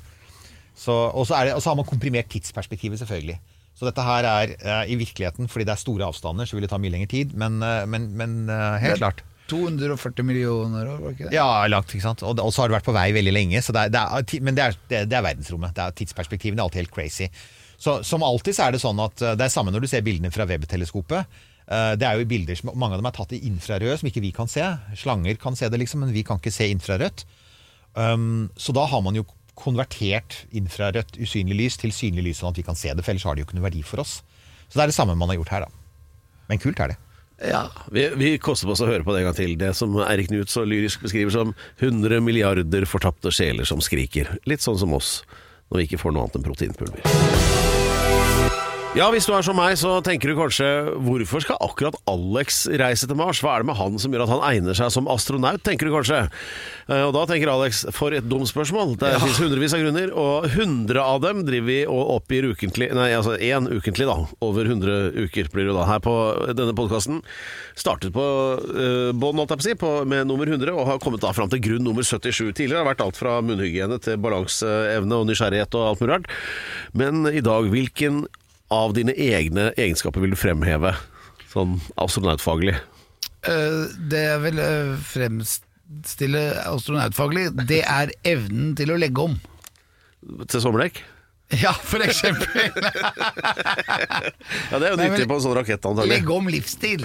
Så, 0.79 0.95
og, 0.95 1.27
så 1.27 1.41
er 1.41 1.49
det, 1.49 1.57
og 1.57 1.63
så 1.65 1.73
har 1.73 1.79
man 1.81 1.89
komprimert 1.89 2.31
tidsperspektivet, 2.31 3.01
selvfølgelig. 3.03 3.41
Så 3.77 3.89
dette 3.89 4.05
her 4.07 4.31
er 4.31 4.55
uh, 4.63 4.85
i 4.87 4.99
virkeligheten, 4.99 5.51
fordi 5.51 5.67
det 5.67 5.75
er 5.75 5.83
store 5.83 6.07
avstander, 6.07 6.47
så 6.47 6.55
vil 6.55 6.67
det 6.67 6.71
ta 6.71 6.79
mye 6.79 6.95
lengre 6.95 7.11
tid, 7.11 7.35
men, 7.35 7.59
uh, 7.63 7.83
men, 7.91 8.13
men 8.15 8.39
helt 8.83 9.03
klart. 9.03 9.27
240 9.51 10.25
millioner 10.27 10.87
år, 10.93 11.01
var 11.03 11.13
ikke 11.15 11.29
det? 11.29 11.35
Ja, 11.37 11.47
langt, 11.71 11.93
ikke 11.95 12.03
sant? 12.05 12.23
Og, 12.27 12.41
så 12.53 12.63
har 12.65 12.69
det 12.71 12.77
vært 12.79 12.89
på 12.89 12.95
vei 12.97 13.09
veldig 13.17 13.33
lenge. 13.35 13.61
Det 13.63 13.83
er, 13.83 13.93
det 13.95 14.01
er, 14.03 14.41
men 14.47 14.55
det 14.59 14.65
er, 14.65 14.79
det, 14.91 15.01
er- 15.05 15.19
er 15.21 15.27
verdensrommet. 15.29 15.75
Det 15.77 15.85
er 15.85 15.97
Tidsperspektivene 16.01 16.61
er 16.61 16.67
alltid 16.67 16.83
helt 16.85 16.95
crazy. 16.95 17.29
Så 17.79 17.99
Som 18.09 18.23
alltid 18.25 18.57
så 18.57 18.67
er 18.69 18.73
det 18.77 18.81
sånn 18.81 18.99
at 19.05 19.21
eh, 19.23 19.35
det 19.37 19.45
er 19.47 19.53
samme 19.53 19.71
når 19.75 19.85
du 19.85 19.91
ser 19.93 20.03
bildene 20.07 20.31
fra 20.33 20.47
Webb-teleskopet. 20.49 21.27
Eh, 21.69 21.93
Det 22.01 22.07
er 22.09 22.19
jo 22.23 22.29
bilder 22.31 22.57
som 22.57 22.71
Mange 22.75 22.97
av 22.97 23.03
dem 23.03 23.07
er 23.11 23.17
tatt 23.19 23.33
i 23.37 23.43
infrarød, 23.51 23.99
som 24.01 24.09
ikke 24.09 24.23
vi 24.25 24.33
kan 24.33 24.49
se. 24.49 24.65
Slanger 24.97 25.37
kan 25.43 25.57
se 25.59 25.69
det, 25.69 25.79
liksom, 25.83 26.01
men 26.07 26.13
vi 26.15 26.23
kan 26.25 26.39
ikke 26.41 26.55
se 26.55 26.71
infrarødt. 26.73 27.27
Um, 27.97 28.51
så 28.57 28.73
da 28.77 28.85
har 28.87 29.01
man 29.05 29.15
jo 29.17 29.25
konvertert 29.57 30.43
infrarødt 30.53 31.17
usynlig 31.17 31.57
lys 31.57 31.79
til 31.81 31.93
synlig 31.97 32.27
lys, 32.27 32.41
sånn 32.43 32.53
at 32.53 32.59
vi 32.61 32.65
kan 32.67 32.77
se 32.77 32.93
det. 32.93 33.01
For 33.05 33.13
ellers 33.15 33.25
har 33.25 33.37
det 33.37 33.45
jo 33.45 33.49
ikke 33.49 33.57
noe 33.57 33.65
verdi 33.71 33.83
for 33.89 34.03
oss. 34.03 34.19
Så 34.69 34.77
det 34.77 34.83
er 34.85 34.91
det 34.93 34.97
samme 34.99 35.15
man 35.17 35.31
har 35.33 35.39
gjort 35.39 35.53
her, 35.55 35.65
da. 35.65 35.71
Men 36.51 36.61
kult 36.63 36.81
er 36.85 36.93
det. 36.93 36.99
Ja, 37.43 37.67
vi, 37.93 38.09
vi 38.17 38.39
koster 38.41 38.69
på 38.69 38.73
oss 38.73 38.81
å 38.81 38.89
høre 38.89 39.05
på 39.05 39.13
det 39.13 39.21
en 39.21 39.29
gang 39.29 39.37
til. 39.37 39.57
Det 39.61 39.75
som 39.77 39.99
Eirik 40.07 40.31
Knut 40.31 40.53
så 40.53 40.65
lyrisk 40.65 41.05
beskriver 41.05 41.35
som 41.35 41.53
100 41.85 42.23
milliarder 42.25 42.89
fortapte 42.89 43.33
sjeler 43.35 43.69
som 43.69 43.83
skriker. 43.85 44.39
Litt 44.49 44.65
sånn 44.65 44.81
som 44.81 44.97
oss 44.97 45.21
når 45.69 45.83
vi 45.83 45.89
ikke 45.91 46.01
får 46.01 46.17
noe 46.17 46.27
annet 46.27 46.41
enn 46.41 46.47
proteinpulver. 46.47 47.56
Ja, 48.97 49.11
hvis 49.13 49.27
du 49.29 49.35
er 49.37 49.45
som 49.45 49.59
meg, 49.61 49.75
så 49.77 49.99
tenker 50.01 50.31
du 50.31 50.39
kanskje 50.39 50.67
hvorfor 51.05 51.43
skal 51.45 51.59
akkurat 51.61 51.99
Alex 52.09 52.63
reise 52.81 53.05
til 53.05 53.19
Mars? 53.19 53.43
Hva 53.45 53.53
er 53.53 53.61
det 53.61 53.69
med 53.69 53.77
han 53.77 53.99
som 54.01 54.15
gjør 54.15 54.23
at 54.25 54.31
han 54.33 54.45
egner 54.49 54.79
seg 54.79 54.89
som 54.95 55.11
astronaut, 55.13 55.61
tenker 55.67 55.85
du 55.85 55.93
kanskje? 55.93 56.21
Eh, 56.89 57.03
Og 57.05 57.13
da 57.13 57.27
tenker 57.29 57.51
Alex, 57.53 57.83
for 57.93 58.17
et 58.17 58.25
dumt 58.25 58.49
spørsmål. 58.49 58.95
Det 58.97 59.11
finnes 59.21 59.41
hundrevis 59.43 59.75
av 59.77 59.83
grunner, 59.85 60.15
og 60.17 60.47
100 60.49 60.97
av 61.03 61.21
dem 61.27 61.43
driver 61.45 61.69
vi 61.69 61.77
og 61.85 62.15
oppgir 62.15 62.49
ukentlig, 62.49 62.89
nei, 62.97 63.11
altså 63.19 63.35
én 63.37 63.69
ukentlig 63.69 64.07
da, 64.09 64.17
over 64.49 64.73
100 64.73 65.13
uker 65.27 65.53
blir 65.53 65.69
det 65.69 65.77
da, 65.77 65.85
her 65.91 66.01
på 66.07 66.17
denne 66.57 66.73
podkasten. 66.81 67.21
Startet 67.77 68.17
på 68.17 68.25
uh, 68.25 69.13
bånn, 69.13 69.37
holdt 69.43 69.53
jeg 69.53 69.61
på 69.61 69.67
å 69.67 69.69
si, 69.69 69.77
på, 69.85 69.93
med 70.09 70.33
nummer 70.33 70.49
100, 70.49 70.73
og 70.73 70.89
har 70.89 71.05
kommet 71.05 71.21
da 71.21 71.35
fram 71.37 71.53
til 71.53 71.61
grunn 71.69 71.85
nummer 71.85 72.01
77. 72.01 72.33
Tidligere 72.49 72.81
har 72.81 72.89
vært 72.95 73.05
alt 73.05 73.21
fra 73.21 73.37
munnhygiene 73.45 74.01
til 74.09 74.17
balanseevne 74.25 75.21
og 75.21 75.29
nysgjerrighet 75.29 75.77
og 75.77 75.87
alt 75.93 76.01
mulig 76.07 76.15
rart. 76.15 76.35
Men 76.97 77.29
i 77.29 77.45
dag, 77.45 77.69
hvilken 77.77 78.25
av 78.73 78.95
dine 78.97 79.15
egne 79.15 79.71
egenskaper 79.79 80.25
vil 80.25 80.35
du 80.35 80.39
fremheve, 80.39 80.95
sånn 81.53 81.79
astronautfaglig? 82.03 82.77
Eh, 83.47 83.83
Det 84.11 84.23
jeg 84.25 84.41
vil 84.47 84.63
eh, 84.63 84.95
fremstille 85.13 86.47
astronautfaglig, 86.67 87.51
det 87.69 87.83
er 87.87 88.15
evnen 88.27 88.75
til 88.79 88.95
å 88.95 88.99
legge 89.01 89.29
om. 89.29 89.37
Til 90.51 90.63
sommerdekk? 90.65 91.03
Ja, 91.55 91.71
for 91.73 92.03
eksempel. 92.03 92.51
Ja, 94.71 94.79
det 94.81 94.89
er 94.89 94.93
jo 94.93 94.99
nyttig 94.99 95.27
på 95.31 95.37
en 95.39 95.43
sånn 95.45 95.55
rakett, 95.57 95.85
antagelig. 95.87 96.17
Legge 96.17 96.35
om 96.35 96.49
livsstil. 96.51 97.05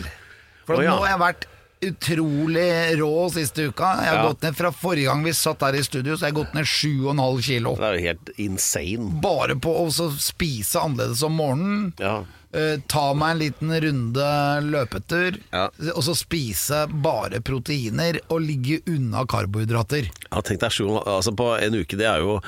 For 0.66 0.80
oh, 0.80 0.84
ja. 0.86 0.96
nå 0.96 1.04
har 1.04 1.14
jeg 1.14 1.22
vært 1.22 1.46
utrolig 1.82 2.98
rå 3.00 3.30
siste 3.34 3.68
uka. 3.72 3.96
Jeg 4.04 4.10
har 4.12 4.16
Ja. 4.24 4.28
gått 4.28 4.42
ned 4.44 4.56
fra 4.58 4.72
forrige 4.72 5.06
gang 5.10 5.24
vi 5.24 5.32
satt 5.34 5.62
her 5.62 5.74
i 5.76 5.84
studio, 5.84 6.14
så 6.16 6.28
jeg 6.28 6.34
har 6.34 6.44
gått 6.44 6.54
ned 6.54 6.66
7,5 6.66 7.42
kilo. 7.42 7.76
Det 7.76 7.84
er 7.84 7.98
jo 7.98 8.08
helt 8.08 8.30
insane. 8.38 9.22
Bare 9.22 9.56
på 9.56 9.74
å 9.86 9.90
spise 10.20 10.76
annerledes 10.80 11.24
om 11.24 11.34
morgenen. 11.38 11.94
Ja. 12.00 12.24
eh, 12.54 12.76
ta 12.90 13.14
meg 13.14 13.30
en 13.32 13.40
liten 13.40 13.70
runde 13.82 14.62
løpetur, 14.68 15.38
Ja. 15.54 15.70
og 15.96 16.04
så 16.04 16.14
spise 16.14 16.86
bare 17.02 17.40
proteiner 17.40 18.20
og 18.30 18.42
ligge 18.42 18.82
unna 18.88 19.24
karbohydrater. 19.26 20.10
Ja, 20.30 20.42
tenk 20.42 20.60
deg 20.60 20.70
altså 20.70 21.32
på 21.34 21.62
en 21.64 21.72
uke, 21.74 21.96
det 21.98 22.06
er 22.06 22.20
jo 22.20 22.42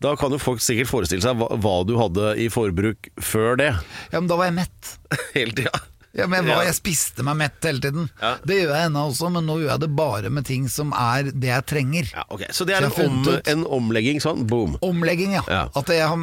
Da 0.00 0.16
kan 0.16 0.32
jo 0.32 0.38
folk 0.38 0.58
sikkert 0.58 0.88
forestille 0.90 1.22
seg 1.22 1.36
hva, 1.38 1.48
hva 1.56 1.86
du 1.86 1.94
hadde 1.96 2.36
i 2.36 2.48
forbruk 2.48 2.96
før 3.20 3.56
det. 3.56 3.70
Ja, 4.12 4.18
men 4.20 4.26
da 4.26 4.34
var 4.36 4.46
jeg 4.46 4.54
mett. 4.54 4.98
Hele 5.34 5.52
tida. 5.52 5.70
Ja, 5.72 5.78
men 6.14 6.36
jeg, 6.38 6.46
var, 6.46 6.62
Ja. 6.62 6.68
jeg 6.68 6.76
spiste 6.78 7.24
meg 7.26 7.36
mett 7.40 7.66
hele 7.66 7.82
tiden. 7.82 8.04
Ja. 8.20 8.36
Det 8.46 8.60
gjør 8.60 8.70
jeg 8.76 8.86
ennå 8.90 9.02
også, 9.10 9.30
men 9.34 9.46
nå 9.48 9.56
gjør 9.62 9.72
jeg 9.72 9.82
det 9.82 9.90
bare 9.98 10.30
med 10.30 10.46
ting 10.46 10.68
som 10.70 10.92
er 10.94 11.30
det 11.32 11.50
jeg 11.50 11.66
trenger. 11.66 12.10
Ja, 12.14 12.24
ok. 12.30 12.44
Så 12.54 12.66
det 12.68 12.76
er 12.76 12.86
en, 12.86 12.94
om, 13.10 13.28
en 13.54 13.64
omlegging 13.80 14.22
sånn, 14.22 14.44
boom. 14.46 14.76
Omlegging, 14.86 15.34
ja. 15.34 15.42
Ja. 15.50 15.64
At 15.74 15.90
jeg, 15.90 16.06
har, 16.06 16.22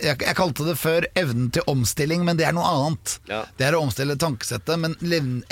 jeg, 0.00 0.20
jeg 0.24 0.38
kalte 0.38 0.64
det 0.64 0.78
før 0.80 1.04
evnen 1.20 1.50
til 1.52 1.66
omstilling, 1.68 2.24
men 2.24 2.40
det 2.40 2.46
er 2.48 2.56
noe 2.56 2.64
annet. 2.64 3.18
Ja. 3.28 3.42
Det 3.60 3.68
er 3.68 3.76
å 3.76 3.82
omstille 3.84 4.16
tankesettet, 4.16 4.80
men 4.80 4.96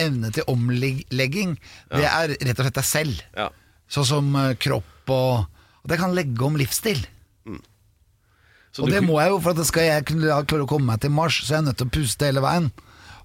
evne 0.01 0.33
til 0.33 0.49
omlegging, 0.49 1.59
det 1.93 2.09
er 2.09 2.33
rett 2.39 2.57
og 2.57 2.65
slett 2.65 2.81
deg 2.81 2.89
selv. 2.89 3.21
Ja. 3.37 3.51
Sånn 3.93 4.09
som 4.09 4.33
eh, 4.41 4.55
kropp 4.57 5.13
og 5.13 5.45
At 5.85 5.93
jeg 5.93 6.01
kan 6.01 6.15
legge 6.17 6.47
om 6.47 6.55
livsstil. 6.57 7.03
Så 8.75 8.83
og 8.83 8.91
det 8.91 9.05
må 9.07 9.21
jeg 9.21 9.31
jo, 9.31 9.37
for 9.45 9.55
at 9.55 9.69
skal 9.69 9.85
jeg 9.87 10.05
kunne 10.09 10.39
klare 10.49 10.65
å 10.65 10.69
komme 10.69 10.89
meg 10.91 11.03
til 11.05 11.13
Mars, 11.15 11.37
så 11.45 11.53
jeg 11.53 11.55
er 11.55 11.61
jeg 11.61 11.67
nødt 11.69 11.79
til 11.79 11.87
å 11.87 11.93
puste 11.95 12.27
hele 12.27 12.43
veien. 12.43 12.71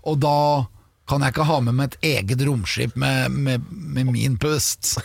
Og 0.08 0.20
da 0.24 0.68
kan 1.10 1.24
jeg 1.26 1.34
ikke 1.34 1.48
ha 1.50 1.58
med 1.66 1.78
meg 1.78 1.94
et 1.94 2.10
eget 2.12 2.44
romskip 2.46 2.98
med, 3.00 3.34
med, 3.34 3.64
med 3.70 4.12
min 4.14 4.36
pust. 4.42 5.00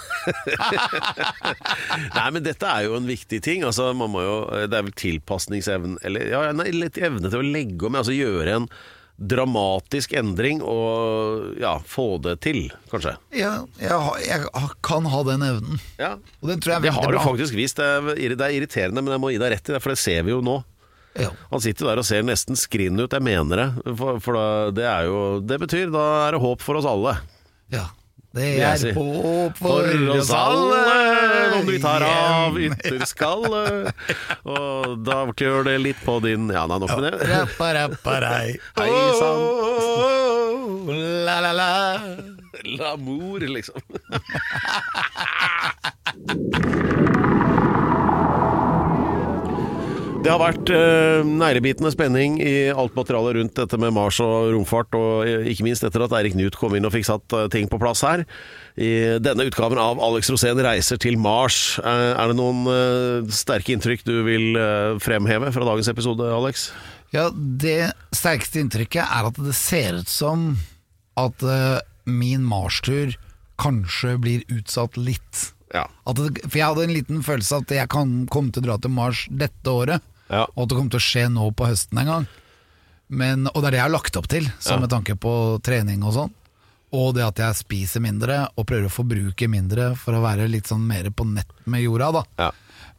Nei, 2.18 2.26
men 2.34 2.44
dette 2.44 2.68
er 2.68 2.84
jo 2.88 2.98
en 2.98 3.08
viktig 3.08 3.40
ting. 3.44 3.64
Altså, 3.64 3.92
jo, 3.96 4.34
det 4.68 4.76
er 4.76 4.84
vel 4.84 4.98
tilpasningsevne 5.00 6.02
Eller 6.04 6.28
ja, 6.32 6.44
nei, 6.52 6.68
litt 6.76 7.00
evne 7.00 7.30
til 7.30 7.40
å 7.40 7.46
legge 7.46 7.88
om, 7.88 7.96
altså 7.96 8.16
gjøre 8.16 8.58
en 8.58 8.68
dramatisk 9.14 10.12
endring 10.18 10.58
og 10.66 11.54
ja, 11.62 11.76
få 11.86 12.16
det 12.24 12.34
til, 12.42 12.64
kanskje. 12.90 13.14
Ja, 13.38 13.52
jeg, 13.78 14.18
jeg 14.26 14.70
kan 14.84 15.06
ha 15.06 15.20
den 15.28 15.44
evnen. 15.46 15.82
Ja. 16.00 16.16
Det 16.42 16.94
har 16.96 17.14
du 17.14 17.20
faktisk 17.22 17.54
vist. 17.54 17.78
Det 17.78 17.86
er, 18.18 18.34
det 18.34 18.42
er 18.42 18.56
irriterende, 18.58 19.04
men 19.04 19.14
jeg 19.14 19.22
må 19.22 19.30
gi 19.30 19.38
deg 19.42 19.54
rett 19.54 19.70
i 19.70 19.76
det, 19.76 19.82
for 19.84 19.94
det 19.94 20.02
ser 20.02 20.26
vi 20.26 20.34
jo 20.34 20.42
nå. 20.44 20.58
Ja. 21.20 21.28
Han 21.52 21.60
sitter 21.62 21.86
der 21.92 22.00
og 22.02 22.06
ser 22.08 22.22
nesten 22.26 22.56
skrinn 22.58 22.98
ut, 22.98 23.12
jeg 23.14 23.22
mener 23.22 23.60
det. 23.60 23.68
For, 23.98 24.18
for 24.24 24.34
da, 24.38 24.46
det 24.74 24.86
er 24.90 25.04
jo 25.06 25.18
Det 25.46 25.60
betyr 25.62 25.92
da 25.94 26.06
er 26.28 26.34
det 26.34 26.40
håp 26.42 26.60
for 26.64 26.74
oss 26.80 26.88
alle. 26.90 27.16
ja. 27.74 27.86
Det 28.34 28.48
er 28.66 28.74
si. 28.82 28.90
håp 28.90 29.54
For 29.62 29.86
oss 30.10 30.30
alle, 30.34 30.78
om 31.54 31.68
vi 31.68 31.76
tar 31.78 32.02
av 32.02 32.56
ytterskallet. 32.58 33.92
Og 34.42 34.96
da 35.06 35.20
klør 35.38 35.62
det 35.68 35.76
litt 35.84 36.00
på 36.02 36.16
din 36.24 36.50
Ja, 36.50 36.64
nei, 36.66 36.80
nok 36.82 36.96
med 36.98 37.06
det. 37.12 37.28
Rappa, 37.30 37.68
rappa, 37.78 38.16
rei. 38.26 38.58
Hei 38.74 38.90
sann. 39.20 39.38
La, 41.30 41.38
la, 41.46 41.52
la. 41.54 41.70
L'amour, 42.74 43.46
liksom. 43.54 43.78
Det 50.24 50.32
har 50.32 50.40
vært 50.40 50.70
eh, 50.72 51.20
nærebitende 51.20 51.90
spenning 51.92 52.38
i 52.40 52.70
alt 52.72 52.94
materialet 52.96 53.34
rundt 53.36 53.58
dette 53.58 53.76
med 53.76 53.92
Mars 53.92 54.16
og 54.24 54.54
romfart, 54.54 54.96
og 54.96 55.26
eh, 55.28 55.50
ikke 55.52 55.66
minst 55.66 55.84
etter 55.84 56.00
at 56.00 56.14
Eirik 56.16 56.32
Knut 56.32 56.54
kom 56.56 56.72
inn 56.78 56.86
og 56.88 56.94
fikk 56.94 57.04
satt 57.04 57.34
eh, 57.36 57.44
ting 57.52 57.68
på 57.68 57.76
plass 57.82 58.00
her. 58.06 58.22
I 58.80 59.20
denne 59.20 59.44
utgaven 59.50 59.76
av 59.76 60.00
Alex 60.00 60.32
Rosén 60.32 60.62
reiser 60.64 60.96
til 61.02 61.18
Mars. 61.20 61.76
Eh, 61.76 62.12
er 62.16 62.32
det 62.32 62.38
noen 62.38 62.62
eh, 62.72 63.34
sterke 63.36 63.74
inntrykk 63.74 64.06
du 64.08 64.14
vil 64.24 64.56
eh, 64.56 64.94
fremheve 65.04 65.52
fra 65.52 65.68
dagens 65.68 65.92
episode, 65.92 66.30
Alex? 66.32 66.70
Ja, 67.12 67.28
det 67.34 67.92
sterkeste 68.16 68.64
inntrykket 68.64 69.04
er 69.04 69.28
at 69.28 69.42
det 69.44 69.52
ser 69.58 70.00
ut 70.00 70.08
som 70.08 70.54
at 71.20 71.44
min 72.08 72.48
Mars-tur 72.48 73.12
kanskje 73.60 74.16
blir 74.24 74.48
utsatt 74.56 74.96
litt. 74.96 75.44
Ja. 75.76 75.84
At 76.08 76.16
det, 76.16 76.48
for 76.48 76.58
jeg 76.62 76.72
hadde 76.72 76.88
en 76.88 76.96
liten 76.96 77.22
følelse 77.28 77.60
av 77.60 77.68
at 77.68 77.76
jeg 77.76 77.92
kan 77.92 78.16
komme 78.32 78.56
til 78.56 78.64
å 78.64 78.70
dra 78.72 78.80
til 78.80 78.96
Mars 78.96 79.26
dette 79.28 79.68
året, 79.68 80.10
Ja. 80.34 80.44
og 80.50 80.64
at 80.64 80.70
det 80.72 80.78
kommer 80.80 80.94
til 80.96 81.02
å 81.02 81.08
skje 81.08 81.26
nå 81.32 81.50
på 81.54 81.68
høsten 81.70 82.00
en 82.02 82.10
gang. 82.10 82.26
Men, 83.14 83.44
og 83.52 83.60
det 83.60 83.68
er 83.68 83.74
det 83.76 83.78
jeg 83.82 83.86
har 83.86 83.92
lagt 83.94 84.16
opp 84.18 84.26
til, 84.32 84.48
så 84.58 84.74
Ja. 84.74 84.80
med 84.82 84.90
tanke 84.90 85.14
på 85.20 85.34
trening 85.62 86.02
og 86.02 86.14
sånn. 86.16 86.32
Og 86.94 87.14
det 87.16 87.24
at 87.26 87.40
jeg 87.42 87.58
spiser 87.58 88.00
mindre 88.02 88.48
og 88.56 88.66
prøver 88.66 88.86
å 88.86 88.92
forbruke 88.92 89.48
mindre 89.50 89.92
for 89.98 90.14
å 90.14 90.22
være 90.22 90.48
litt 90.50 90.66
sånn 90.70 90.84
mer 90.86 91.08
på 91.10 91.26
nett 91.26 91.50
med 91.66 91.82
jorda, 91.82 92.12
da. 92.12 92.22
Ja. 92.38 92.50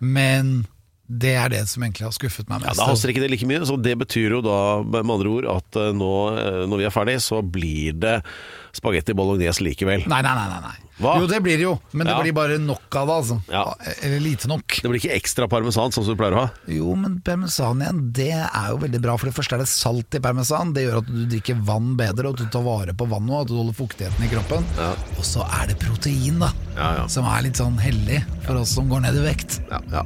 Men 0.04 0.68
det 1.08 1.36
er 1.38 1.50
det 1.54 1.62
som 1.70 1.84
egentlig 1.86 2.04
har 2.08 2.12
skuffet 2.16 2.50
meg 2.50 2.62
Ja, 2.62 2.68
mest. 2.74 2.80
Da 2.82 2.88
haster 2.90 3.12
ikke 3.14 3.22
det 3.22 3.30
like 3.32 3.46
mye, 3.48 3.62
så 3.66 3.78
det 3.82 3.94
betyr 4.02 4.32
jo 4.38 4.42
da 4.42 4.82
med 4.84 5.06
andre 5.06 5.30
ord 5.30 5.46
at 5.52 5.78
eh, 5.80 5.92
nå 5.94 6.12
eh, 6.38 6.64
når 6.66 6.82
vi 6.82 6.88
er 6.90 6.94
ferdig, 6.96 7.18
så 7.22 7.42
blir 7.46 7.94
det 8.02 8.16
spagetti 8.76 9.14
bolognese 9.16 9.62
likevel. 9.64 10.08
Nei, 10.10 10.22
nei. 10.26 10.34
nei, 10.36 10.60
nei. 10.66 10.78
Hva? 10.96 11.18
Jo, 11.20 11.28
det 11.28 11.42
blir 11.44 11.58
det 11.60 11.66
jo, 11.66 11.74
men 11.92 12.08
Ja. 12.08 12.16
det 12.16 12.24
blir 12.24 12.34
bare 12.38 12.58
nok 12.58 12.96
av 12.96 13.08
det, 13.10 13.16
altså. 13.20 13.42
Ja. 13.52 13.76
Eller 14.02 14.20
lite 14.24 14.48
nok. 14.48 14.78
Det 14.82 14.88
blir 14.88 15.02
ikke 15.02 15.16
ekstra 15.18 15.48
parmesan 15.52 15.92
sånn 15.92 16.06
som 16.06 16.16
du 16.16 16.20
pleier 16.22 16.38
å 16.38 16.46
ha. 16.46 16.50
Jo, 16.72 16.96
men 16.96 17.18
parmesan 17.26 17.82
igjen, 17.84 18.00
det 18.16 18.32
er 18.32 18.70
jo 18.72 18.78
veldig 18.80 19.02
bra. 19.04 19.18
For 19.20 19.28
det 19.28 19.36
første 19.36 19.58
er 19.58 19.64
det 19.66 19.68
salt 19.68 20.16
i 20.16 20.24
parmesan. 20.24 20.72
Det 20.74 20.86
gjør 20.86 21.02
at 21.02 21.12
du 21.12 21.26
drikker 21.36 21.60
vann 21.68 21.98
bedre, 22.00 22.30
og 22.30 22.40
at 22.40 22.46
du 22.46 22.52
tar 22.56 22.64
vare 22.64 22.96
på 22.96 23.10
vannet 23.12 23.36
og 23.36 23.42
at 23.42 23.48
du 23.52 23.58
holder 23.60 23.76
fuktigheten 23.76 24.24
i 24.24 24.32
kroppen. 24.32 24.64
Og 25.20 25.24
så 25.28 25.44
er 25.62 25.68
det 25.74 25.80
protein, 25.84 26.40
da. 26.40 26.54
Ja, 26.78 26.94
ja. 27.02 27.08
Som 27.12 27.28
er 27.28 27.44
litt 27.44 27.60
sånn 27.60 27.76
hellig 27.78 28.24
for 28.48 28.56
oss 28.62 28.72
som 28.80 28.88
går 28.88 29.04
ned 29.04 29.20
i 29.20 29.26
vekt. 29.28 29.60
Ja, 29.72 29.82
ja. 29.92 30.06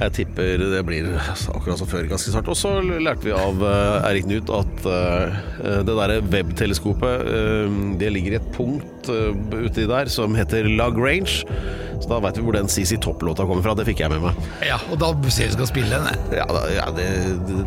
Jeg 0.00 0.12
tipper 0.16 0.56
det 0.70 0.80
blir 0.86 1.08
akkurat 1.18 1.76
som 1.76 1.88
før 1.90 2.06
ganske 2.08 2.30
snart. 2.32 2.46
Og 2.48 2.56
så 2.56 2.70
lærte 2.80 3.26
vi 3.26 3.32
av 3.36 3.58
uh, 3.60 4.06
Erik 4.08 4.24
Knut 4.24 4.48
at 4.54 4.86
eh, 4.86 5.34
det 5.84 5.92
derre 5.98 6.20
webteleskopet 6.30 7.26
eh, 7.26 7.74
Det 8.00 8.08
ligger 8.14 8.32
i 8.32 8.38
et 8.38 8.48
punkt 8.54 8.99
uh, 9.08 9.30
uti 9.64 9.86
der 9.88 10.10
som 10.12 10.34
heter 10.36 10.68
Lagrange. 10.68 11.44
Så 12.00 12.08
da 12.08 12.18
veit 12.24 12.38
vi 12.38 12.44
hvor 12.46 12.56
den 12.56 12.68
CC 12.68 12.96
Topp-låta 13.02 13.44
kommer 13.46 13.62
fra. 13.64 13.74
Det 13.76 13.84
fikk 13.88 14.00
jeg 14.00 14.12
med 14.14 14.22
meg. 14.24 14.38
Ja, 14.64 14.78
og 14.90 15.00
da 15.02 15.10
sier 15.28 15.50
vi 15.50 15.56
skal 15.58 15.68
spille 15.68 15.98
den. 16.00 16.22
Ja, 16.32 16.46
da, 16.48 16.62
ja, 16.72 16.86
det, 16.96 17.08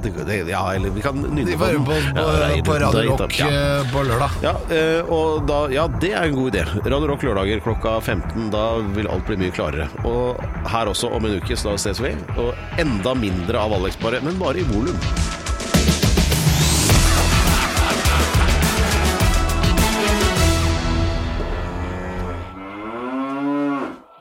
det, 0.02 0.14
det, 0.26 0.40
ja 0.50 0.64
eller 0.74 0.94
vi 0.96 1.04
kan 1.06 1.20
nynne 1.22 1.58
på 1.58 1.68
høre 1.70 1.84
på, 1.86 2.00
på, 2.18 2.24
Ja, 2.24 2.64
på 2.66 2.80
Radio 2.82 3.18
Rock 3.20 3.38
ja. 3.38 3.50
eh, 3.52 3.92
på 3.94 4.06
lørdag. 4.08 4.40
Ja, 4.46 4.56
eh, 4.74 5.14
og 5.14 5.46
da, 5.50 5.60
ja, 5.74 5.86
det 6.02 6.14
er 6.16 6.32
en 6.32 6.40
god 6.40 6.56
idé. 6.56 6.66
Radio 6.82 7.12
Rock 7.14 7.28
lørdager 7.28 7.62
klokka 7.66 8.00
15. 8.02 8.50
Da 8.54 8.66
vil 8.98 9.12
alt 9.14 9.30
bli 9.30 9.38
mye 9.46 9.54
klarere. 9.54 9.88
Og 10.10 10.42
her 10.74 10.92
også 10.92 11.14
om 11.14 11.30
en 11.30 11.38
uke 11.38 11.58
så 11.58 11.76
da 11.76 11.86
ses 11.86 12.02
vi. 12.04 12.16
Og 12.42 12.82
enda 12.82 13.14
mindre 13.18 13.62
av 13.62 13.78
Alex 13.78 14.02
bare, 14.02 14.24
men 14.26 14.42
bare 14.42 14.64
i 14.64 14.68
volum. 14.74 14.98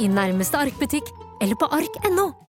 i 0.00 0.06
nærmeste 0.06 0.56
Ark-butikk 0.56 1.10
eller 1.42 1.58
på 1.58 1.70
ark.no. 1.70 2.47